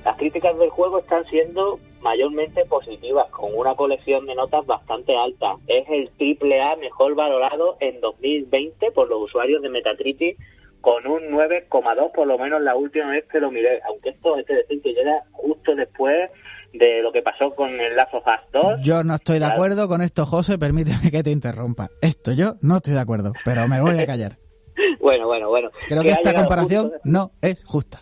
Las 0.04 0.16
críticas 0.16 0.58
del 0.58 0.70
juego 0.70 0.98
están 0.98 1.24
siendo 1.26 1.78
mayormente 2.00 2.64
positivas, 2.66 3.30
con 3.30 3.54
una 3.54 3.74
colección 3.74 4.26
de 4.26 4.34
notas 4.34 4.66
bastante 4.66 5.16
alta. 5.16 5.56
Es 5.66 5.88
el 5.88 6.10
triple 6.16 6.60
A 6.60 6.76
mejor 6.76 7.14
valorado 7.14 7.76
en 7.80 8.00
2020 8.00 8.90
por 8.92 9.08
los 9.08 9.22
usuarios 9.22 9.62
de 9.62 9.68
Metacritic, 9.68 10.38
con 10.80 11.06
un 11.06 11.30
9,2 11.30 12.12
por 12.12 12.26
lo 12.26 12.38
menos 12.38 12.60
la 12.62 12.74
última 12.74 13.10
vez 13.10 13.26
que 13.30 13.40
lo 13.40 13.50
miré. 13.50 13.80
Aunque 13.88 14.10
esto 14.10 14.36
es 14.36 14.46
decir 14.46 14.80
que 14.82 14.94
llega 14.94 15.24
justo 15.32 15.74
después 15.74 16.30
de 16.72 17.02
lo 17.02 17.12
que 17.12 17.22
pasó 17.22 17.50
con 17.54 17.68
el 17.80 17.96
Last 17.96 18.14
of 18.14 18.24
2. 18.52 18.80
Yo 18.82 19.02
no 19.04 19.16
estoy 19.16 19.38
de 19.38 19.46
acuerdo 19.46 19.88
con 19.88 20.02
esto, 20.02 20.24
José, 20.24 20.58
permíteme 20.58 21.10
que 21.10 21.22
te 21.22 21.30
interrumpa. 21.30 21.88
Esto 22.00 22.32
yo 22.32 22.54
no 22.62 22.76
estoy 22.76 22.94
de 22.94 23.00
acuerdo, 23.00 23.32
pero 23.44 23.66
me 23.68 23.80
voy 23.80 23.98
a 23.98 24.06
callar. 24.06 24.38
bueno, 25.00 25.26
bueno, 25.26 25.48
bueno. 25.48 25.70
Creo 25.88 26.02
que, 26.02 26.10
esta 26.10 26.34
comparación 26.34 26.92
no 27.04 27.32
es 27.42 27.62
justa 27.64 28.00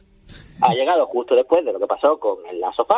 ha 0.62 0.74
llegado 0.74 1.06
justo 1.06 1.34
después 1.34 1.64
de 1.64 1.72
lo 1.72 1.78
que 1.78 1.86
pasó 1.86 2.18
con 2.18 2.38
el 2.46 2.62
of 2.62 2.90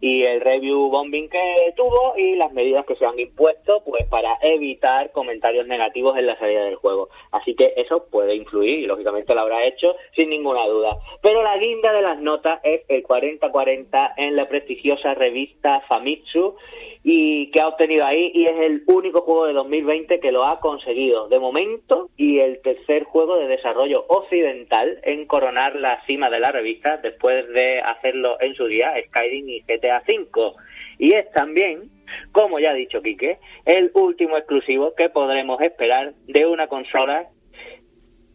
y 0.00 0.22
el 0.22 0.40
review 0.40 0.88
bombing 0.88 1.28
que 1.28 1.74
tuvo 1.76 2.14
y 2.16 2.36
las 2.36 2.52
medidas 2.52 2.86
que 2.86 2.96
se 2.96 3.04
han 3.04 3.18
impuesto 3.18 3.82
pues 3.84 4.06
para 4.08 4.38
evitar 4.42 5.12
comentarios 5.12 5.66
negativos 5.66 6.16
en 6.16 6.26
la 6.26 6.38
salida 6.38 6.64
del 6.64 6.76
juego. 6.76 7.08
Así 7.32 7.54
que 7.54 7.74
eso 7.76 8.06
puede 8.10 8.34
influir 8.34 8.80
y 8.80 8.86
lógicamente 8.86 9.34
lo 9.34 9.42
habrá 9.42 9.64
hecho 9.66 9.94
sin 10.14 10.30
ninguna 10.30 10.66
duda. 10.66 10.96
Pero 11.22 11.42
la 11.42 11.56
guinda 11.58 11.92
de 11.92 12.02
las 12.02 12.20
notas 12.20 12.60
es 12.62 12.82
el 12.88 13.02
40-40 13.02 14.14
en 14.16 14.36
la 14.36 14.48
prestigiosa 14.48 15.14
revista 15.14 15.82
Famitsu 15.88 16.56
y 17.02 17.50
que 17.50 17.60
ha 17.60 17.68
obtenido 17.68 18.04
ahí 18.04 18.30
y 18.34 18.44
es 18.44 18.58
el 18.60 18.82
único 18.86 19.22
juego 19.22 19.46
de 19.46 19.54
2020 19.54 20.20
que 20.20 20.32
lo 20.32 20.44
ha 20.44 20.60
conseguido 20.60 21.28
de 21.28 21.38
momento 21.38 22.10
y 22.16 22.40
el 22.40 22.60
tercer 22.60 23.04
juego 23.04 23.38
de 23.38 23.48
desarrollo 23.48 24.04
occidental 24.08 24.98
en 25.02 25.26
coronar 25.26 25.76
la 25.76 26.04
cima 26.04 26.28
de 26.28 26.40
la 26.40 26.52
revista 26.52 26.99
después 27.02 27.48
de 27.48 27.80
hacerlo 27.80 28.36
en 28.40 28.54
su 28.54 28.66
día 28.66 28.92
Skyrim 29.08 29.48
y 29.48 29.60
GTA 29.60 30.02
V 30.06 30.52
y 30.98 31.14
es 31.14 31.30
también 31.32 31.90
como 32.32 32.58
ya 32.58 32.70
ha 32.70 32.74
dicho 32.74 33.02
Quique 33.02 33.38
el 33.64 33.90
último 33.94 34.36
exclusivo 34.36 34.94
que 34.94 35.08
podremos 35.08 35.60
esperar 35.60 36.14
de 36.26 36.46
una 36.46 36.66
consola 36.66 37.28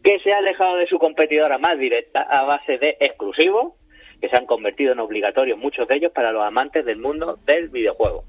que 0.02 0.18
se 0.20 0.32
ha 0.32 0.38
alejado 0.38 0.76
de 0.76 0.86
su 0.86 0.98
competidora 0.98 1.58
más 1.58 1.78
directa 1.78 2.22
a 2.22 2.44
base 2.44 2.78
de 2.78 2.96
exclusivos 3.00 3.74
que 4.20 4.28
se 4.28 4.36
han 4.36 4.46
convertido 4.46 4.92
en 4.92 5.00
obligatorios 5.00 5.58
muchos 5.58 5.88
de 5.88 5.96
ellos 5.96 6.12
para 6.12 6.32
los 6.32 6.42
amantes 6.42 6.84
del 6.84 6.98
mundo 6.98 7.38
del 7.44 7.68
videojuego. 7.68 8.24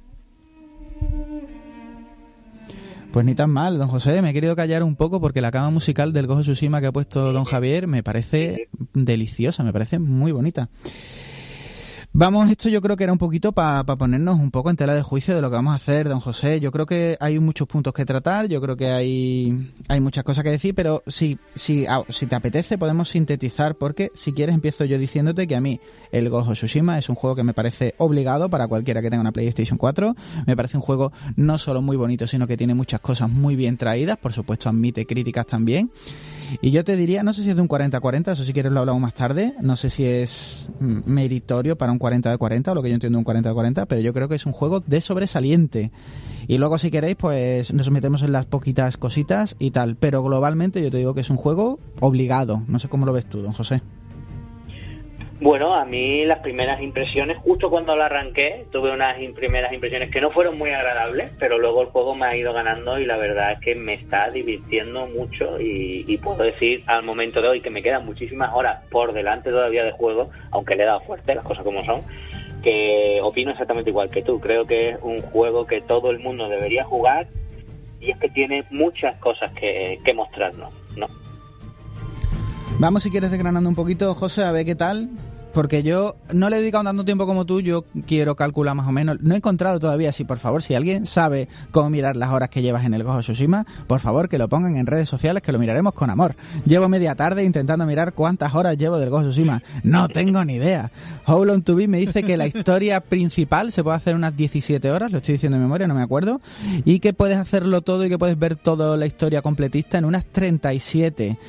Pues 3.17 3.25
ni 3.25 3.34
tan 3.34 3.49
mal, 3.49 3.80
don 3.80 3.88
José. 3.88 4.21
Me 4.21 4.30
he 4.30 4.34
querido 4.34 4.56
callar 4.56 4.84
un 4.84 4.95
poco 4.95 5.19
porque 5.19 5.41
la 5.41 5.49
cama 5.49 5.71
musical 5.71 6.13
del 6.13 6.27
Gojo 6.27 6.41
Tsushima 6.41 6.82
que 6.82 6.86
ha 6.86 6.91
puesto 6.91 7.34
don 7.34 7.45
Javier 7.45 7.88
me 7.88 8.03
parece 8.03 8.69
deliciosa, 8.93 9.63
me 9.63 9.73
parece 9.73 9.97
muy 9.97 10.32
bonita. 10.32 10.69
Vamos, 12.19 12.49
esto 12.49 12.67
yo 12.67 12.82
creo 12.82 12.97
que 12.97 13.03
era 13.03 13.13
un 13.13 13.19
poquito 13.19 13.51
para 13.51 13.84
ponernos 13.84 14.39
un 14.39 14.49
poco 14.49 14.71
en 14.71 14.75
tela 14.75 14.95
de 14.95 15.03
juicio 15.03 15.36
de 15.36 15.41
lo 15.43 15.51
que 15.51 15.56
vamos 15.56 15.73
a 15.73 15.75
hacer, 15.75 16.10
don 16.10 16.19
José. 16.19 16.60
Yo 16.60 16.71
creo 16.71 16.88
que 16.88 17.15
hay 17.19 17.38
muchos 17.38 17.67
puntos 17.67 17.93
que 17.93 18.06
tratar, 18.06 18.47
yo 18.47 18.60
creo 18.60 18.75
que 18.75 18.89
hay, 18.89 19.71
hay 19.88 20.01
muchas 20.01 20.23
cosas 20.23 20.43
que 20.43 20.49
decir, 20.49 20.73
pero 20.73 21.03
si, 21.06 21.38
si, 21.53 21.86
ah, 21.86 22.01
si 22.10 22.25
te 22.25 22.36
apetece 22.36 22.80
podemos 22.80 23.10
sintetizar, 23.10 23.75
porque 23.75 24.10
si 24.15 24.34
quieres 24.34 24.56
empiezo 24.56 24.84
yo 24.84 24.97
diciéndote 24.97 25.45
que 25.45 25.56
a 25.56 25.62
mí 25.62 25.80
el 26.12 26.27
Gojo 26.32 26.53
Tsushima 26.53 26.97
es 26.97 27.08
un 27.08 27.13
juego 27.13 27.36
que 27.36 27.43
me 27.43 27.53
parece 27.53 27.93
obligado 27.99 28.49
para 28.49 28.67
cualquiera 28.67 29.03
que 29.03 29.12
tenga 29.12 29.21
una 29.21 29.32
PlayStation 29.32 29.77
4. 29.77 30.15
Me 30.47 30.56
parece 30.56 30.77
un 30.77 30.82
juego 30.82 31.12
no 31.36 31.60
solo 31.60 31.84
muy 31.84 31.97
bonito, 31.97 32.25
sino 32.25 32.47
que 32.47 32.58
tiene 32.58 32.73
muchas 32.73 32.99
cosas 32.99 33.30
muy 33.30 33.56
bien 33.56 33.77
traídas, 33.77 34.17
por 34.17 34.34
supuesto 34.34 34.69
admite 34.69 35.06
críticas 35.06 35.45
también. 35.45 35.91
Y 36.62 36.71
yo 36.71 36.84
te 36.84 36.95
diría, 36.95 37.21
no 37.21 37.34
sé 37.34 37.43
si 37.43 37.51
es 37.51 37.56
de 37.56 37.62
un 37.62 37.67
40-40, 37.67 38.32
eso 38.32 38.43
si 38.43 38.53
quieres 38.53 38.71
lo 38.71 38.80
hablamos 38.80 39.01
más 39.03 39.13
tarde, 39.13 39.53
no 39.62 39.75
sé 39.75 39.91
si 39.91 40.06
es 40.06 40.67
meritorio 40.80 41.77
para 41.77 41.91
un 41.91 41.99
40 41.99 42.06
de 42.09 42.37
40 42.37 42.71
o 42.71 42.75
lo 42.75 42.81
que 42.81 42.89
yo 42.89 42.95
entiendo 42.95 43.17
un 43.17 43.23
40 43.23 43.49
de 43.49 43.55
40, 43.55 43.85
pero 43.85 44.01
yo 44.01 44.13
creo 44.13 44.27
que 44.27 44.35
es 44.35 44.45
un 44.45 44.53
juego 44.53 44.81
de 44.81 45.01
sobresaliente. 45.01 45.91
Y 46.47 46.57
luego 46.57 46.77
si 46.77 46.91
queréis, 46.91 47.15
pues 47.15 47.73
nos 47.73 47.91
metemos 47.91 48.23
en 48.23 48.31
las 48.31 48.45
poquitas 48.45 48.97
cositas 48.97 49.55
y 49.59 49.71
tal, 49.71 49.95
pero 49.95 50.23
globalmente 50.23 50.81
yo 50.81 50.89
te 50.89 50.97
digo 50.97 51.13
que 51.13 51.21
es 51.21 51.29
un 51.29 51.37
juego 51.37 51.79
obligado. 51.99 52.63
No 52.67 52.79
sé 52.79 52.87
cómo 52.87 53.05
lo 53.05 53.13
ves 53.13 53.25
tú, 53.25 53.41
don 53.41 53.53
José. 53.53 53.81
Bueno, 55.39 55.76
a 55.76 55.86
mí 55.86 56.26
las 56.26 56.39
primeras 56.39 56.82
impresiones, 56.82 57.38
justo 57.38 57.69
cuando 57.69 57.95
lo 57.95 58.04
arranqué, 58.04 58.65
tuve 58.71 58.91
unas 58.91 59.17
primeras 59.36 59.71
impresiones 59.71 60.10
que 60.10 60.19
no 60.19 60.32
fueron 60.32 60.58
muy 60.58 60.71
agradables, 60.71 61.32
pero 61.38 61.60
luego 61.60 61.84
el 61.84 61.89
juego 61.89 62.15
me 62.15 62.26
ha 62.26 62.36
ido 62.36 62.54
ganando 62.54 62.97
y 62.97 63.06
la 63.06 63.17
verdad 63.17 63.52
es 63.52 63.60
que 63.60 63.76
me 63.76 63.93
está 63.93 64.32
divirtiendo 64.32 65.06
mucho 65.06 65.60
y, 65.60 66.17
puedo 66.23 66.43
decir 66.43 66.84
al 66.88 67.04
momento 67.04 67.39
de 67.39 67.50
hoy 67.50 67.62
que 67.62 67.69
me 67.69 67.84
quedan 67.84 68.04
muchísimas 68.04 68.52
horas 68.56 68.84
por 68.89 69.13
delante 69.13 69.52
todavía 69.52 69.84
de 69.84 69.91
juego, 69.91 70.32
aunque 70.50 70.76
le 70.76 70.84
he 70.84 70.86
dado 70.88 71.02
fuerte, 71.02 71.36
las 71.36 71.45
cosas 71.45 71.63
como 71.63 71.86
son, 71.86 72.02
que 72.63 73.19
opino 73.21 73.52
exactamente 73.52 73.91
igual 73.91 74.10
que 74.10 74.23
tú. 74.23 74.39
Creo 74.39 74.65
que 74.65 74.89
es 74.89 74.97
un 75.04 75.21
juego 75.21 75.67
que 75.67 75.82
todo 75.82 76.10
el 76.10 76.17
mundo 76.17 76.50
debería 76.50 76.84
jugar 76.84 77.28
y 78.02 78.10
es 78.10 78.17
que 78.17 78.30
tiene 78.30 78.63
muchas 78.71 79.15
cosas 79.19 79.52
que, 79.54 80.00
que 80.04 80.13
mostrarnos, 80.15 80.73
¿no? 80.95 81.08
Vamos, 82.80 83.04
si 83.04 83.12
quieres, 83.12 83.30
desgranando 83.30 83.69
un 83.69 83.76
poquito, 83.76 84.13
José, 84.15 84.43
a 84.43 84.52
ver 84.52 84.65
qué 84.65 84.76
tal. 84.76 85.10
Porque 85.57 85.81
yo 85.81 86.17
no 86.33 86.51
le 86.51 86.57
he 86.57 86.59
dedicado 86.59 86.83
tanto 86.83 87.03
tiempo 87.03 87.25
como 87.25 87.47
tú, 87.47 87.61
yo 87.61 87.83
quiero 88.05 88.35
calcular 88.35 88.75
más 88.75 88.85
o 88.85 88.91
menos. 88.91 89.21
No 89.21 89.33
he 89.33 89.37
encontrado 89.37 89.79
todavía, 89.79 90.11
si 90.11 90.23
por 90.23 90.37
favor, 90.37 90.61
si 90.61 90.75
alguien 90.75 91.07
sabe 91.07 91.47
cómo 91.71 91.89
mirar 91.89 92.15
las 92.15 92.29
horas 92.29 92.49
que 92.49 92.61
llevas 92.61 92.85
en 92.85 92.93
el 92.93 93.03
Gojo 93.03 93.21
Tsushima, 93.21 93.65
por 93.87 93.99
favor 93.99 94.29
que 94.29 94.37
lo 94.37 94.49
pongan 94.49 94.77
en 94.77 94.85
redes 94.85 95.09
sociales, 95.09 95.41
que 95.41 95.51
lo 95.51 95.57
miraremos 95.57 95.93
con 95.93 96.11
amor. 96.11 96.35
Llevo 96.67 96.87
media 96.89 97.15
tarde 97.15 97.43
intentando 97.43 97.87
mirar 97.87 98.13
cuántas 98.13 98.53
horas 98.53 98.77
llevo 98.77 98.99
del 98.99 99.10
Gojo 99.10 99.23
Tsushima. 99.23 99.63
No 99.81 100.08
tengo 100.10 100.45
ni 100.45 100.58
idea. 100.58 100.91
How 101.25 101.43
Long 101.43 101.63
To 101.63 101.73
Be 101.73 101.87
me 101.87 101.97
dice 101.97 102.21
que 102.21 102.37
la 102.37 102.45
historia 102.45 103.01
principal 103.10 103.71
se 103.71 103.83
puede 103.83 103.97
hacer 103.97 104.13
unas 104.13 104.37
17 104.37 104.91
horas, 104.91 105.12
lo 105.12 105.17
estoy 105.17 105.33
diciendo 105.33 105.58
de 105.58 105.63
memoria, 105.63 105.87
no 105.87 105.95
me 105.95 106.03
acuerdo, 106.03 106.39
y 106.85 106.99
que 106.99 107.13
puedes 107.13 107.39
hacerlo 107.39 107.81
todo 107.81 108.05
y 108.05 108.10
que 108.10 108.19
puedes 108.19 108.37
ver 108.37 108.58
toda 108.58 108.95
la 108.95 109.08
historia 109.08 109.41
completista 109.41 109.97
en 109.97 110.05
unas 110.05 110.23
37. 110.25 111.39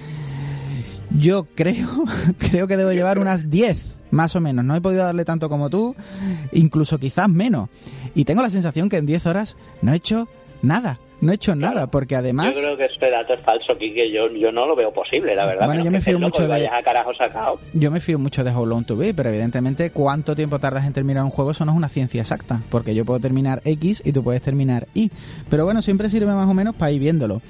Yo 1.10 1.46
creo, 1.54 1.88
creo 2.38 2.66
que 2.68 2.76
debo 2.76 2.92
llevar 2.92 3.18
unas 3.18 3.50
10, 3.50 3.98
más 4.10 4.36
o 4.36 4.40
menos. 4.40 4.64
No 4.64 4.74
he 4.74 4.80
podido 4.80 5.04
darle 5.04 5.24
tanto 5.24 5.48
como 5.48 5.70
tú, 5.70 5.94
incluso 6.52 6.98
quizás 6.98 7.28
menos. 7.28 7.68
Y 8.14 8.24
tengo 8.24 8.42
la 8.42 8.50
sensación 8.50 8.88
que 8.88 8.98
en 8.98 9.06
10 9.06 9.26
horas 9.26 9.56
no 9.82 9.92
he 9.92 9.96
hecho 9.96 10.28
nada. 10.62 10.98
No 11.20 11.32
he 11.32 11.34
hecho 11.34 11.54
nada, 11.54 11.90
porque 11.90 12.16
además... 12.16 12.54
Yo 12.54 12.60
creo 12.60 12.76
que 12.76 12.86
este 12.86 13.10
dato 13.10 13.34
es 13.34 13.40
falso, 13.40 13.76
Kike, 13.76 14.12
yo, 14.12 14.28
yo 14.32 14.52
no 14.52 14.66
lo 14.66 14.76
veo 14.76 14.92
posible, 14.92 15.34
la 15.34 15.46
verdad. 15.46 15.66
Bueno, 15.66 15.84
yo 15.84 15.90
me 15.90 16.00
fío 16.00 16.18
mucho 16.18 16.46
de... 16.46 16.66
A 16.68 16.82
carajo 16.82 17.12
sacado. 17.14 17.58
Yo 17.72 17.90
me 17.90 18.00
fío 18.00 18.18
mucho 18.18 18.44
de 18.44 18.50
How 18.50 18.66
Long 18.66 18.84
to 18.84 18.96
Be, 18.96 19.14
pero 19.14 19.28
evidentemente 19.28 19.90
cuánto 19.90 20.34
tiempo 20.34 20.58
tardas 20.58 20.86
en 20.86 20.92
terminar 20.92 21.24
un 21.24 21.30
juego 21.30 21.50
eso 21.50 21.64
no 21.64 21.72
es 21.72 21.76
una 21.76 21.88
ciencia 21.88 22.20
exacta, 22.20 22.60
porque 22.70 22.94
yo 22.94 23.04
puedo 23.04 23.20
terminar 23.20 23.62
X 23.64 24.02
y 24.04 24.12
tú 24.12 24.22
puedes 24.22 24.42
terminar 24.42 24.86
Y. 24.94 25.10
Pero 25.50 25.64
bueno, 25.64 25.82
siempre 25.82 26.10
sirve 26.10 26.34
más 26.34 26.48
o 26.48 26.54
menos 26.54 26.74
para 26.74 26.92
ir 26.92 27.00
viéndolo. 27.00 27.42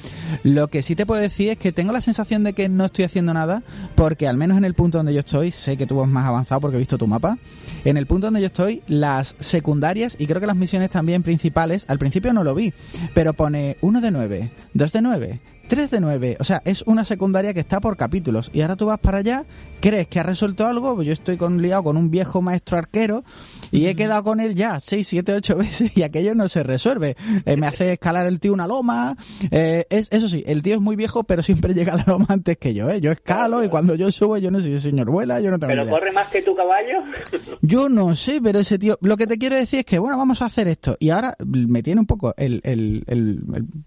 Lo 0.44 0.68
que 0.68 0.82
sí 0.82 0.96
te 0.96 1.06
puedo 1.06 1.20
decir 1.20 1.50
es 1.50 1.58
que 1.58 1.72
tengo 1.72 1.92
la 1.92 2.00
sensación 2.00 2.44
de 2.44 2.52
que 2.52 2.68
no 2.68 2.84
estoy 2.84 3.04
haciendo 3.04 3.34
nada, 3.34 3.62
porque 3.94 4.28
al 4.28 4.36
menos 4.36 4.56
en 4.56 4.64
el 4.64 4.74
punto 4.74 4.98
donde 4.98 5.14
yo 5.14 5.20
estoy, 5.20 5.50
sé 5.50 5.76
que 5.76 5.86
tú 5.86 5.96
vas 5.96 6.08
más 6.08 6.26
avanzado 6.26 6.60
porque 6.60 6.76
he 6.76 6.78
visto 6.78 6.98
tu 6.98 7.06
mapa, 7.06 7.38
en 7.84 7.96
el 7.96 8.06
punto 8.06 8.26
donde 8.26 8.40
yo 8.40 8.46
estoy, 8.46 8.82
las 8.86 9.36
secundarias 9.38 10.16
y 10.18 10.26
creo 10.26 10.40
que 10.40 10.46
las 10.46 10.56
misiones 10.56 10.90
también 10.90 11.22
principales, 11.22 11.84
al 11.88 11.98
principio 11.98 12.32
no 12.32 12.44
lo 12.44 12.54
vi, 12.54 12.72
pero 13.14 13.34
pone 13.34 13.76
1 13.80 14.00
de 14.00 14.10
9, 14.10 14.50
2 14.74 14.92
de 14.92 15.02
9, 15.02 15.40
3 15.68 15.90
de 15.90 16.00
9. 16.00 16.36
O 16.40 16.44
sea, 16.44 16.62
es 16.64 16.82
una 16.86 17.04
secundaria 17.04 17.52
que 17.52 17.60
está 17.60 17.80
por 17.80 17.96
capítulos. 17.96 18.50
Y 18.52 18.62
ahora 18.62 18.74
tú 18.74 18.86
vas 18.86 18.98
para 18.98 19.18
allá, 19.18 19.44
crees 19.80 20.08
que 20.08 20.18
has 20.18 20.26
resuelto 20.26 20.66
algo. 20.66 20.94
Pues 20.94 21.06
yo 21.06 21.12
estoy 21.12 21.36
con, 21.36 21.60
liado 21.60 21.84
con 21.84 21.96
un 21.96 22.10
viejo 22.10 22.40
maestro 22.40 22.78
arquero 22.78 23.22
y 23.70 23.86
he 23.86 23.94
quedado 23.94 24.24
con 24.24 24.40
él 24.40 24.54
ya 24.54 24.80
6, 24.80 25.06
7, 25.06 25.34
8 25.34 25.56
veces 25.56 25.96
y 25.96 26.02
aquello 26.02 26.34
no 26.34 26.48
se 26.48 26.62
resuelve. 26.62 27.16
Eh, 27.44 27.56
me 27.56 27.66
hace 27.66 27.92
escalar 27.92 28.26
el 28.26 28.40
tío 28.40 28.52
una 28.52 28.66
loma. 28.66 29.16
Eh, 29.50 29.84
es, 29.90 30.08
eso 30.10 30.28
sí, 30.28 30.42
el 30.46 30.62
tío 30.62 30.74
es 30.74 30.80
muy 30.80 30.96
viejo, 30.96 31.24
pero 31.24 31.42
siempre 31.42 31.74
llega 31.78 31.92
a 31.92 31.96
la 31.98 32.04
loma 32.06 32.26
antes 32.30 32.56
que 32.56 32.72
yo. 32.72 32.88
¿eh? 32.88 33.00
Yo 33.00 33.12
escalo 33.12 33.62
y 33.62 33.68
cuando 33.68 33.94
yo 33.94 34.10
subo, 34.10 34.38
yo 34.38 34.50
no 34.50 34.58
sé 34.60 34.66
si 34.66 34.72
el 34.72 34.80
señor 34.80 35.10
vuela, 35.10 35.40
yo 35.40 35.50
no 35.50 35.58
tengo 35.58 35.72
¿Pero 35.72 35.86
corre 35.86 36.12
más 36.12 36.28
que 36.28 36.40
tu 36.40 36.54
caballo? 36.54 37.02
yo 37.60 37.90
no 37.90 38.14
sé, 38.14 38.40
pero 38.42 38.60
ese 38.60 38.78
tío. 38.78 38.98
Lo 39.02 39.18
que 39.18 39.26
te 39.26 39.36
quiero 39.36 39.56
decir 39.56 39.80
es 39.80 39.84
que, 39.84 39.98
bueno, 39.98 40.16
vamos 40.16 40.40
a 40.40 40.46
hacer 40.46 40.66
esto. 40.66 40.96
Y 40.98 41.10
ahora 41.10 41.34
me 41.44 41.82
tiene 41.82 42.00
un 42.00 42.06
poco 42.06 42.32
el, 42.38 42.62
el, 42.64 43.04
el 43.06 43.42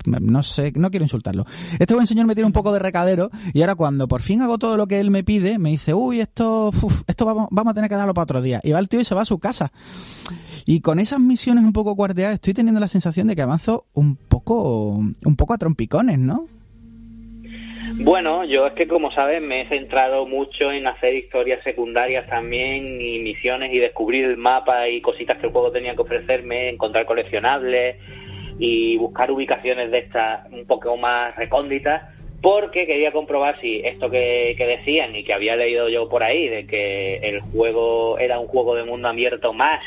no 0.05 0.43
sé, 0.43 0.71
no 0.75 0.91
quiero 0.91 1.05
insultarlo 1.05 1.45
este 1.79 1.93
buen 1.93 2.07
señor 2.07 2.25
me 2.25 2.35
tiene 2.35 2.47
un 2.47 2.53
poco 2.53 2.71
de 2.71 2.79
recadero 2.79 3.29
y 3.53 3.61
ahora 3.61 3.75
cuando 3.75 4.07
por 4.07 4.21
fin 4.21 4.41
hago 4.41 4.57
todo 4.57 4.77
lo 4.77 4.87
que 4.87 4.99
él 4.99 5.11
me 5.11 5.23
pide, 5.23 5.59
me 5.59 5.69
dice, 5.69 5.93
uy, 5.93 6.19
esto, 6.19 6.71
esto 7.07 7.25
vamos, 7.25 7.47
vamos 7.51 7.71
a 7.71 7.73
tener 7.73 7.89
que 7.89 7.95
darlo 7.95 8.13
para 8.13 8.23
otro 8.23 8.41
día. 8.41 8.59
Y 8.63 8.71
va 8.71 8.79
el 8.79 8.89
tío 8.89 9.01
y 9.01 9.05
se 9.05 9.15
va 9.15 9.21
a 9.21 9.25
su 9.25 9.39
casa. 9.39 9.71
Y 10.65 10.81
con 10.81 10.99
esas 10.99 11.19
misiones 11.19 11.63
un 11.63 11.73
poco 11.73 11.95
guardeadas 11.95 12.35
estoy 12.35 12.53
teniendo 12.53 12.79
la 12.79 12.87
sensación 12.87 13.27
de 13.27 13.35
que 13.35 13.41
avanzo 13.41 13.85
un 13.93 14.15
poco, 14.15 14.93
un 14.93 15.35
poco 15.37 15.53
a 15.53 15.57
trompicones, 15.57 16.19
¿no? 16.19 16.47
Bueno, 17.95 18.45
yo 18.45 18.67
es 18.67 18.73
que 18.73 18.87
como 18.87 19.11
sabes 19.11 19.41
me 19.41 19.61
he 19.61 19.69
centrado 19.69 20.25
mucho 20.25 20.71
en 20.71 20.87
hacer 20.87 21.13
historias 21.13 21.61
secundarias 21.63 22.27
también 22.27 23.01
y 23.01 23.19
misiones 23.19 23.73
y 23.73 23.79
descubrir 23.79 24.25
el 24.25 24.37
mapa 24.37 24.87
y 24.87 25.01
cositas 25.01 25.37
que 25.39 25.47
el 25.47 25.51
juego 25.51 25.71
tenía 25.71 25.95
que 25.95 26.01
ofrecerme, 26.01 26.69
encontrar 26.69 27.05
coleccionables, 27.05 27.97
y 28.59 28.97
buscar 28.97 29.31
ubicaciones 29.31 29.91
de 29.91 29.99
estas 29.99 30.51
un 30.51 30.65
poco 30.65 30.95
más 30.97 31.35
recónditas 31.35 32.03
porque 32.41 32.87
quería 32.87 33.11
comprobar 33.11 33.59
si 33.61 33.81
esto 33.83 34.09
que, 34.09 34.55
decían 34.57 35.15
y 35.15 35.23
que 35.23 35.33
había 35.33 35.55
leído 35.55 35.89
yo 35.89 36.09
por 36.09 36.23
ahí 36.23 36.47
de 36.47 36.65
que 36.65 37.17
el 37.17 37.39
juego 37.41 38.17
era 38.17 38.39
un 38.39 38.47
juego 38.47 38.75
de 38.75 38.83
mundo 38.83 39.07
abierto 39.07 39.53
más 39.53 39.79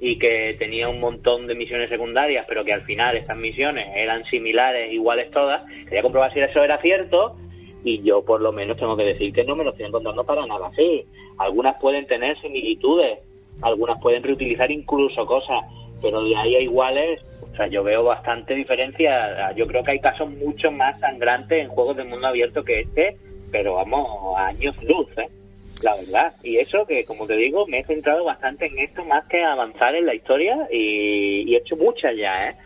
y 0.00 0.18
que 0.18 0.54
tenía 0.58 0.88
un 0.88 1.00
montón 1.00 1.46
de 1.46 1.54
misiones 1.54 1.88
secundarias 1.88 2.46
pero 2.48 2.64
que 2.64 2.72
al 2.72 2.82
final 2.82 3.16
estas 3.16 3.36
misiones 3.36 3.88
eran 3.96 4.24
similares, 4.24 4.92
iguales 4.92 5.30
todas, 5.30 5.64
quería 5.84 6.02
comprobar 6.02 6.32
si 6.32 6.40
eso 6.40 6.62
era 6.62 6.80
cierto 6.80 7.36
y 7.86 8.02
yo 8.02 8.24
por 8.24 8.40
lo 8.40 8.52
menos 8.52 8.76
tengo 8.76 8.96
que 8.96 9.04
decir 9.04 9.32
que 9.32 9.44
no 9.44 9.54
me 9.54 9.64
lo 9.64 9.70
estoy 9.70 9.86
encontrando 9.86 10.24
para 10.24 10.44
nada 10.44 10.66
así. 10.66 11.04
Algunas 11.38 11.80
pueden 11.80 12.06
tener 12.06 12.38
similitudes, 12.40 13.20
algunas 13.62 14.00
pueden 14.00 14.24
reutilizar 14.24 14.70
incluso 14.70 15.24
cosas, 15.24 15.60
pero 16.06 16.22
de 16.22 16.36
ahí 16.36 16.54
a 16.54 16.60
iguales 16.60 17.20
o 17.56 17.56
sea, 17.56 17.68
yo 17.68 17.82
veo 17.82 18.04
bastante 18.04 18.54
diferencia. 18.54 19.50
Yo 19.54 19.66
creo 19.66 19.82
que 19.82 19.92
hay 19.92 19.98
casos 19.98 20.28
mucho 20.28 20.70
más 20.70 21.00
sangrantes 21.00 21.58
en 21.58 21.68
juegos 21.68 21.96
de 21.96 22.04
mundo 22.04 22.26
abierto 22.26 22.62
que 22.62 22.80
este, 22.80 23.16
pero 23.50 23.76
vamos, 23.76 24.36
años 24.36 24.76
luz, 24.84 25.08
¿eh? 25.16 25.26
La 25.82 25.96
verdad. 25.96 26.34
Y 26.42 26.58
eso 26.58 26.84
que, 26.84 27.06
como 27.06 27.26
te 27.26 27.34
digo, 27.34 27.66
me 27.66 27.78
he 27.78 27.84
centrado 27.84 28.24
bastante 28.24 28.66
en 28.66 28.78
esto 28.80 29.06
más 29.06 29.24
que 29.28 29.42
avanzar 29.42 29.94
en 29.94 30.04
la 30.04 30.14
historia 30.14 30.68
y, 30.70 31.54
he 31.54 31.56
hecho 31.56 31.76
muchas 31.76 32.14
ya, 32.14 32.50
¿eh? 32.50 32.56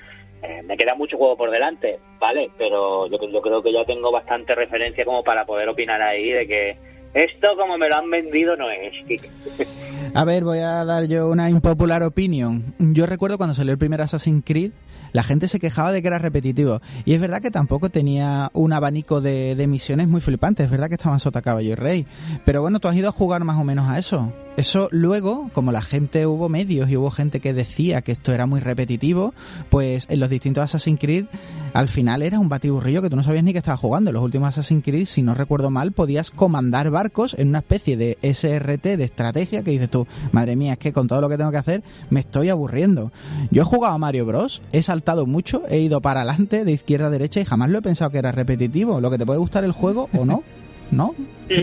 ¿eh? 0.42 0.62
me 0.64 0.76
queda 0.76 0.96
mucho 0.96 1.16
juego 1.16 1.36
por 1.36 1.52
delante, 1.52 2.00
¿vale? 2.18 2.50
Pero 2.58 3.06
yo, 3.06 3.18
yo 3.30 3.40
creo 3.40 3.62
que 3.62 3.72
ya 3.72 3.84
tengo 3.84 4.10
bastante 4.10 4.56
referencia 4.56 5.04
como 5.04 5.22
para 5.22 5.44
poder 5.44 5.68
opinar 5.68 6.02
ahí 6.02 6.30
de 6.30 6.48
que 6.48 6.76
esto 7.14 7.56
como 7.56 7.78
me 7.78 7.88
lo 7.88 7.94
han 7.94 8.10
vendido 8.10 8.56
no 8.56 8.68
es. 8.68 8.92
A 10.12 10.24
ver, 10.24 10.42
voy 10.42 10.58
a 10.58 10.84
dar 10.84 11.04
yo 11.06 11.30
una 11.30 11.50
impopular 11.50 12.02
opinión. 12.02 12.74
Yo 12.78 13.06
recuerdo 13.06 13.38
cuando 13.38 13.54
salió 13.54 13.72
el 13.72 13.78
primer 13.78 14.00
Assassin's 14.00 14.42
Creed, 14.44 14.72
la 15.12 15.22
gente 15.22 15.46
se 15.46 15.60
quejaba 15.60 15.92
de 15.92 16.02
que 16.02 16.08
era 16.08 16.18
repetitivo. 16.18 16.80
Y 17.04 17.14
es 17.14 17.20
verdad 17.20 17.40
que 17.40 17.52
tampoco 17.52 17.90
tenía 17.90 18.50
un 18.52 18.72
abanico 18.72 19.20
de, 19.20 19.54
de 19.54 19.66
misiones 19.68 20.08
muy 20.08 20.20
flipantes. 20.20 20.64
Es 20.64 20.70
verdad 20.70 20.88
que 20.88 20.94
estaban 20.94 21.20
sota 21.20 21.42
caballo 21.42 21.70
y 21.70 21.74
rey. 21.76 22.06
Pero 22.44 22.60
bueno, 22.60 22.80
tú 22.80 22.88
has 22.88 22.96
ido 22.96 23.08
a 23.08 23.12
jugar 23.12 23.44
más 23.44 23.58
o 23.60 23.64
menos 23.64 23.88
a 23.88 23.98
eso. 23.98 24.32
Eso 24.56 24.88
luego, 24.90 25.48
como 25.54 25.72
la 25.72 25.80
gente 25.80 26.26
hubo 26.26 26.48
medios 26.48 26.90
y 26.90 26.96
hubo 26.96 27.10
gente 27.10 27.40
que 27.40 27.54
decía 27.54 28.02
que 28.02 28.12
esto 28.12 28.32
era 28.32 28.46
muy 28.46 28.60
repetitivo, 28.60 29.32
pues 29.70 30.06
en 30.10 30.20
los 30.20 30.28
distintos 30.28 30.64
Assassin's 30.64 31.00
Creed 31.00 31.26
al 31.72 31.88
final 31.88 32.20
era 32.20 32.38
un 32.38 32.48
batiburrillo 32.48 33.00
que 33.00 33.08
tú 33.08 33.16
no 33.16 33.22
sabías 33.22 33.44
ni 33.44 33.52
que 33.52 33.58
estabas 33.58 33.80
jugando. 33.80 34.10
En 34.10 34.14
los 34.14 34.22
últimos 34.22 34.48
Assassin's 34.48 34.84
Creed, 34.84 35.06
si 35.06 35.22
no 35.22 35.34
recuerdo 35.34 35.70
mal, 35.70 35.92
podías 35.92 36.30
comandar 36.30 36.90
barcos 36.90 37.34
en 37.38 37.48
una 37.48 37.60
especie 37.60 37.96
de 37.96 38.18
SRT 38.22 38.98
de 38.98 39.04
estrategia 39.04 39.62
que 39.62 39.70
dices 39.70 39.90
tú, 39.90 39.99
madre 40.32 40.56
mía, 40.56 40.72
es 40.72 40.78
que 40.78 40.92
con 40.92 41.08
todo 41.08 41.20
lo 41.20 41.28
que 41.28 41.36
tengo 41.36 41.50
que 41.50 41.58
hacer 41.58 41.82
me 42.10 42.20
estoy 42.20 42.48
aburriendo. 42.48 43.12
Yo 43.50 43.62
he 43.62 43.64
jugado 43.64 43.94
a 43.94 43.98
Mario 43.98 44.26
Bros, 44.26 44.62
he 44.72 44.82
saltado 44.82 45.26
mucho, 45.26 45.62
he 45.68 45.78
ido 45.78 46.00
para 46.00 46.22
adelante, 46.22 46.64
de 46.64 46.72
izquierda 46.72 47.06
a 47.06 47.10
derecha 47.10 47.40
y 47.40 47.44
jamás 47.44 47.70
lo 47.70 47.78
he 47.78 47.82
pensado 47.82 48.10
que 48.10 48.18
era 48.18 48.32
repetitivo. 48.32 49.00
Lo 49.00 49.10
que 49.10 49.18
te 49.18 49.26
puede 49.26 49.38
gustar 49.38 49.64
el 49.64 49.72
juego 49.72 50.08
o 50.16 50.24
no. 50.24 50.42
¿No? 50.90 51.14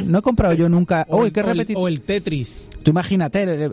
No 0.05 0.19
he 0.19 0.21
comprado 0.21 0.53
yo 0.53 0.69
nunca. 0.69 1.05
Uy, 1.09 1.31
qué 1.31 1.41
repetitivo. 1.43 1.81
O 1.81 1.87
el 1.87 2.01
Tetris. 2.01 2.55
Tú 2.83 2.91
imagínate, 2.91 3.69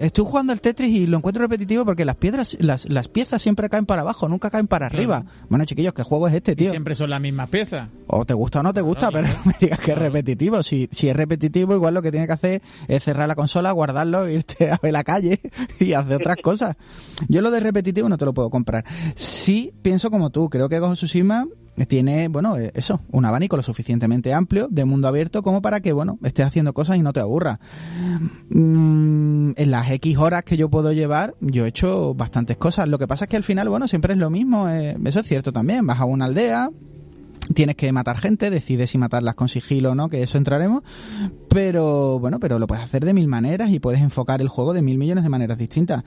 estoy 0.00 0.24
jugando 0.24 0.52
al 0.52 0.60
Tetris 0.60 0.94
y 0.94 1.06
lo 1.06 1.16
encuentro 1.16 1.42
repetitivo 1.42 1.86
porque 1.86 2.04
las 2.04 2.16
piedras, 2.16 2.58
las, 2.60 2.86
las 2.86 3.08
piezas 3.08 3.40
siempre 3.40 3.70
caen 3.70 3.86
para 3.86 4.02
abajo, 4.02 4.28
nunca 4.28 4.50
caen 4.50 4.66
para 4.66 4.84
arriba. 4.84 5.24
Bueno, 5.48 5.64
chiquillos, 5.64 5.94
¿qué 5.94 6.02
juego 6.02 6.28
es 6.28 6.34
este, 6.34 6.54
tío? 6.54 6.70
siempre 6.70 6.94
son 6.94 7.08
las 7.08 7.22
mismas 7.22 7.48
piezas. 7.48 7.88
O 8.06 8.26
te 8.26 8.34
gusta 8.34 8.60
o 8.60 8.62
no 8.62 8.74
te 8.74 8.82
gusta, 8.82 9.10
pero 9.10 9.28
no 9.28 9.34
me 9.46 9.54
digas 9.58 9.78
que 9.78 9.92
es 9.92 9.98
repetitivo. 9.98 10.62
Si, 10.62 10.88
si 10.90 11.08
es 11.08 11.16
repetitivo, 11.16 11.74
igual 11.74 11.94
lo 11.94 12.02
que 12.02 12.10
tiene 12.10 12.26
que 12.26 12.32
hacer 12.34 12.62
es 12.86 13.02
cerrar 13.02 13.28
la 13.28 13.34
consola, 13.34 13.72
guardarlo, 13.72 14.28
irte 14.30 14.70
a 14.70 14.78
ver 14.82 14.92
la 14.92 15.04
calle 15.04 15.40
y 15.80 15.94
hacer 15.94 16.16
otras 16.16 16.36
cosas. 16.42 16.76
Yo 17.28 17.40
lo 17.40 17.50
de 17.50 17.60
repetitivo 17.60 18.10
no 18.10 18.18
te 18.18 18.26
lo 18.26 18.34
puedo 18.34 18.50
comprar. 18.50 18.84
Sí 19.14 19.72
pienso 19.80 20.10
como 20.10 20.28
tú, 20.28 20.50
creo 20.50 20.68
que 20.68 20.78
Gojo 20.80 20.92
Tsushima 20.92 21.46
tiene, 21.86 22.28
bueno, 22.28 22.56
eh, 22.56 22.72
eso, 22.74 23.00
un 23.10 23.24
abanico 23.24 23.56
lo 23.56 23.62
suficientemente 23.62 24.32
amplio 24.34 24.68
de 24.70 24.84
mundo 24.84 25.08
abierto 25.08 25.42
como 25.42 25.62
para 25.62 25.80
que, 25.80 25.92
bueno, 25.92 26.18
estés 26.22 26.46
haciendo 26.46 26.72
cosas 26.74 26.96
y 26.96 27.02
no 27.02 27.12
te 27.12 27.20
aburra. 27.20 27.60
Mm, 28.50 29.52
en 29.56 29.70
las 29.70 29.90
X 29.90 30.16
horas 30.16 30.44
que 30.44 30.56
yo 30.56 30.68
puedo 30.68 30.92
llevar, 30.92 31.34
yo 31.40 31.64
he 31.64 31.68
hecho 31.68 32.14
bastantes 32.14 32.56
cosas. 32.56 32.88
Lo 32.88 32.98
que 32.98 33.06
pasa 33.06 33.24
es 33.24 33.28
que 33.28 33.36
al 33.36 33.42
final, 33.42 33.68
bueno, 33.68 33.88
siempre 33.88 34.14
es 34.14 34.18
lo 34.18 34.30
mismo. 34.30 34.68
Eh, 34.68 34.96
eso 35.04 35.20
es 35.20 35.26
cierto 35.26 35.52
también. 35.52 35.86
Vas 35.86 36.00
a 36.00 36.04
una 36.04 36.26
aldea, 36.26 36.70
tienes 37.54 37.76
que 37.76 37.92
matar 37.92 38.16
gente, 38.18 38.50
decides 38.50 38.90
si 38.90 38.98
matarlas 38.98 39.34
con 39.34 39.48
sigilo 39.48 39.90
o 39.90 39.94
no, 39.94 40.08
que 40.08 40.22
eso 40.22 40.38
entraremos, 40.38 40.82
pero 41.48 42.18
bueno, 42.18 42.38
pero 42.40 42.58
lo 42.58 42.66
puedes 42.66 42.84
hacer 42.84 43.04
de 43.04 43.14
mil 43.14 43.28
maneras 43.28 43.70
y 43.70 43.80
puedes 43.80 44.00
enfocar 44.00 44.40
el 44.40 44.48
juego 44.48 44.72
de 44.72 44.82
mil 44.82 44.98
millones 44.98 45.24
de 45.24 45.30
maneras 45.30 45.58
distintas. 45.58 46.04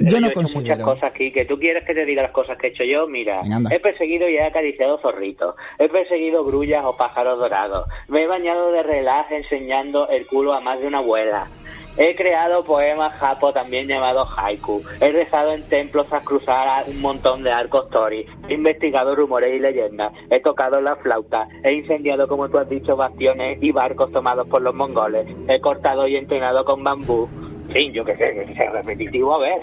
Yo, 0.00 0.20
no 0.20 0.28
he 0.28 0.32
considero... 0.32 0.76
muchas 0.76 0.84
cosas 0.84 1.12
aquí, 1.12 1.32
que 1.32 1.44
tú 1.44 1.58
quieres 1.58 1.84
que 1.84 1.94
te 1.94 2.04
diga 2.04 2.22
las 2.22 2.32
cosas 2.32 2.58
que 2.58 2.68
he 2.68 2.70
hecho 2.70 2.84
yo, 2.84 3.06
mira, 3.06 3.42
he 3.70 3.80
perseguido 3.80 4.28
y 4.28 4.36
he 4.36 4.44
acariciado 4.44 4.98
zorritos, 5.00 5.54
he 5.78 5.88
perseguido 5.88 6.44
grullas 6.44 6.84
o 6.84 6.96
pájaros 6.96 7.38
dorados, 7.38 7.88
me 8.08 8.24
he 8.24 8.26
bañado 8.26 8.72
de 8.72 8.82
relaje 8.82 9.36
enseñando 9.36 10.08
el 10.08 10.26
culo 10.26 10.52
a 10.52 10.60
más 10.60 10.80
de 10.80 10.86
una 10.86 10.98
abuela, 10.98 11.48
He 11.96 12.16
creado 12.16 12.64
poemas 12.64 13.12
japo 13.18 13.52
también 13.52 13.86
llamados 13.86 14.28
haiku. 14.36 14.82
He 15.00 15.12
rezado 15.12 15.52
en 15.52 15.62
templos 15.68 16.06
tras 16.06 16.24
cruzar 16.24 16.84
un 16.88 17.00
montón 17.00 17.42
de 17.42 17.52
arcos 17.52 17.90
tori. 17.90 18.26
He 18.48 18.54
investigado 18.54 19.14
rumores 19.14 19.54
y 19.54 19.58
leyendas. 19.58 20.12
He 20.30 20.40
tocado 20.40 20.80
la 20.80 20.96
flauta. 20.96 21.46
He 21.62 21.72
incendiado, 21.74 22.26
como 22.28 22.48
tú 22.48 22.58
has 22.58 22.68
dicho, 22.68 22.96
bastiones 22.96 23.58
y 23.62 23.72
barcos 23.72 24.10
tomados 24.10 24.48
por 24.48 24.62
los 24.62 24.74
mongoles. 24.74 25.26
He 25.48 25.60
cortado 25.60 26.06
y 26.08 26.16
entrenado 26.16 26.64
con 26.64 26.82
bambú 26.82 27.28
fin, 27.72 27.92
yo 27.92 28.04
que 28.04 28.16
sé, 28.16 28.34
que 28.34 28.54
sea 28.54 28.70
repetitivo, 28.70 29.34
a 29.34 29.38
ver. 29.38 29.60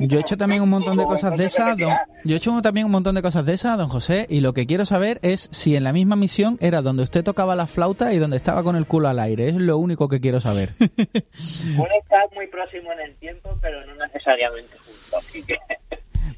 Yo 0.00 0.18
he 0.18 0.20
hecho 0.20 0.36
también 0.36 0.62
un 0.62 0.70
montón 0.70 0.96
de 0.96 1.04
cosas 1.04 1.36
de 1.36 1.46
esas, 1.46 1.76
don, 1.76 1.92
yo 2.24 2.34
he 2.34 2.36
hecho 2.36 2.60
también 2.62 2.86
un 2.86 2.92
montón 2.92 3.14
de 3.14 3.22
cosas 3.22 3.44
de 3.46 3.54
esas, 3.54 3.76
don 3.78 3.88
José, 3.88 4.26
y 4.28 4.40
lo 4.40 4.52
que 4.52 4.66
quiero 4.66 4.86
saber 4.86 5.18
es 5.22 5.48
si 5.52 5.76
en 5.76 5.84
la 5.84 5.92
misma 5.92 6.16
misión 6.16 6.58
era 6.60 6.82
donde 6.82 7.02
usted 7.02 7.24
tocaba 7.24 7.54
la 7.54 7.66
flauta 7.66 8.12
y 8.12 8.18
donde 8.18 8.36
estaba 8.36 8.62
con 8.62 8.76
el 8.76 8.86
culo 8.86 9.08
al 9.08 9.18
aire, 9.18 9.48
es 9.48 9.56
lo 9.56 9.78
único 9.78 10.08
que 10.08 10.20
quiero 10.20 10.40
saber. 10.40 10.68
Puede 10.78 11.98
estar 11.98 12.26
muy 12.34 12.46
próximo 12.48 12.92
en 12.92 13.00
el 13.00 13.16
tiempo, 13.16 13.50
pero 13.60 13.84
no 13.86 13.94
necesariamente 13.96 14.76
junto, 14.78 15.16
así 15.16 15.44
que... 15.44 15.56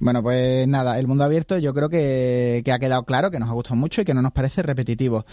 Bueno, 0.01 0.23
pues 0.23 0.67
nada, 0.67 0.99
el 0.99 1.07
mundo 1.07 1.25
abierto 1.25 1.59
yo 1.59 1.75
creo 1.75 1.91
que, 1.91 2.65
ha 2.73 2.79
quedado 2.79 3.05
claro, 3.05 3.31
que 3.31 3.39
nos 3.39 3.51
ha 3.51 3.53
gustado 3.53 3.77
mucho 3.77 4.01
y 4.01 4.07
que 4.07 4.15
no 4.15 4.23
nos 4.23 4.33
parece 4.33 4.63
repetitivo. 4.63 5.27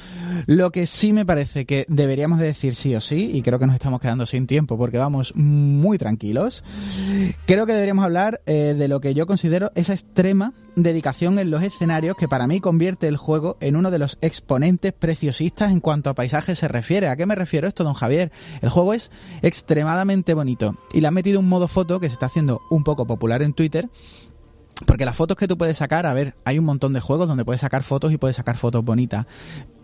Lo 0.45 0.71
que 0.71 0.87
sí 0.87 1.13
me 1.13 1.25
parece 1.25 1.65
que 1.65 1.85
deberíamos 1.87 2.37
de 2.39 2.47
decir 2.47 2.75
sí 2.75 2.93
o 2.93 2.99
sí, 2.99 3.31
y 3.33 3.41
creo 3.43 3.59
que 3.59 3.65
nos 3.65 3.75
estamos 3.75 4.01
quedando 4.01 4.25
sin 4.25 4.45
tiempo 4.45 4.77
porque 4.77 4.97
vamos 4.97 5.33
muy 5.35 5.97
tranquilos, 5.97 6.65
creo 7.45 7.65
que 7.65 7.71
deberíamos 7.71 8.03
hablar 8.03 8.41
eh, 8.45 8.75
de 8.77 8.89
lo 8.89 8.99
que 8.99 9.13
yo 9.13 9.25
considero 9.25 9.71
esa 9.75 9.93
extrema 9.93 10.53
dedicación 10.75 11.39
en 11.39 11.49
los 11.49 11.63
escenarios 11.63 12.15
que 12.17 12.27
para 12.27 12.45
mí 12.45 12.59
convierte 12.59 13.07
el 13.07 13.17
juego 13.17 13.57
en 13.61 13.75
uno 13.75 13.89
de 13.89 13.97
los 13.97 14.17
exponentes 14.21 14.93
preciosistas 14.93 15.71
en 15.71 15.79
cuanto 15.79 16.09
a 16.09 16.13
paisajes 16.13 16.59
se 16.59 16.67
refiere. 16.67 17.07
¿A 17.07 17.15
qué 17.15 17.25
me 17.25 17.35
refiero 17.35 17.67
esto, 17.67 17.83
don 17.83 17.95
Javier? 17.95 18.31
El 18.61 18.69
juego 18.69 18.93
es 18.93 19.09
extremadamente 19.41 20.35
bonito 20.35 20.77
y 20.93 21.01
le 21.01 21.07
han 21.07 21.15
metido 21.15 21.39
un 21.39 21.49
modo 21.49 21.67
foto 21.67 21.99
que 21.99 22.09
se 22.09 22.13
está 22.13 22.27
haciendo 22.27 22.61
un 22.69 22.83
poco 22.83 23.07
popular 23.07 23.41
en 23.41 23.53
Twitter 23.53 23.89
porque 24.85 25.05
las 25.05 25.15
fotos 25.15 25.37
que 25.37 25.47
tú 25.47 25.57
puedes 25.57 25.77
sacar, 25.77 26.05
a 26.05 26.13
ver, 26.13 26.35
hay 26.45 26.59
un 26.59 26.65
montón 26.65 26.93
de 26.93 26.99
juegos 26.99 27.27
donde 27.27 27.45
puedes 27.45 27.61
sacar 27.61 27.83
fotos 27.83 28.13
y 28.13 28.17
puedes 28.17 28.35
sacar 28.35 28.57
fotos 28.57 28.83
bonitas 28.83 29.25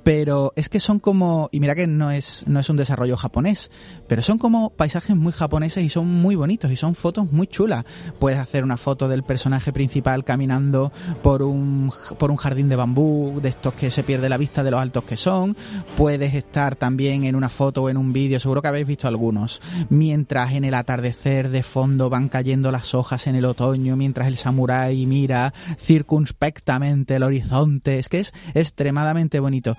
pero 0.04 0.51
es 0.56 0.70
que 0.70 0.80
son 0.80 0.99
como, 0.99 1.49
y 1.51 1.60
mira 1.60 1.76
que 1.76 1.88
no 1.88 2.12
es, 2.12 2.45
no 2.47 2.60
es 2.60 2.70
un 2.70 2.78
desarrollo 2.78 3.18
japonés, 3.18 3.72
pero 4.08 4.22
son 4.22 4.38
como 4.38 4.72
paisajes 4.72 5.16
muy 5.16 5.32
japoneses 5.32 5.84
y 5.84 5.89
son 5.89 6.08
muy 6.08 6.36
bonitos 6.36 6.72
y 6.72 6.76
son 6.76 6.95
fotos 6.95 7.32
muy 7.32 7.47
chulas. 7.47 7.86
Puedes 8.20 8.39
hacer 8.39 8.64
una 8.64 8.78
foto 8.78 9.08
del 9.08 9.24
personaje 9.24 9.72
principal 9.72 10.24
caminando 10.24 10.91
por 11.22 11.41
un, 11.41 11.91
por 12.20 12.32
un 12.32 12.38
jardín 12.38 12.70
de 12.70 12.76
bambú, 12.76 13.39
de 13.41 13.49
estos 13.49 13.74
que 13.74 13.91
se 13.91 14.04
pierde 14.04 14.30
la 14.30 14.38
vista 14.38 14.64
de 14.64 14.72
los 14.72 14.82
altos 14.82 15.06
que 15.06 15.18
son. 15.18 15.56
Puedes 15.95 16.34
estar 16.34 16.76
también 16.76 17.24
en 17.24 17.36
una 17.36 17.49
foto 17.49 17.84
o 17.84 17.89
en 17.89 17.97
un 17.97 18.12
vídeo, 18.12 18.39
seguro 18.39 18.62
que 18.62 18.68
habéis 18.68 18.88
visto 18.88 19.08
algunos, 19.08 19.62
mientras 19.89 20.51
en 20.54 20.66
el 20.66 20.74
atardecer 20.74 21.49
de 21.49 21.64
fondo 21.64 22.10
van 22.10 22.30
cayendo 22.30 22.72
las 22.72 22.93
hojas 22.93 23.28
en 23.28 23.36
el 23.36 23.45
otoño, 23.45 23.95
mientras 23.95 24.28
el 24.28 24.38
samurái 24.38 25.06
mira 25.06 25.54
circunspectamente 25.78 27.16
el 27.16 27.24
horizonte. 27.24 27.99
Es 27.99 28.10
que 28.10 28.20
es 28.20 28.34
extremadamente 28.54 29.39
bonito. 29.39 29.78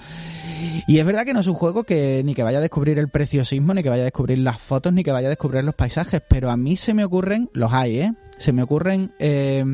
Y 0.86 0.98
es 0.98 1.06
verdad 1.06 1.24
que 1.24 1.32
no 1.32 1.40
es 1.40 1.46
un 1.46 1.54
juego 1.54 1.84
que 1.84 2.22
ni 2.24 2.34
que 2.34 2.42
vaya 2.42 2.58
a 2.58 2.60
descubrir 2.60 2.98
el 2.98 3.08
preciosismo, 3.08 3.74
ni 3.74 3.82
que 3.82 3.88
vaya 3.88 4.02
a 4.02 4.06
descubrir 4.06 4.38
las 4.38 4.60
fotos, 4.60 4.92
ni 4.92 5.02
que 5.02 5.12
vaya 5.12 5.28
a 5.28 5.30
descubrir 5.30 5.64
los 5.64 5.74
paisajes, 5.74 6.22
pero 6.28 6.50
a 6.50 6.56
mí 6.56 6.76
se 6.76 6.94
me 6.94 7.04
ocurren, 7.04 7.48
los 7.52 7.72
hay, 7.72 8.00
¿eh? 8.00 8.12
Se 8.38 8.52
me 8.52 8.62
ocurren 8.62 9.12
eh, 9.18 9.64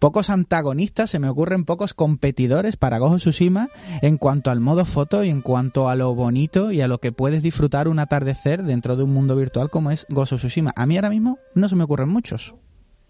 pocos 0.00 0.30
antagonistas, 0.30 1.10
se 1.10 1.18
me 1.18 1.28
ocurren 1.28 1.64
pocos 1.64 1.94
competidores 1.94 2.76
para 2.76 2.98
Gojo 2.98 3.16
Tsushima 3.16 3.68
en 4.02 4.16
cuanto 4.16 4.50
al 4.50 4.60
modo 4.60 4.84
foto 4.84 5.22
y 5.22 5.30
en 5.30 5.42
cuanto 5.42 5.88
a 5.88 5.94
lo 5.94 6.14
bonito 6.14 6.72
y 6.72 6.80
a 6.80 6.88
lo 6.88 6.98
que 6.98 7.12
puedes 7.12 7.42
disfrutar 7.42 7.86
un 7.86 7.98
atardecer 7.98 8.62
dentro 8.62 8.96
de 8.96 9.04
un 9.04 9.12
mundo 9.12 9.36
virtual 9.36 9.68
como 9.68 9.90
es 9.90 10.06
Gozo 10.08 10.36
Tsushima. 10.36 10.72
A 10.74 10.86
mí 10.86 10.96
ahora 10.96 11.10
mismo 11.10 11.38
no 11.54 11.68
se 11.68 11.76
me 11.76 11.84
ocurren 11.84 12.08
muchos. 12.08 12.54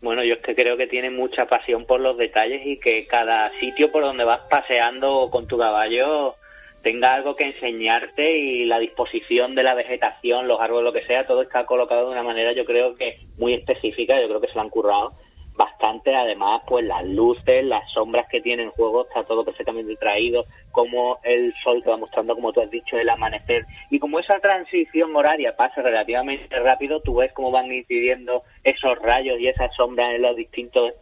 Bueno, 0.03 0.24
yo 0.24 0.34
es 0.34 0.40
que 0.40 0.55
creo 0.55 0.76
que 0.76 0.86
tiene 0.86 1.11
mucha 1.11 1.46
pasión 1.46 1.84
por 1.86 2.01
los 2.01 2.16
detalles 2.16 2.66
y 2.66 2.78
que 2.78 3.07
cada 3.07 3.51
sitio 3.53 3.92
por 3.92 4.03
donde 4.03 4.24
vas 4.24 4.40
paseando 4.51 5.28
con 5.30 5.46
tu 5.46 5.59
caballo 5.59 6.34
tenga 6.82 7.12
algo 7.12 7.36
que 7.36 7.44
enseñarte 7.44 8.38
y 8.38 8.64
la 8.64 8.78
disposición 8.78 9.54
de 9.54 9.62
la 9.62 9.74
vegetación, 9.74 10.48
los 10.48 10.60
árboles, 10.60 10.84
lo 10.84 10.92
que 10.92 11.06
sea, 11.06 11.26
todo 11.26 11.42
está 11.42 11.66
colocado 11.66 12.06
de 12.06 12.12
una 12.12 12.22
manera 12.22 12.52
yo 12.52 12.64
creo 12.64 12.94
que 12.94 13.18
muy 13.38 13.54
específica, 13.54 14.20
yo 14.20 14.28
creo 14.28 14.40
que 14.40 14.48
se 14.48 14.54
lo 14.54 14.62
han 14.62 14.70
currado 14.70 15.12
bastante, 15.56 16.14
además 16.14 16.62
pues 16.66 16.86
las 16.86 17.04
luces, 17.04 17.64
las 17.64 17.90
sombras 17.92 18.26
que 18.30 18.40
tiene 18.40 18.62
el 18.62 18.70
juego, 18.70 19.06
está 19.06 19.24
todo 19.24 19.44
perfectamente 19.44 19.94
traído, 19.96 20.46
como 20.72 21.18
el 21.22 21.52
sol 21.62 21.82
te 21.82 21.90
va 21.90 21.98
mostrando, 21.98 22.34
como 22.34 22.52
tú 22.52 22.62
has 22.62 22.70
dicho, 22.70 22.96
el 22.96 23.08
amanecer, 23.08 23.66
y 23.90 23.98
como 23.98 24.18
esa 24.18 24.38
transición 24.38 25.14
horaria 25.14 25.56
pasa 25.56 25.82
relativamente 25.82 26.58
rápido, 26.58 27.00
tú 27.00 27.16
ves 27.16 27.32
cómo 27.34 27.50
van 27.50 27.70
incidiendo 27.70 28.42
esos 28.64 28.98
rayos 29.00 29.38
y 29.38 29.48
esas 29.48 29.74
sombras 29.74 30.14
en 30.14 30.22
los 30.22 30.36
distintos 30.36 30.94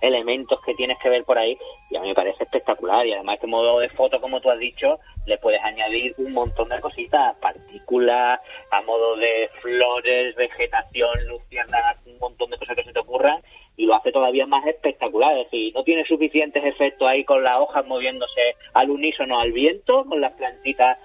elementos 0.00 0.60
que 0.64 0.74
tienes 0.74 0.98
que 0.98 1.08
ver 1.08 1.24
por 1.24 1.38
ahí 1.38 1.58
y 1.90 1.96
a 1.96 2.00
mí 2.00 2.08
me 2.08 2.14
parece 2.14 2.44
espectacular 2.44 3.06
y 3.06 3.12
además 3.12 3.36
este 3.36 3.46
modo 3.46 3.80
de 3.80 3.88
foto 3.90 4.20
como 4.20 4.40
tú 4.40 4.50
has 4.50 4.58
dicho 4.58 4.98
le 5.26 5.38
puedes 5.38 5.62
añadir 5.62 6.14
un 6.18 6.32
montón 6.32 6.68
de 6.68 6.80
cositas 6.80 7.36
partículas 7.36 8.40
a 8.70 8.82
modo 8.82 9.16
de 9.16 9.48
flores 9.60 10.34
vegetación 10.36 11.26
luciérnagas 11.28 11.98
un 12.06 12.18
montón 12.18 12.50
de 12.50 12.58
cosas 12.58 12.76
que 12.76 12.84
se 12.84 12.92
te 12.92 13.00
ocurran 13.00 13.40
y 13.76 13.86
lo 13.86 13.94
hace 13.94 14.12
todavía 14.12 14.46
más 14.46 14.66
espectacular 14.66 15.36
es 15.38 15.44
decir 15.44 15.74
no 15.74 15.82
tiene 15.82 16.04
suficientes 16.04 16.64
efectos 16.64 17.08
ahí 17.08 17.24
con 17.24 17.42
las 17.42 17.58
hojas 17.58 17.86
moviéndose 17.86 18.56
al 18.74 18.90
unísono 18.90 19.40
al 19.40 19.52
viento 19.52 20.04
con 20.04 20.20
las 20.20 20.32
plantitas 20.34 20.98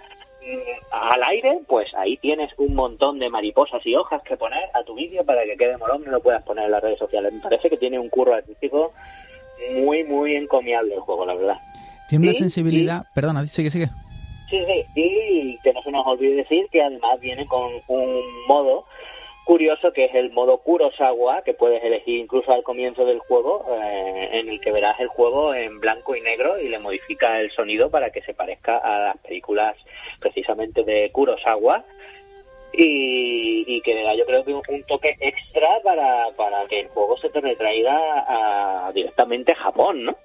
al 0.92 1.24
aire, 1.24 1.60
pues 1.68 1.94
ahí 1.96 2.18
tienes 2.18 2.52
un 2.58 2.74
montón 2.76 3.20
de 3.20 3.30
mariposas 3.30 3.86
y 3.86 3.96
hojas 3.96 4.22
que 4.24 4.38
poner 4.38 4.64
a 4.74 4.84
tu 4.84 4.96
vídeo 4.96 5.24
para 5.26 5.44
que 5.44 5.56
quede 5.56 5.78
molón 5.78 6.04
y 6.06 6.10
lo 6.10 6.22
puedas 6.22 6.44
poner 6.44 6.66
en 6.66 6.72
las 6.72 6.82
redes 6.82 7.00
sociales. 7.00 7.34
Me 7.34 7.39
parece 7.39 7.70
que 7.70 7.78
tiene 7.78 8.00
un 8.00 8.10
curro 8.10 8.34
artístico 8.34 8.92
muy, 9.76 10.04
muy 10.04 10.36
encomiable 10.36 10.96
el 10.96 11.02
juego, 11.02 11.26
la 11.26 11.36
verdad. 11.36 11.58
Tiene 12.10 12.30
una 12.30 12.34
sensibilidad... 12.34 13.06
Perdona, 13.14 13.46
sigue, 13.48 13.70
sigue. 13.70 13.88
Sí, 14.50 14.58
sí, 14.94 15.02
y 15.04 15.58
que 15.64 15.72
no 15.72 15.82
se 15.82 15.92
nos 15.92 16.06
olvide 16.06 16.36
decir 16.36 16.68
que 16.72 16.82
además 16.82 17.20
viene 17.22 17.46
con 17.46 17.72
un 17.88 18.22
modo 18.48 18.86
curioso 19.46 19.92
que 19.92 20.06
es 20.06 20.16
el 20.16 20.32
modo 20.32 20.60
Kurosawa, 20.60 21.42
que 21.44 21.54
puedes 21.54 21.84
elegir 21.84 22.18
incluso 22.20 22.52
al 22.52 22.64
comienzo 22.64 23.06
del 23.06 23.20
juego, 23.20 23.66
eh, 23.82 24.30
en 24.34 24.50
el 24.50 24.60
que 24.62 24.72
verás 24.72 25.00
el 25.00 25.08
juego 25.08 25.54
en 25.54 25.80
blanco 25.80 26.16
y 26.16 26.22
negro 26.22 26.60
y 26.60 26.70
le 26.70 26.80
modifica 26.80 27.39
el 27.39 27.52
sonido 27.52 27.89
para 27.89 28.12
que 28.12 28.22
se 28.22 28.34
parezca 28.34 28.78
a 28.78 29.00
las 29.00 29.18
películas 29.18 29.76
precisamente 30.20 30.84
de 30.84 31.12
Kurosawa. 31.12 31.84
Y, 32.74 33.82
que 33.82 33.96
le 33.96 34.04
da 34.04 34.16
yo 34.16 34.26
creo 34.26 34.46
que 34.46 34.54
un, 34.54 34.84
toque 34.84 35.18
extra 35.20 35.82
para, 35.84 36.30
para 36.38 36.66
que 36.68 36.82
el 36.82 36.88
juego 36.88 37.18
se 37.18 37.30
te 37.30 37.42
retraiga 37.42 37.98
a, 37.98 38.92
directamente 38.94 39.52
a 39.52 39.56
Japón, 39.56 40.06
¿no? 40.06 40.16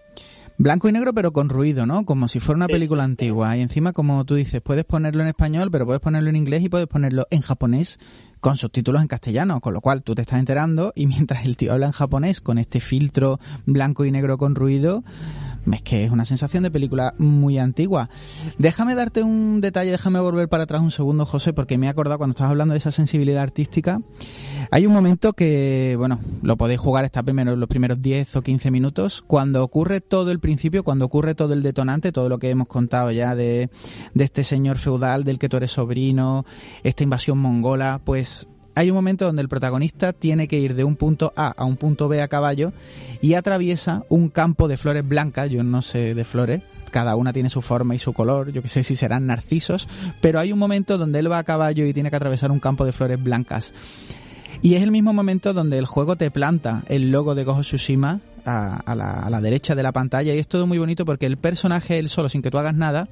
Blanco 0.58 0.88
y 0.88 0.92
negro 0.92 1.12
pero 1.12 1.32
con 1.32 1.50
ruido, 1.50 1.84
¿no? 1.84 2.06
Como 2.06 2.28
si 2.28 2.40
fuera 2.40 2.56
una 2.56 2.66
película 2.66 3.04
antigua. 3.04 3.56
Y 3.56 3.60
encima, 3.60 3.92
como 3.92 4.24
tú 4.24 4.36
dices, 4.36 4.62
puedes 4.62 4.84
ponerlo 4.84 5.22
en 5.22 5.28
español, 5.28 5.70
pero 5.70 5.84
puedes 5.84 6.00
ponerlo 6.00 6.30
en 6.30 6.36
inglés 6.36 6.62
y 6.62 6.68
puedes 6.70 6.86
ponerlo 6.86 7.26
en 7.30 7.42
japonés 7.42 7.98
con 8.40 8.56
subtítulos 8.56 9.02
en 9.02 9.08
castellano, 9.08 9.60
con 9.60 9.74
lo 9.74 9.80
cual 9.80 10.02
tú 10.02 10.14
te 10.14 10.22
estás 10.22 10.38
enterando 10.38 10.92
y 10.94 11.06
mientras 11.08 11.44
el 11.44 11.56
tío 11.56 11.72
habla 11.72 11.86
en 11.86 11.92
japonés 11.92 12.40
con 12.40 12.58
este 12.58 12.80
filtro 12.80 13.38
blanco 13.66 14.04
y 14.04 14.10
negro 14.10 14.38
con 14.38 14.54
ruido, 14.54 15.04
es 15.72 15.82
que 15.82 16.04
es 16.04 16.10
una 16.10 16.24
sensación 16.24 16.62
de 16.62 16.70
película 16.70 17.14
muy 17.18 17.58
antigua. 17.58 18.08
Déjame 18.58 18.94
darte 18.94 19.22
un 19.22 19.60
detalle, 19.60 19.90
déjame 19.90 20.20
volver 20.20 20.48
para 20.48 20.64
atrás 20.64 20.80
un 20.80 20.90
segundo, 20.90 21.26
José, 21.26 21.52
porque 21.52 21.78
me 21.78 21.86
he 21.86 21.88
acordado 21.88 22.18
cuando 22.18 22.32
estabas 22.32 22.50
hablando 22.50 22.72
de 22.72 22.78
esa 22.78 22.92
sensibilidad 22.92 23.42
artística. 23.42 24.00
Hay 24.70 24.86
un 24.86 24.92
momento 24.92 25.32
que, 25.32 25.94
bueno, 25.98 26.20
lo 26.42 26.56
podéis 26.56 26.80
jugar 26.80 27.04
está 27.04 27.22
primero 27.22 27.56
los 27.56 27.68
primeros 27.68 28.00
10 28.00 28.36
o 28.36 28.42
15 28.42 28.70
minutos, 28.70 29.22
cuando 29.26 29.62
ocurre 29.62 30.00
todo 30.00 30.30
el 30.30 30.40
principio, 30.40 30.84
cuando 30.84 31.04
ocurre 31.04 31.34
todo 31.34 31.52
el 31.52 31.62
detonante, 31.62 32.12
todo 32.12 32.28
lo 32.28 32.38
que 32.38 32.50
hemos 32.50 32.66
contado 32.66 33.10
ya 33.10 33.34
de, 33.34 33.70
de 34.14 34.24
este 34.24 34.44
señor 34.44 34.78
feudal 34.78 35.24
del 35.24 35.38
que 35.38 35.48
tú 35.48 35.56
eres 35.56 35.72
sobrino, 35.72 36.44
esta 36.82 37.02
invasión 37.02 37.38
mongola, 37.38 38.00
pues 38.04 38.48
hay 38.76 38.90
un 38.90 38.94
momento 38.94 39.24
donde 39.24 39.42
el 39.42 39.48
protagonista 39.48 40.12
tiene 40.12 40.46
que 40.46 40.58
ir 40.58 40.74
de 40.74 40.84
un 40.84 40.96
punto 40.96 41.32
A 41.34 41.48
a 41.48 41.64
un 41.64 41.76
punto 41.76 42.08
B 42.08 42.20
a 42.20 42.28
caballo 42.28 42.72
y 43.22 43.32
atraviesa 43.32 44.04
un 44.10 44.28
campo 44.28 44.68
de 44.68 44.76
flores 44.76 45.08
blancas, 45.08 45.50
yo 45.50 45.64
no 45.64 45.80
sé 45.80 46.14
de 46.14 46.24
flores, 46.24 46.60
cada 46.90 47.16
una 47.16 47.32
tiene 47.32 47.48
su 47.48 47.62
forma 47.62 47.94
y 47.94 47.98
su 47.98 48.12
color, 48.12 48.52
yo 48.52 48.60
que 48.60 48.68
sé 48.68 48.84
si 48.84 48.94
serán 48.94 49.26
narcisos, 49.26 49.88
pero 50.20 50.38
hay 50.38 50.52
un 50.52 50.58
momento 50.58 50.98
donde 50.98 51.18
él 51.18 51.32
va 51.32 51.38
a 51.38 51.44
caballo 51.44 51.86
y 51.86 51.94
tiene 51.94 52.10
que 52.10 52.16
atravesar 52.16 52.52
un 52.52 52.60
campo 52.60 52.84
de 52.84 52.92
flores 52.92 53.20
blancas. 53.20 53.72
Y 54.60 54.74
es 54.74 54.82
el 54.82 54.90
mismo 54.90 55.14
momento 55.14 55.54
donde 55.54 55.78
el 55.78 55.86
juego 55.86 56.16
te 56.16 56.30
planta 56.30 56.82
el 56.88 57.10
logo 57.10 57.34
de 57.34 57.44
Gojo 57.44 57.62
Tsushima 57.62 58.20
a, 58.46 59.28
la, 59.30 59.40
derecha 59.40 59.74
de 59.74 59.82
la 59.82 59.92
pantalla 59.92 60.34
y 60.34 60.38
es 60.38 60.48
todo 60.48 60.66
muy 60.66 60.78
bonito 60.78 61.04
porque 61.04 61.26
el 61.26 61.36
personaje, 61.36 61.98
él 61.98 62.08
solo, 62.08 62.28
sin 62.28 62.42
que 62.42 62.50
tú 62.50 62.58
hagas 62.58 62.74
nada, 62.74 63.08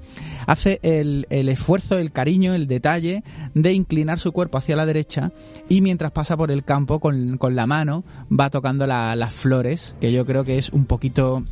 hace 0.46 0.78
el, 0.82 1.26
esfuerzo, 1.30 1.98
el 1.98 2.12
cariño, 2.12 2.54
el 2.54 2.66
detalle 2.66 3.22
de 3.54 3.72
inclinar 3.72 4.18
su 4.18 4.32
cuerpo 4.32 4.58
hacia 4.58 4.76
la 4.76 4.86
derecha 4.86 5.32
y 5.68 5.80
mientras 5.80 6.12
pasa 6.12 6.36
por 6.36 6.50
el 6.50 6.64
campo 6.64 7.00
con, 7.00 7.38
la 7.54 7.66
mano 7.66 8.04
va 8.30 8.50
tocando 8.50 8.86
las 8.86 9.32
flores, 9.32 9.96
que 10.00 10.12
yo 10.12 10.24
creo 10.24 10.44
que 10.44 10.58
es 10.58 10.70
un 10.70 10.86
poquito 10.86 11.44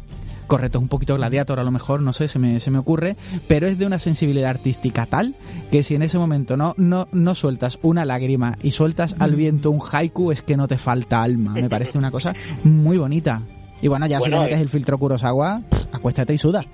correcto, 0.47 0.79
es 0.79 0.83
un 0.83 0.89
poquito 0.89 1.15
gladiator 1.17 1.59
a 1.61 1.65
lo 1.65 1.71
mejor, 1.71 2.03
no 2.03 2.13
sé, 2.13 2.29
se 2.29 2.39
me, 2.39 2.61
se 2.61 2.71
me 2.71 2.79
ocurre, 2.79 3.17
pero 3.49 3.67
es 3.67 3.79
de 3.79 3.87
una 3.87 3.99
sensibilidad 3.99 4.51
artística 4.51 5.07
tal 5.07 5.35
que 5.71 5.83
si 5.83 5.95
en 5.95 6.03
ese 6.03 6.19
momento 6.19 6.57
no, 6.57 6.75
no, 6.77 7.09
no 7.13 7.35
sueltas 7.35 7.79
una 7.83 8.05
lágrima 8.05 8.59
y 8.63 8.73
sueltas 8.73 9.17
al 9.19 9.35
viento 9.35 9.71
un 9.71 9.81
haiku 9.81 10.31
es 10.31 10.43
que 10.43 10.57
no 10.57 10.69
te 10.69 10.79
falta 10.79 11.23
alma, 11.23 11.55
me 11.55 11.71
parece 11.71 11.99
una 11.99 12.11
cosa 12.11 12.35
muy 12.65 12.99
bonita. 12.99 13.43
Y 13.83 13.89
bueno, 13.89 14.07
ya 14.07 14.21
si 14.21 14.31
le 14.31 14.39
metes 14.39 14.61
el 14.61 14.69
filtro 14.69 14.97
Kurosawa, 14.97 15.61
acuéstate 15.93 16.33
y 16.33 16.39
suda. 16.39 16.65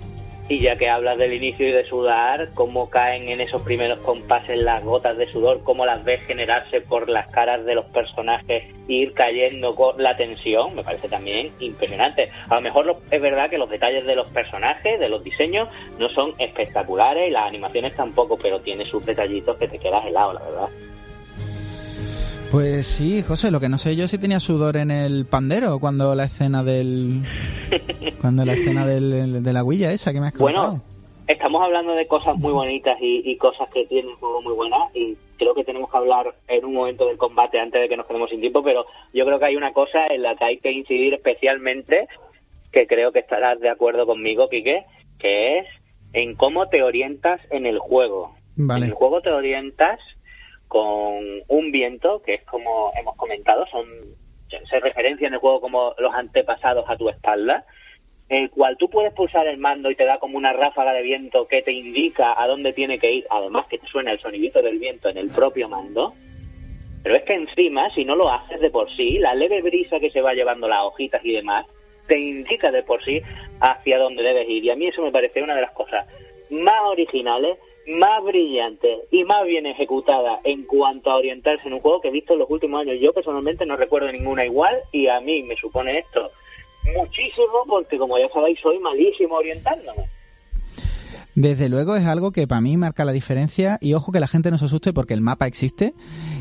Y 0.50 0.60
ya 0.60 0.76
que 0.76 0.88
hablas 0.88 1.18
del 1.18 1.32
inicio 1.32 1.68
y 1.68 1.72
de 1.72 1.86
sudar, 1.86 2.50
cómo 2.54 2.88
caen 2.88 3.28
en 3.28 3.40
esos 3.40 3.60
primeros 3.62 3.98
compases 4.00 4.58
las 4.58 4.82
gotas 4.82 5.16
de 5.16 5.30
sudor, 5.30 5.62
cómo 5.62 5.84
las 5.84 6.04
ves 6.04 6.20
generarse 6.26 6.80
por 6.82 7.08
las 7.08 7.28
caras 7.28 7.64
de 7.64 7.74
los 7.74 7.86
personajes 7.86 8.64
e 8.88 8.92
ir 8.92 9.12
cayendo 9.12 9.74
con 9.74 10.02
la 10.02 10.16
tensión, 10.16 10.74
me 10.74 10.82
parece 10.82 11.08
también 11.08 11.50
impresionante. 11.60 12.30
A 12.48 12.54
lo 12.56 12.60
mejor 12.60 12.98
es 13.10 13.20
verdad 13.20 13.50
que 13.50 13.58
los 13.58 13.68
detalles 13.68 14.06
de 14.06 14.14
los 14.14 14.28
personajes, 14.30 15.00
de 15.00 15.08
los 15.08 15.24
diseños, 15.24 15.68
no 15.98 16.08
son 16.10 16.32
espectaculares 16.38 17.28
y 17.28 17.30
las 17.30 17.42
animaciones 17.42 17.94
tampoco, 17.94 18.38
pero 18.38 18.60
tiene 18.60 18.84
sus 18.86 19.04
detallitos 19.04 19.56
que 19.56 19.68
te 19.68 19.78
quedas 19.78 20.06
helado, 20.06 20.34
la 20.34 20.40
verdad. 20.40 20.68
Pues 22.50 22.86
sí, 22.86 23.22
José, 23.22 23.50
lo 23.50 23.60
que 23.60 23.68
no 23.68 23.76
sé 23.76 23.94
yo 23.94 24.08
si 24.08 24.16
tenía 24.16 24.40
sudor 24.40 24.78
en 24.78 24.90
el 24.90 25.26
pandero 25.26 25.78
cuando 25.78 26.14
la 26.14 26.24
escena 26.24 26.64
del... 26.64 27.22
cuando 28.22 28.44
la 28.46 28.54
escena 28.54 28.86
del, 28.86 29.42
de 29.42 29.52
la 29.52 29.62
huilla 29.62 29.92
esa 29.92 30.14
que 30.14 30.20
me 30.20 30.28
has 30.28 30.32
contado. 30.32 30.70
Bueno, 30.70 30.82
estamos 31.26 31.62
hablando 31.62 31.92
de 31.92 32.06
cosas 32.06 32.38
muy 32.38 32.52
bonitas 32.52 32.96
y, 33.00 33.36
cosas 33.36 33.68
que 33.68 33.84
tienen 33.84 34.12
un 34.12 34.16
juego 34.16 34.40
muy 34.42 34.54
buenas 34.54 34.96
y 34.96 35.16
creo 35.36 35.54
que 35.54 35.62
tenemos 35.62 35.90
que 35.90 35.98
hablar 35.98 36.34
en 36.48 36.64
un 36.64 36.72
momento 36.72 37.06
del 37.06 37.18
combate 37.18 37.60
antes 37.60 37.82
de 37.82 37.88
que 37.88 37.96
nos 37.96 38.06
quedemos 38.06 38.30
sin 38.30 38.40
tiempo, 38.40 38.62
pero 38.62 38.86
yo 39.12 39.26
creo 39.26 39.38
que 39.38 39.46
hay 39.46 39.56
una 39.56 39.72
cosa 39.72 40.06
en 40.08 40.22
la 40.22 40.34
que 40.34 40.44
hay 40.44 40.58
que 40.58 40.72
incidir 40.72 41.14
especialmente, 41.14 42.08
que 42.72 42.86
creo 42.86 43.12
que 43.12 43.20
estarás 43.20 43.60
de 43.60 43.68
acuerdo 43.68 44.06
conmigo, 44.06 44.48
Quique, 44.48 44.84
que 45.18 45.58
es 45.58 45.66
en 46.14 46.34
cómo 46.34 46.68
te 46.68 46.82
orientas 46.82 47.40
en 47.50 47.66
el 47.66 47.78
juego. 47.78 48.34
En 48.56 48.82
el 48.82 48.92
juego 48.92 49.20
te 49.20 49.30
orientas 49.30 50.00
con 50.68 51.42
un 51.48 51.72
viento, 51.72 52.22
que 52.22 52.34
es 52.34 52.44
como 52.44 52.92
hemos 52.98 53.16
comentado, 53.16 53.66
son 53.66 53.86
se 54.48 54.80
referencia 54.80 55.26
en 55.26 55.34
el 55.34 55.40
juego 55.40 55.60
como 55.60 55.94
los 55.98 56.14
antepasados 56.14 56.84
a 56.88 56.96
tu 56.96 57.08
espalda, 57.08 57.64
el 58.28 58.50
cual 58.50 58.76
tú 58.78 58.88
puedes 58.88 59.12
pulsar 59.14 59.46
el 59.46 59.58
mando 59.58 59.90
y 59.90 59.94
te 59.94 60.04
da 60.04 60.18
como 60.18 60.36
una 60.36 60.52
ráfaga 60.52 60.92
de 60.92 61.02
viento 61.02 61.46
que 61.46 61.62
te 61.62 61.72
indica 61.72 62.40
a 62.40 62.46
dónde 62.46 62.72
tiene 62.72 62.98
que 62.98 63.12
ir, 63.12 63.26
además 63.30 63.66
que 63.68 63.78
te 63.78 63.86
suena 63.86 64.12
el 64.12 64.20
sonidito 64.20 64.62
del 64.62 64.78
viento 64.78 65.08
en 65.08 65.18
el 65.18 65.30
propio 65.30 65.68
mando. 65.68 66.14
Pero 67.02 67.16
es 67.16 67.22
que 67.24 67.34
encima, 67.34 67.90
si 67.94 68.04
no 68.04 68.16
lo 68.16 68.30
haces 68.30 68.60
de 68.60 68.70
por 68.70 68.94
sí, 68.96 69.18
la 69.18 69.34
leve 69.34 69.62
brisa 69.62 70.00
que 70.00 70.10
se 70.10 70.20
va 70.20 70.34
llevando 70.34 70.68
las 70.68 70.82
hojitas 70.82 71.24
y 71.24 71.32
demás, 71.32 71.66
te 72.06 72.18
indica 72.18 72.70
de 72.70 72.82
por 72.82 73.02
sí 73.04 73.22
hacia 73.60 73.98
dónde 73.98 74.22
debes 74.22 74.48
ir. 74.48 74.64
Y 74.64 74.70
a 74.70 74.76
mí 74.76 74.88
eso 74.88 75.02
me 75.02 75.12
parece 75.12 75.42
una 75.42 75.54
de 75.54 75.62
las 75.62 75.72
cosas 75.72 76.06
más 76.50 76.82
originales, 76.84 77.58
más 77.88 78.22
brillantes 78.24 79.00
y 79.10 79.24
más 79.24 79.44
bien 79.46 79.66
ejecutada 79.66 80.40
en 80.44 80.64
cuanto 80.64 81.10
a 81.10 81.16
orientarse 81.16 81.66
en 81.66 81.74
un 81.74 81.80
juego 81.80 82.00
que 82.00 82.08
he 82.08 82.12
visto 82.12 82.34
en 82.34 82.40
los 82.40 82.50
últimos 82.50 82.80
años. 82.82 82.96
Yo 83.00 83.12
personalmente 83.12 83.64
no 83.66 83.76
recuerdo 83.76 84.12
ninguna 84.12 84.44
igual 84.44 84.74
y 84.92 85.08
a 85.08 85.20
mí 85.20 85.42
me 85.42 85.56
supone 85.56 85.98
esto 85.98 86.30
muchísimo 86.96 87.64
porque 87.66 87.98
como 87.98 88.18
ya 88.18 88.28
sabéis 88.28 88.58
soy 88.60 88.78
malísimo 88.78 89.36
orientándome. 89.36 90.08
Desde 91.34 91.68
luego 91.68 91.94
es 91.94 92.04
algo 92.04 92.32
que 92.32 92.48
para 92.48 92.60
mí 92.60 92.76
marca 92.76 93.04
la 93.04 93.12
diferencia 93.12 93.78
y 93.80 93.94
ojo 93.94 94.10
que 94.10 94.18
la 94.18 94.26
gente 94.26 94.50
no 94.50 94.58
se 94.58 94.64
asuste 94.64 94.92
porque 94.92 95.14
el 95.14 95.20
mapa 95.20 95.46
existe 95.46 95.94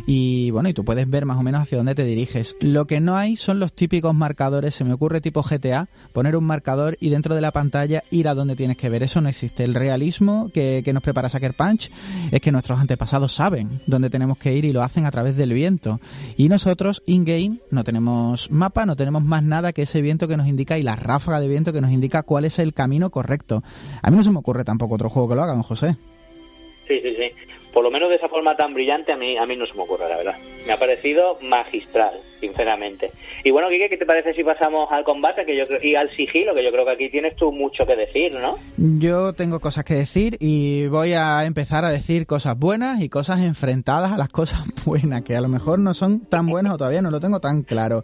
y 0.10 0.51
bueno, 0.51 0.70
y 0.70 0.74
tú 0.74 0.86
puedes 0.86 1.08
ver 1.10 1.26
más 1.26 1.38
o 1.38 1.43
menos 1.43 1.62
hacia 1.62 1.78
dónde 1.78 1.93
te 1.93 2.05
diriges. 2.05 2.55
Lo 2.62 2.88
que 2.88 3.01
no 3.01 3.18
hay 3.18 3.36
son 3.36 3.60
los 3.60 3.74
típicos 3.74 4.16
marcadores, 4.16 4.74
se 4.74 4.86
me 4.86 4.93
ocurre 4.93 5.20
tipo 5.20 5.43
GTA, 5.43 5.89
poner 6.14 6.38
un 6.38 6.45
marcador 6.45 6.95
y 7.01 7.10
dentro 7.10 7.36
de 7.36 7.41
la 7.41 7.51
pantalla 7.51 8.05
ir 8.10 8.30
a 8.30 8.34
donde 8.34 8.55
tienes 8.55 8.78
que 8.78 8.89
ver. 8.89 9.03
Eso 9.03 9.20
no 9.20 9.28
existe. 9.28 9.66
El 9.66 9.76
realismo 9.76 10.49
que, 10.53 10.82
que 10.86 10.93
nos 10.93 11.03
prepara 11.03 11.28
Sucker 11.28 11.53
Punch 11.53 11.91
es 12.32 12.39
que 12.39 12.53
nuestros 12.53 12.80
antepasados 12.80 13.34
saben 13.34 13.82
dónde 13.86 14.10
tenemos 14.10 14.38
que 14.38 14.53
ir 14.53 14.64
y 14.64 14.72
lo 14.72 14.82
hacen 14.82 15.05
a 15.05 15.12
través 15.12 15.36
del 15.36 15.51
viento. 15.51 15.99
Y 16.38 16.47
nosotros, 16.47 17.03
in-game, 17.05 17.60
no 17.70 17.84
tenemos 17.84 18.49
mapa, 18.49 18.86
no 18.86 18.95
tenemos 18.95 19.24
más 19.24 19.43
nada 19.43 19.74
que 19.74 19.82
ese 19.82 20.01
viento 20.01 20.30
que 20.30 20.38
nos 20.38 20.47
indica 20.47 20.78
y 20.78 20.84
la 20.84 20.95
ráfaga 20.95 21.41
de 21.41 21.49
viento 21.49 21.74
que 21.74 21.82
nos 21.82 21.91
indica 21.91 22.24
cuál 22.24 22.45
es 22.45 22.60
el 22.60 22.74
camino 22.74 23.10
correcto. 23.10 23.62
A 24.01 24.10
mí 24.10 24.16
no 24.16 24.24
se 24.24 24.32
me 24.32 24.39
ocurre 24.39 24.64
tampoco 24.64 24.95
otro 24.95 25.10
juego 25.10 25.28
que 25.28 25.36
lo 25.36 25.43
haga, 25.43 25.51
don 25.51 25.64
José. 25.64 25.97
Sí, 26.88 26.97
sí, 27.01 27.10
sí. 27.18 27.47
Por 27.78 27.84
lo 27.84 27.91
menos 27.91 28.09
de 28.09 28.15
esa 28.15 28.28
forma 28.28 28.55
tan 28.55 28.73
brillante 28.73 29.11
a 29.11 29.17
mí, 29.17 29.38
a 29.38 29.45
mí 29.45 29.55
no 29.55 29.67
se 29.67 29.75
me 29.75 29.84
ocurre, 29.84 30.09
la 30.09 30.17
verdad. 30.17 30.34
Me 30.65 30.73
ha 30.73 30.78
parecido 30.78 31.38
magistral, 31.43 32.21
sinceramente. 32.39 33.11
Y 33.43 33.51
bueno, 33.51 33.69
Quique, 33.69 33.88
¿qué 33.88 33.97
te 33.97 34.05
parece 34.07 34.34
si 34.34 34.43
pasamos 34.43 34.91
al 34.91 35.03
combate 35.03 35.45
que 35.45 35.55
yo 35.55 35.63
y 35.84 35.93
al 35.93 36.09
sigilo? 36.15 36.55
Que 36.55 36.63
yo 36.63 36.71
creo 36.71 36.86
que 36.86 36.93
aquí 36.93 37.11
tienes 37.11 37.36
tú 37.36 37.51
mucho 37.51 37.86
que 37.86 37.95
decir, 37.95 38.34
¿no? 38.34 38.55
Yo 38.78 39.34
tengo 39.34 39.59
cosas 39.59 39.84
que 39.84 39.93
decir 39.93 40.38
y 40.39 40.88
voy 40.88 41.13
a 41.13 41.45
empezar 41.45 41.86
a 41.86 41.91
decir 41.91 42.25
cosas 42.25 42.57
buenas 42.57 42.99
y 42.99 43.09
cosas 43.09 43.41
enfrentadas 43.41 44.11
a 44.11 44.17
las 44.17 44.30
cosas 44.30 44.63
buenas, 44.84 45.21
que 45.21 45.36
a 45.36 45.41
lo 45.41 45.47
mejor 45.47 45.78
no 45.78 45.93
son 45.93 46.21
tan 46.21 46.47
buenas 46.47 46.73
o 46.73 46.78
todavía 46.80 47.03
no 47.03 47.11
lo 47.11 47.19
tengo 47.19 47.39
tan 47.39 47.61
claro. 47.61 48.03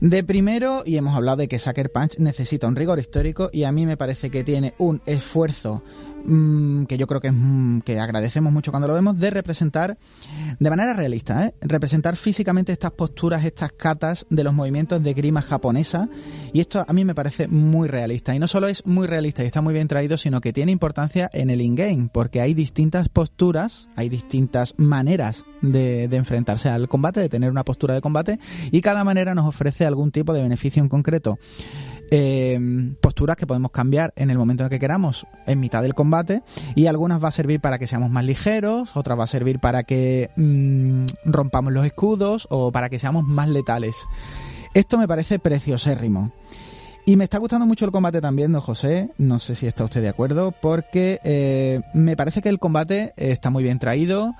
De 0.00 0.22
primero, 0.22 0.82
y 0.86 0.96
hemos 0.96 1.16
hablado 1.16 1.38
de 1.38 1.48
que 1.48 1.58
Sucker 1.58 1.90
Punch 1.90 2.18
necesita 2.18 2.68
un 2.68 2.76
rigor 2.76 3.00
histórico 3.00 3.50
y 3.52 3.64
a 3.64 3.72
mí 3.72 3.84
me 3.84 3.96
parece 3.96 4.30
que 4.30 4.44
tiene 4.44 4.74
un 4.78 5.00
esfuerzo 5.06 5.82
Mm, 6.24 6.84
que 6.84 6.98
yo 6.98 7.06
creo 7.06 7.20
que, 7.20 7.28
es, 7.28 7.34
mm, 7.34 7.80
que 7.80 7.98
agradecemos 7.98 8.52
mucho 8.52 8.70
cuando 8.70 8.88
lo 8.88 8.94
vemos, 8.94 9.18
de 9.18 9.30
representar 9.30 9.98
de 10.58 10.70
manera 10.70 10.92
realista, 10.92 11.46
¿eh? 11.46 11.54
representar 11.60 12.16
físicamente 12.16 12.72
estas 12.72 12.92
posturas, 12.92 13.44
estas 13.44 13.72
catas 13.72 14.26
de 14.30 14.44
los 14.44 14.52
movimientos 14.52 15.02
de 15.02 15.14
grima 15.14 15.42
japonesa. 15.42 16.08
Y 16.52 16.60
esto 16.60 16.84
a 16.86 16.92
mí 16.92 17.04
me 17.04 17.14
parece 17.14 17.48
muy 17.48 17.88
realista. 17.88 18.34
Y 18.34 18.38
no 18.38 18.48
solo 18.48 18.68
es 18.68 18.84
muy 18.86 19.06
realista 19.06 19.42
y 19.42 19.46
está 19.46 19.60
muy 19.60 19.74
bien 19.74 19.88
traído, 19.88 20.16
sino 20.16 20.40
que 20.40 20.52
tiene 20.52 20.72
importancia 20.72 21.30
en 21.32 21.50
el 21.50 21.60
in-game, 21.60 22.10
porque 22.12 22.40
hay 22.40 22.54
distintas 22.54 23.08
posturas, 23.08 23.88
hay 23.96 24.08
distintas 24.08 24.74
maneras 24.76 25.44
de, 25.62 26.08
de 26.08 26.16
enfrentarse 26.16 26.68
al 26.68 26.88
combate, 26.88 27.20
de 27.20 27.28
tener 27.28 27.50
una 27.50 27.64
postura 27.64 27.94
de 27.94 28.00
combate, 28.00 28.38
y 28.70 28.80
cada 28.80 29.04
manera 29.04 29.34
nos 29.34 29.46
ofrece 29.46 29.86
algún 29.86 30.10
tipo 30.10 30.32
de 30.32 30.42
beneficio 30.42 30.82
en 30.82 30.88
concreto 30.88 31.38
eh, 32.10 32.58
posturas 33.00 33.36
que 33.36 33.46
podemos 33.46 33.70
cambiar 33.70 34.12
en 34.16 34.30
el 34.30 34.38
momento 34.38 34.64
en 34.64 34.70
que 34.70 34.78
queramos, 34.78 35.26
en 35.46 35.60
mitad 35.60 35.82
del 35.82 35.94
combate, 35.94 36.42
y 36.74 36.86
algunas 36.86 37.22
va 37.22 37.28
a 37.28 37.32
servir 37.32 37.60
para 37.60 37.78
que 37.78 37.86
seamos 37.86 38.10
más 38.10 38.24
ligeros, 38.24 38.96
otras 38.96 39.18
va 39.18 39.24
a 39.24 39.28
servir 39.28 39.60
para 39.60 39.84
que 39.84 40.30
mm, 40.36 41.06
rompamos 41.24 41.72
los 41.72 41.86
escudos 41.86 42.46
o 42.50 42.72
para 42.72 42.88
que 42.88 42.98
seamos 42.98 43.24
más 43.24 43.48
letales. 43.48 43.96
Esto 44.74 44.98
me 44.98 45.08
parece 45.08 45.38
preciosérrimo. 45.38 46.32
Y 47.06 47.16
me 47.16 47.24
está 47.24 47.38
gustando 47.38 47.66
mucho 47.66 47.84
el 47.86 47.90
combate 47.90 48.20
también, 48.20 48.52
don 48.52 48.60
José. 48.60 49.10
No 49.18 49.38
sé 49.38 49.54
si 49.54 49.66
está 49.66 49.84
usted 49.84 50.02
de 50.02 50.08
acuerdo, 50.08 50.52
porque 50.52 51.18
eh, 51.24 51.80
me 51.94 52.16
parece 52.16 52.42
que 52.42 52.48
el 52.48 52.58
combate 52.58 53.14
está 53.16 53.50
muy 53.50 53.62
bien 53.62 53.78
traído. 53.78 54.34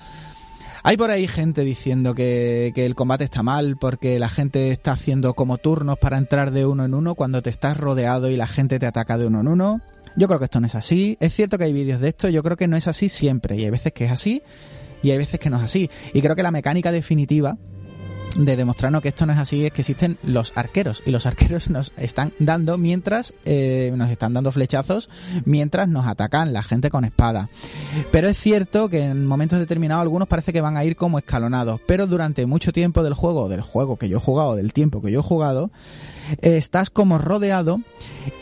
Hay 0.83 0.97
por 0.97 1.11
ahí 1.11 1.29
gente 1.29 1.63
diciendo 1.63 2.15
que, 2.15 2.73
el 2.75 2.95
combate 2.95 3.25
está 3.25 3.43
mal 3.43 3.77
porque 3.79 4.19
la 4.19 4.31
gente 4.31 4.71
está 4.71 4.93
haciendo 4.93 5.35
como 5.35 5.59
turnos 5.59 5.99
para 5.99 6.17
entrar 6.17 6.53
de 6.53 6.65
uno 6.65 6.85
en 6.85 6.95
uno 6.95 7.15
cuando 7.15 7.43
te 7.43 7.51
estás 7.51 7.77
rodeado 7.77 8.31
y 8.31 8.37
la 8.37 8.47
gente 8.47 8.79
te 8.79 8.87
ataca 8.87 9.19
de 9.19 9.27
uno 9.27 9.41
en 9.41 9.49
uno. 9.49 9.81
Yo 10.17 10.27
creo 10.27 10.39
que 10.39 10.47
esto 10.47 10.61
no 10.61 10.67
es 10.67 10.75
así. 10.75 11.19
Es 11.21 11.35
cierto 11.35 11.59
que 11.59 11.65
hay 11.65 11.73
vídeos 11.75 12.01
de 12.01 12.09
esto, 12.09 12.29
yo 12.31 12.43
creo 12.43 12.57
que 12.57 12.67
no 12.67 12.77
es 12.79 12.89
así 12.89 13.11
siempre. 13.11 13.57
Y 13.57 13.65
hay 13.65 13.71
veces 13.71 13.93
que 13.93 14.07
es 14.07 14.13
así 14.13 14.43
y 15.03 15.11
hay 15.11 15.19
veces 15.19 15.39
que 15.39 15.51
no 15.51 15.59
es 15.59 15.65
así. 15.65 15.91
Y 16.15 16.23
creo 16.23 16.35
que 16.35 16.43
la 16.43 16.51
mecánica 16.51 16.93
definitiva 16.93 17.59
de 18.37 18.57
demostrarnos 18.57 19.03
que 19.03 19.09
esto 19.09 19.27
no 19.27 19.33
es 19.33 19.39
así 19.39 19.67
es 19.67 19.73
que 19.73 19.83
existen 19.83 20.19
los 20.23 20.53
arqueros. 20.55 21.03
Y 21.05 21.11
los 21.11 21.27
arqueros 21.27 21.71
nos 21.71 21.93
están 21.97 22.33
dando 22.39 22.79
mientras 22.79 23.35
eh, 23.45 23.93
nos 23.97 24.11
están 24.11 24.33
dando 24.33 24.53
flechazos 24.53 25.09
mientras 25.45 25.89
nos 25.89 26.07
atacan 26.07 26.53
la 26.53 26.63
gente 26.63 26.91
con 26.91 27.05
espada. 27.05 27.49
Pero 28.11 28.29
es 28.29 28.37
cierto 28.37 28.89
que 28.89 29.05
en 29.05 29.27
momentos 29.27 29.59
determinados 29.59 30.03
algunos 30.03 30.29
parece 30.29 30.53
que 30.53 30.61
van 30.61 30.77
a 30.77 30.85
ir 30.85 30.97
como 30.97 31.19
escalonados. 31.19 31.81
Pero 31.87 32.07
durante 32.07 32.47
mucho 32.47 32.73
tiempo 32.73 33.03
del 33.03 33.15
juego 33.15 33.49
del 33.49 33.63
juego 33.63 33.97
que 33.97 34.09
yo 34.09 34.19
he 34.19 34.21
jugado 34.21 34.57
del 34.57 34.73
tiempo 34.73 35.03
que 35.03 35.11
yo 35.11 35.21
he 35.21 35.23
jugado 35.23 35.71
estás 36.43 36.91
como 36.91 37.19
rodeado 37.19 37.81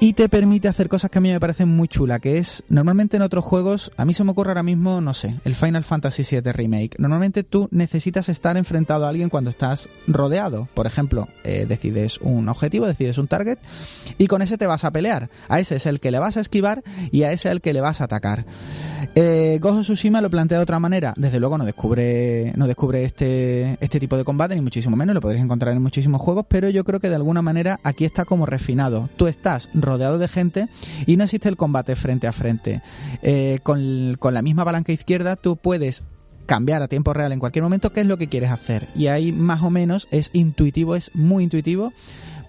y 0.00 0.12
te 0.12 0.28
permite 0.28 0.68
hacer 0.68 0.88
cosas 0.88 1.10
que 1.10 1.18
a 1.18 1.20
mí 1.20 1.30
me 1.30 1.40
parecen 1.40 1.68
muy 1.68 1.88
chula, 1.88 2.18
que 2.18 2.38
es, 2.38 2.64
normalmente 2.68 3.16
en 3.16 3.22
otros 3.22 3.44
juegos, 3.44 3.92
a 3.96 4.04
mí 4.04 4.14
se 4.14 4.24
me 4.24 4.30
ocurre 4.30 4.50
ahora 4.50 4.62
mismo, 4.62 5.00
no 5.00 5.14
sé, 5.14 5.36
el 5.44 5.54
Final 5.54 5.84
Fantasy 5.84 6.22
VII 6.28 6.52
Remake. 6.52 6.96
Normalmente 6.98 7.42
tú 7.42 7.68
necesitas 7.70 8.28
estar 8.28 8.56
enfrentado 8.56 9.06
a 9.06 9.08
alguien 9.08 9.28
cuando 9.28 9.50
estás 9.50 9.88
rodeado. 10.06 10.68
Por 10.74 10.86
ejemplo, 10.86 11.28
eh, 11.44 11.66
decides 11.68 12.18
un 12.18 12.48
objetivo, 12.48 12.86
decides 12.86 13.18
un 13.18 13.28
target 13.28 13.58
y 14.18 14.26
con 14.26 14.42
ese 14.42 14.58
te 14.58 14.66
vas 14.66 14.84
a 14.84 14.90
pelear. 14.90 15.30
A 15.48 15.60
ese 15.60 15.76
es 15.76 15.86
el 15.86 16.00
que 16.00 16.10
le 16.10 16.18
vas 16.18 16.36
a 16.36 16.40
esquivar 16.40 16.82
y 17.10 17.22
a 17.22 17.32
ese 17.32 17.48
es 17.48 17.52
el 17.52 17.60
que 17.60 17.72
le 17.72 17.80
vas 17.80 18.00
a 18.00 18.04
atacar. 18.04 18.46
Eh, 19.14 19.58
Gojo 19.60 19.82
Tsushima 19.82 20.20
lo 20.20 20.30
plantea 20.30 20.58
de 20.58 20.62
otra 20.62 20.78
manera. 20.78 21.14
Desde 21.16 21.40
luego 21.40 21.58
no 21.58 21.64
descubre, 21.64 22.52
no 22.56 22.66
descubre 22.66 23.04
este, 23.04 23.76
este 23.80 24.00
tipo 24.00 24.16
de 24.16 24.24
combate, 24.24 24.54
ni 24.54 24.60
muchísimo 24.60 24.96
menos, 24.96 25.14
lo 25.14 25.20
podréis 25.20 25.42
encontrar 25.42 25.74
en 25.74 25.82
muchísimos 25.82 26.20
juegos, 26.20 26.46
pero 26.48 26.68
yo 26.68 26.84
creo 26.84 27.00
que 27.00 27.08
de 27.08 27.16
alguna 27.16 27.42
manera 27.42 27.67
aquí 27.82 28.04
está 28.04 28.24
como 28.24 28.46
refinado. 28.46 29.08
Tú 29.16 29.26
estás 29.26 29.68
rodeado 29.74 30.18
de 30.18 30.28
gente 30.28 30.68
y 31.06 31.16
no 31.16 31.24
existe 31.24 31.48
el 31.48 31.56
combate 31.56 31.96
frente 31.96 32.26
a 32.26 32.32
frente. 32.32 32.82
Eh, 33.22 33.58
con, 33.62 34.16
con 34.18 34.34
la 34.34 34.42
misma 34.42 34.64
palanca 34.64 34.92
izquierda 34.92 35.36
tú 35.36 35.56
puedes 35.56 36.04
cambiar 36.46 36.82
a 36.82 36.88
tiempo 36.88 37.12
real 37.12 37.32
en 37.32 37.40
cualquier 37.40 37.62
momento 37.62 37.92
qué 37.92 38.00
es 38.00 38.06
lo 38.06 38.16
que 38.16 38.28
quieres 38.28 38.50
hacer. 38.50 38.88
Y 38.96 39.08
ahí 39.08 39.32
más 39.32 39.62
o 39.62 39.70
menos 39.70 40.08
es 40.10 40.30
intuitivo, 40.32 40.96
es 40.96 41.14
muy 41.14 41.44
intuitivo, 41.44 41.92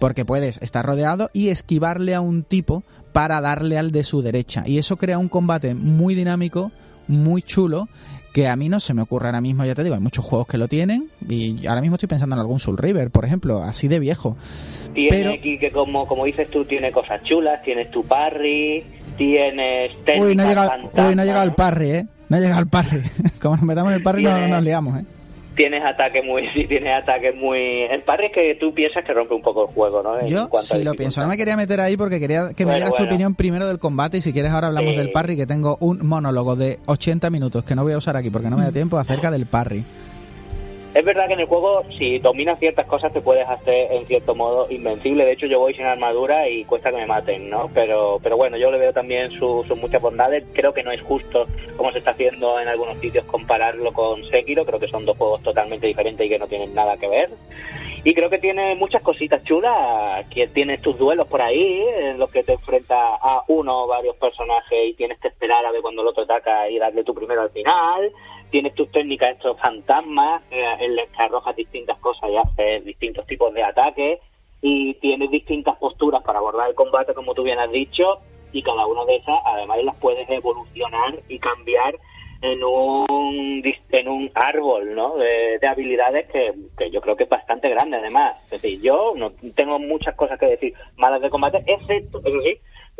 porque 0.00 0.24
puedes 0.24 0.58
estar 0.62 0.84
rodeado 0.84 1.30
y 1.34 1.48
esquivarle 1.48 2.14
a 2.14 2.22
un 2.22 2.42
tipo 2.42 2.82
para 3.12 3.40
darle 3.40 3.78
al 3.78 3.92
de 3.92 4.02
su 4.02 4.22
derecha. 4.22 4.64
Y 4.66 4.78
eso 4.78 4.96
crea 4.96 5.18
un 5.18 5.28
combate 5.28 5.74
muy 5.74 6.14
dinámico, 6.14 6.72
muy 7.06 7.42
chulo, 7.42 7.88
que 8.32 8.48
a 8.48 8.56
mí 8.56 8.68
no 8.68 8.80
se 8.80 8.94
me 8.94 9.02
ocurre 9.02 9.26
ahora 9.26 9.40
mismo, 9.40 9.64
ya 9.64 9.74
te 9.74 9.82
digo, 9.82 9.94
hay 9.94 10.00
muchos 10.00 10.24
juegos 10.24 10.46
que 10.46 10.58
lo 10.58 10.68
tienen 10.68 11.10
y 11.28 11.66
ahora 11.66 11.80
mismo 11.80 11.96
estoy 11.96 12.08
pensando 12.08 12.36
en 12.36 12.40
algún 12.40 12.60
Soul 12.60 12.78
River, 12.78 13.10
por 13.10 13.24
ejemplo, 13.24 13.62
así 13.62 13.88
de 13.88 13.98
viejo. 13.98 14.36
Tiene 14.94 15.34
aquí 15.34 15.58
que 15.58 15.70
como, 15.70 16.06
como 16.06 16.24
dices 16.24 16.50
tú, 16.50 16.64
tiene 16.64 16.92
cosas 16.92 17.22
chulas, 17.24 17.62
tienes 17.62 17.90
tu 17.90 18.04
parry, 18.04 18.84
tienes 19.16 19.92
Uy, 20.18 20.34
no 20.34 20.44
uy, 20.44 21.14
no 21.14 21.24
llega 21.24 21.42
el 21.42 21.54
parry, 21.54 21.90
¿eh? 21.90 22.06
No 22.28 22.38
llega 22.38 22.58
el 22.58 22.68
parry. 22.68 23.02
como 23.40 23.56
nos 23.56 23.64
metamos 23.64 23.92
en 23.92 23.98
el 23.98 24.02
parry 24.02 24.22
no, 24.22 24.48
nos 24.48 24.62
liamos, 24.62 25.00
¿eh? 25.00 25.04
Tienes 25.54 25.82
ataques 25.84 26.24
muy 26.24 26.42
sí 26.54 26.66
tienes 26.66 27.02
ataques 27.02 27.34
muy 27.34 27.82
el 27.82 28.02
parry 28.02 28.26
es 28.26 28.32
que 28.32 28.54
tú 28.56 28.72
piensas 28.72 29.04
que 29.04 29.12
rompe 29.12 29.34
un 29.34 29.42
poco 29.42 29.68
el 29.68 29.74
juego 29.74 30.02
no 30.02 30.26
yo 30.26 30.48
sí 30.62 30.82
lo 30.82 30.94
pienso. 30.94 31.20
No 31.20 31.28
me 31.28 31.36
quería 31.36 31.56
meter 31.56 31.80
ahí 31.80 31.96
porque 31.96 32.20
quería 32.20 32.50
que 32.56 32.66
me 32.66 32.74
dieras 32.74 32.94
tu 32.94 33.02
opinión 33.02 33.34
primero 33.34 33.66
del 33.66 33.78
combate 33.78 34.18
y 34.18 34.20
si 34.20 34.32
quieres 34.32 34.52
ahora 34.52 34.68
hablamos 34.68 34.96
del 34.96 35.10
parry 35.12 35.36
que 35.36 35.46
tengo 35.46 35.76
un 35.80 36.06
monólogo 36.06 36.56
de 36.56 36.78
80 36.86 37.30
minutos 37.30 37.64
que 37.64 37.74
no 37.74 37.82
voy 37.82 37.92
a 37.92 37.98
usar 37.98 38.16
aquí 38.16 38.30
porque 38.30 38.50
no 38.50 38.56
me 38.56 38.64
da 38.64 38.72
tiempo 38.80 38.98
acerca 38.98 39.30
del 39.30 39.46
parry 39.46 39.84
Es 40.92 41.04
verdad 41.04 41.28
que 41.28 41.34
en 41.34 41.40
el 41.40 41.46
juego, 41.46 41.84
si 41.96 42.18
dominas 42.18 42.58
ciertas 42.58 42.84
cosas, 42.86 43.12
te 43.12 43.20
puedes 43.20 43.48
hacer 43.48 43.92
en 43.92 44.06
cierto 44.06 44.34
modo 44.34 44.66
invencible. 44.70 45.24
De 45.24 45.32
hecho, 45.32 45.46
yo 45.46 45.60
voy 45.60 45.72
sin 45.72 45.84
armadura 45.84 46.48
y 46.48 46.64
cuesta 46.64 46.90
que 46.90 46.96
me 46.96 47.06
maten, 47.06 47.48
¿no? 47.48 47.70
Pero, 47.72 48.18
pero 48.20 48.36
bueno, 48.36 48.56
yo 48.56 48.72
le 48.72 48.78
veo 48.78 48.92
también 48.92 49.30
sus 49.38 49.68
muchas 49.76 50.02
bondades. 50.02 50.44
Creo 50.52 50.74
que 50.74 50.82
no 50.82 50.90
es 50.90 51.00
justo, 51.02 51.46
como 51.76 51.92
se 51.92 51.98
está 51.98 52.10
haciendo 52.10 52.58
en 52.58 52.66
algunos 52.66 52.98
sitios, 52.98 53.24
compararlo 53.26 53.92
con 53.92 54.24
Sekiro. 54.30 54.66
Creo 54.66 54.80
que 54.80 54.88
son 54.88 55.04
dos 55.04 55.16
juegos 55.16 55.42
totalmente 55.44 55.86
diferentes 55.86 56.26
y 56.26 56.28
que 56.28 56.38
no 56.40 56.48
tienen 56.48 56.74
nada 56.74 56.96
que 56.96 57.06
ver. 57.06 57.30
Y 58.02 58.14
creo 58.14 58.30
que 58.30 58.38
tiene 58.38 58.74
muchas 58.74 59.02
cositas 59.02 59.44
chulas, 59.44 60.26
que 60.30 60.48
tienes 60.48 60.80
tus 60.80 60.98
duelos 60.98 61.28
por 61.28 61.42
ahí, 61.42 61.84
en 62.00 62.18
los 62.18 62.30
que 62.30 62.42
te 62.42 62.54
enfrentas 62.54 62.98
a 62.98 63.44
uno 63.48 63.84
o 63.84 63.86
varios 63.86 64.16
personajes 64.16 64.78
y 64.88 64.94
tienes 64.94 65.20
que 65.20 65.28
esperar 65.28 65.64
a 65.66 65.70
ver 65.70 65.82
cuando 65.82 66.02
el 66.02 66.08
otro 66.08 66.24
ataca 66.24 66.68
y 66.68 66.78
darle 66.78 67.04
tu 67.04 67.14
primero 67.14 67.42
al 67.42 67.50
final. 67.50 68.10
Tienes 68.50 68.74
tus 68.74 68.90
técnicas, 68.90 69.30
estos 69.30 69.58
fantasmas, 69.60 70.42
eh, 70.50 70.64
en 70.80 70.96
los 70.96 71.08
que 71.08 71.22
arrojas 71.22 71.56
distintas 71.56 71.98
cosas 71.98 72.30
y 72.30 72.36
haces 72.36 72.84
distintos 72.84 73.26
tipos 73.26 73.52
de 73.54 73.62
ataques. 73.62 74.20
Y 74.62 74.94
tienes 74.94 75.30
distintas 75.30 75.76
posturas 75.78 76.22
para 76.22 76.38
abordar 76.38 76.68
el 76.68 76.74
combate, 76.74 77.14
como 77.14 77.34
tú 77.34 77.42
bien 77.42 77.58
has 77.58 77.70
dicho, 77.70 78.20
y 78.52 78.62
cada 78.62 78.86
una 78.86 79.04
de 79.04 79.16
esas, 79.16 79.38
además, 79.44 79.78
las 79.84 79.96
puedes 79.96 80.28
evolucionar 80.28 81.18
y 81.28 81.38
cambiar 81.38 81.94
en 82.42 82.64
un 82.64 83.62
en 83.90 84.08
un 84.08 84.30
árbol 84.34 84.94
¿no? 84.94 85.16
de, 85.16 85.58
habilidades 85.66 86.26
que, 86.30 86.54
que, 86.76 86.90
yo 86.90 87.02
creo 87.02 87.14
que 87.14 87.24
es 87.24 87.28
bastante 87.28 87.68
grande 87.68 87.98
además 87.98 88.36
es 88.44 88.62
decir 88.62 88.80
yo 88.80 89.12
no 89.14 89.32
tengo 89.54 89.78
muchas 89.78 90.14
cosas 90.14 90.38
que 90.38 90.46
decir 90.46 90.72
malas 90.96 91.20
de 91.20 91.28
combate 91.28 91.62
excepto 91.66 92.22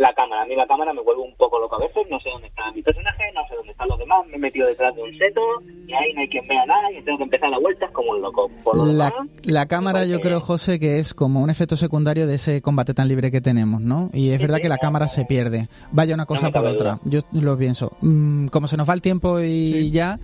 la 0.00 0.14
cámara. 0.14 0.42
A 0.42 0.46
mí 0.46 0.56
la 0.56 0.66
cámara 0.66 0.92
me 0.92 1.02
vuelve 1.02 1.22
un 1.22 1.36
poco 1.36 1.58
loco 1.58 1.76
a 1.76 1.80
veces, 1.80 2.08
no 2.08 2.18
sé 2.20 2.30
dónde 2.30 2.48
está 2.48 2.70
mi 2.72 2.82
personaje, 2.82 3.30
no 3.34 3.46
sé 3.46 3.54
dónde 3.54 3.72
están 3.72 3.88
los 3.88 3.98
demás, 3.98 4.26
me 4.26 4.29
he 4.29 4.29
metido 4.40 4.66
detrás 4.66 4.94
de 4.94 5.02
un 5.02 5.16
seto 5.16 5.40
y 5.86 5.92
ahí 5.92 6.14
no 6.14 6.20
hay 6.20 6.28
quien 6.28 6.46
vea 6.46 6.64
nada 6.66 6.92
y 6.92 7.02
tengo 7.02 7.18
que 7.18 7.24
empezar 7.24 7.52
a 7.52 7.58
vueltas 7.58 7.90
como 7.90 8.12
un 8.12 8.22
loco. 8.22 8.50
la, 8.86 9.12
la 9.42 9.66
cámara 9.66 10.04
yo 10.04 10.20
creo, 10.20 10.40
José, 10.40 10.78
que 10.78 10.98
es 10.98 11.14
como 11.14 11.40
un 11.40 11.50
efecto 11.50 11.76
secundario 11.76 12.26
de 12.26 12.36
ese 12.36 12.62
combate 12.62 12.94
tan 12.94 13.08
libre 13.08 13.30
que 13.30 13.40
tenemos, 13.40 13.80
¿no? 13.80 14.10
Y 14.12 14.30
es 14.30 14.40
verdad 14.40 14.58
que 14.58 14.68
la 14.68 14.78
cámara 14.78 15.08
se 15.08 15.24
pierde. 15.24 15.68
Vaya 15.90 16.14
una 16.14 16.26
cosa 16.26 16.50
por 16.50 16.64
otra. 16.64 17.00
Yo 17.04 17.22
lo 17.32 17.56
pienso. 17.58 17.92
Mm, 18.00 18.46
como 18.46 18.68
se 18.68 18.76
nos 18.76 18.88
va 18.88 18.94
el 18.94 19.02
tiempo 19.02 19.40
y 19.40 19.90
ya, 19.90 20.20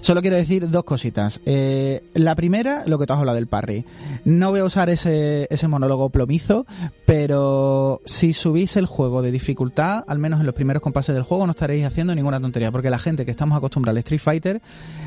solo 0.00 0.20
quiero 0.20 0.36
decir 0.36 0.70
dos 0.70 0.84
cositas. 0.84 1.40
Eh, 1.46 2.02
la 2.14 2.34
primera, 2.34 2.84
lo 2.86 2.98
que 2.98 3.06
tú 3.06 3.12
has 3.12 3.18
hablado 3.18 3.36
del 3.36 3.48
parry. 3.48 3.84
No 4.24 4.50
voy 4.50 4.60
a 4.60 4.64
usar 4.64 4.88
ese, 4.90 5.48
ese 5.50 5.68
monólogo 5.68 6.10
plomizo, 6.10 6.66
pero 7.06 8.00
si 8.04 8.32
subís 8.32 8.76
el 8.76 8.86
juego 8.86 9.22
de 9.22 9.30
dificultad, 9.30 10.04
al 10.06 10.18
menos 10.18 10.40
en 10.40 10.46
los 10.46 10.54
primeros 10.54 10.82
compases 10.82 11.14
del 11.14 11.24
juego, 11.24 11.46
no 11.46 11.50
estaréis 11.50 11.84
haciendo 11.84 12.14
ninguna 12.14 12.40
tontería, 12.40 12.70
porque 12.70 12.90
la 12.90 12.98
gente 12.98 13.24
que 13.24 13.30
estamos 13.30 13.57
acostumbrada 13.58 13.92
al 13.92 13.98
Street 13.98 14.20
Fighter, 14.20 14.62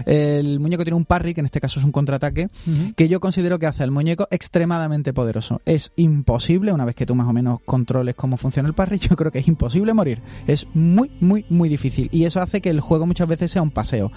el 0.06 0.60
muñeco 0.60 0.84
tiene 0.84 0.96
un 0.98 1.06
parry, 1.06 1.34
que 1.34 1.42
en 1.42 1.46
este 1.46 1.60
caso 1.60 1.80
es 1.80 1.86
un 1.86 1.92
contraataque, 1.92 2.50
que 2.96 3.08
yo 3.08 3.20
considero 3.20 3.60
que 3.60 3.66
hace 3.66 3.84
al 3.84 3.92
muñeco 3.92 4.28
extremadamente 4.32 5.14
poderoso. 5.14 5.62
Es 5.66 5.92
imposible, 5.96 6.74
una 6.74 6.86
vez 6.86 6.96
que 6.96 7.06
tú 7.06 7.16
más 7.16 7.28
o 7.28 7.34
menos 7.34 7.60
controles 7.66 8.16
cómo 8.16 8.38
funciona 8.38 8.68
el 8.68 8.76
parry, 8.76 9.00
yo 9.10 9.16
creo 9.16 9.32
que 9.32 9.40
es 9.40 9.48
imposible 9.48 9.94
morir. 9.94 10.22
Es 10.48 10.68
muy, 10.74 11.12
muy, 11.20 11.46
muy 11.50 11.70
difícil. 11.70 12.10
Y 12.12 12.26
eso 12.26 12.42
hace 12.42 12.62
que 12.62 12.70
el 12.70 12.82
juego 12.82 13.06
muchas 13.06 13.28
veces 13.28 13.52
sea 13.52 13.62
un 13.62 13.72
paseo. 13.72 14.12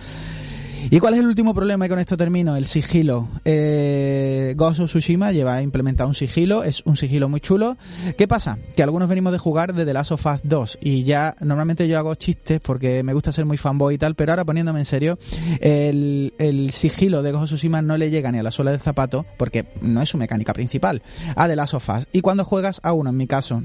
¿Y 0.91 1.01
cuál 1.01 1.15
es 1.15 1.21
el 1.21 1.27
último 1.27 1.55
problema? 1.55 1.87
Y 1.87 1.89
con 1.89 1.99
esto 1.99 2.17
termino. 2.17 2.57
El 2.57 2.67
sigilo. 2.67 3.29
Eh, 3.45 4.55
of 4.59 4.77
Tsushima 4.87 5.33
lleva 5.33 5.63
implementado 5.63 6.09
un 6.09 6.15
sigilo. 6.15 6.63
Es 6.63 6.83
un 6.85 6.97
sigilo 6.97 7.29
muy 7.29 7.41
chulo. 7.41 7.77
¿Qué 8.17 8.29
pasa? 8.29 8.59
Que 8.77 8.83
algunos 8.83 9.09
venimos 9.09 9.33
de 9.33 9.39
jugar 9.39 9.75
de 9.75 9.85
The 9.85 9.93
Last 9.93 10.13
of 10.13 10.27
Us 10.27 10.41
2 10.45 10.79
y 10.83 11.05
ya 11.05 11.35
normalmente 11.41 11.89
yo 11.89 11.99
hago 11.99 12.15
chistes 12.15 12.61
porque 12.61 13.03
me 13.03 13.13
gusta 13.13 13.33
ser 13.33 13.45
muy 13.45 13.57
fanboy 13.57 13.95
y 13.95 13.99
tal, 13.99 14.15
pero 14.15 14.33
ahora 14.33 14.45
poniéndome 14.45 14.81
en 14.81 14.85
serio, 14.85 15.19
el, 15.61 16.71
sigilo 16.73 17.23
de 17.23 17.33
of 17.33 17.45
Tsushima 17.45 17.83
no 17.83 17.97
le 17.97 18.11
llega 18.11 18.31
ni 18.33 18.39
a 18.39 18.43
la 18.43 18.51
suela 18.51 18.71
del 18.71 18.81
zapato 18.81 19.25
porque 19.37 19.67
no 19.81 20.03
es 20.03 20.09
su 20.09 20.19
mecánica 20.19 20.53
principal 20.53 21.03
a 21.37 21.49
The 21.49 21.57
Last 21.57 21.75
of 21.75 21.89
Us. 21.89 22.09
Y 22.13 22.21
cuando 22.21 22.45
juegas 22.45 22.81
a 22.83 22.93
uno, 22.93 23.11
en 23.11 23.17
mi 23.17 23.27
caso, 23.27 23.63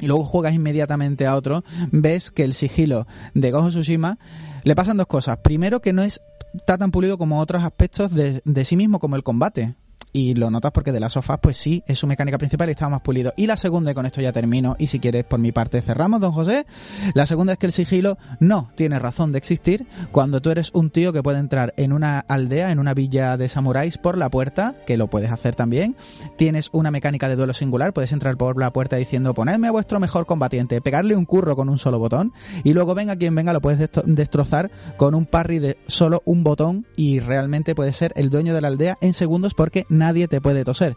y 0.00 0.06
luego 0.06 0.24
juegas 0.24 0.54
inmediatamente 0.54 1.26
a 1.26 1.36
otro, 1.36 1.64
ves 1.90 2.30
que 2.30 2.44
el 2.44 2.54
sigilo 2.54 3.06
de 3.34 3.52
of 3.52 3.70
Tsushima 3.70 4.18
le 4.64 4.74
pasan 4.74 4.96
dos 4.96 5.06
cosas. 5.06 5.38
Primero, 5.38 5.80
que 5.80 5.92
no 5.92 6.02
es 6.02 6.22
está 6.54 6.78
tan 6.78 6.90
pulido 6.90 7.18
como 7.18 7.40
otros 7.40 7.62
aspectos 7.62 8.14
de, 8.14 8.42
de 8.44 8.64
sí 8.64 8.76
mismo, 8.76 8.98
como 8.98 9.16
el 9.16 9.22
combate 9.22 9.74
y 10.12 10.34
lo 10.34 10.50
notas 10.50 10.72
porque 10.72 10.92
de 10.92 11.00
las 11.00 11.14
sofás 11.14 11.38
pues 11.40 11.56
sí, 11.56 11.82
es 11.86 11.98
su 11.98 12.06
mecánica 12.06 12.38
principal 12.38 12.68
y 12.68 12.72
estaba 12.72 12.90
más 12.90 13.00
pulido. 13.00 13.32
Y 13.36 13.46
la 13.46 13.56
segunda, 13.56 13.90
y 13.90 13.94
con 13.94 14.06
esto 14.06 14.20
ya 14.20 14.32
termino, 14.32 14.76
y 14.78 14.86
si 14.86 15.00
quieres 15.00 15.24
por 15.24 15.40
mi 15.40 15.52
parte 15.52 15.80
cerramos, 15.82 16.20
don 16.20 16.32
José, 16.32 16.66
la 17.14 17.26
segunda 17.26 17.54
es 17.54 17.58
que 17.58 17.66
el 17.66 17.72
sigilo 17.72 18.18
no 18.40 18.70
tiene 18.74 18.98
razón 18.98 19.32
de 19.32 19.38
existir 19.38 19.86
cuando 20.10 20.40
tú 20.40 20.50
eres 20.50 20.70
un 20.74 20.90
tío 20.90 21.12
que 21.12 21.22
puede 21.22 21.38
entrar 21.38 21.74
en 21.76 21.92
una 21.92 22.20
aldea, 22.20 22.70
en 22.70 22.78
una 22.78 22.94
villa 22.94 23.36
de 23.36 23.48
samuráis 23.48 23.98
por 23.98 24.18
la 24.18 24.30
puerta, 24.30 24.74
que 24.86 24.96
lo 24.96 25.08
puedes 25.08 25.30
hacer 25.30 25.54
también, 25.54 25.96
tienes 26.36 26.68
una 26.72 26.90
mecánica 26.90 27.28
de 27.28 27.36
duelo 27.36 27.52
singular, 27.52 27.92
puedes 27.92 28.12
entrar 28.12 28.36
por 28.36 28.58
la 28.58 28.72
puerta 28.72 28.96
diciendo 28.96 29.34
ponedme 29.34 29.68
a 29.68 29.72
vuestro 29.72 30.00
mejor 30.00 30.26
combatiente, 30.26 30.80
pegarle 30.80 31.16
un 31.16 31.24
curro 31.24 31.56
con 31.56 31.68
un 31.68 31.78
solo 31.78 31.98
botón, 31.98 32.32
y 32.64 32.72
luego 32.72 32.94
venga 32.94 33.16
quien 33.16 33.34
venga 33.34 33.52
lo 33.52 33.60
puedes 33.60 33.90
destrozar 34.04 34.70
con 34.96 35.14
un 35.14 35.26
parry 35.26 35.58
de 35.58 35.78
solo 35.86 36.22
un 36.24 36.44
botón 36.44 36.86
y 36.96 37.20
realmente 37.20 37.74
puede 37.74 37.92
ser 37.92 38.12
el 38.16 38.30
dueño 38.30 38.54
de 38.54 38.60
la 38.60 38.68
aldea 38.68 38.98
en 39.00 39.14
segundos 39.14 39.54
porque 39.54 39.86
nadie 39.92 40.28
te 40.28 40.40
puede 40.40 40.64
toser. 40.64 40.96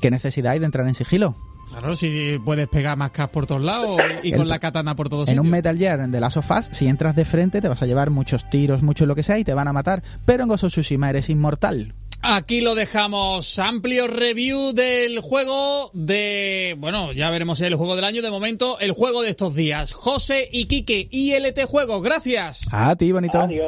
¿Qué 0.00 0.10
necesidad 0.10 0.52
hay 0.52 0.58
de 0.58 0.66
entrar 0.66 0.86
en 0.88 0.94
sigilo? 0.94 1.36
Claro, 1.70 1.96
si 1.96 2.38
puedes 2.44 2.68
pegar 2.68 2.98
más 2.98 3.12
cas 3.12 3.28
por 3.28 3.46
todos 3.46 3.64
lados 3.64 3.98
y 4.22 4.32
con 4.32 4.46
la 4.46 4.58
katana 4.58 4.94
por 4.94 5.08
todos 5.08 5.26
En 5.28 5.40
un 5.40 5.48
Metal 5.48 5.78
Gear 5.78 6.06
de 6.06 6.20
Last 6.20 6.36
of 6.36 6.50
Us, 6.50 6.68
si 6.70 6.86
entras 6.86 7.16
de 7.16 7.24
frente 7.24 7.62
te 7.62 7.68
vas 7.68 7.80
a 7.82 7.86
llevar 7.86 8.10
muchos 8.10 8.48
tiros, 8.50 8.82
mucho 8.82 9.06
lo 9.06 9.14
que 9.14 9.22
sea 9.22 9.38
y 9.38 9.44
te 9.44 9.54
van 9.54 9.68
a 9.68 9.72
matar, 9.72 10.02
pero 10.26 10.42
en 10.42 10.50
Ghost 10.50 10.64
of 10.64 10.72
Tsushima 10.72 11.08
eres 11.08 11.30
inmortal. 11.30 11.94
Aquí 12.24 12.60
lo 12.60 12.76
dejamos. 12.76 13.58
Amplio 13.58 14.06
review 14.06 14.72
del 14.72 15.18
juego 15.18 15.90
de. 15.92 16.76
Bueno, 16.78 17.12
ya 17.12 17.30
veremos 17.30 17.60
el 17.60 17.74
juego 17.74 17.96
del 17.96 18.04
año. 18.04 18.22
De 18.22 18.30
momento, 18.30 18.78
el 18.78 18.92
juego 18.92 19.22
de 19.22 19.30
estos 19.30 19.56
días. 19.56 19.90
José 19.90 20.48
y 20.52 20.66
Quique, 20.66 21.08
ILT 21.10 21.64
Juegos. 21.64 22.00
Gracias. 22.00 22.68
A 22.70 22.94
ti, 22.94 23.10
bonito. 23.10 23.40
Adiós. 23.40 23.66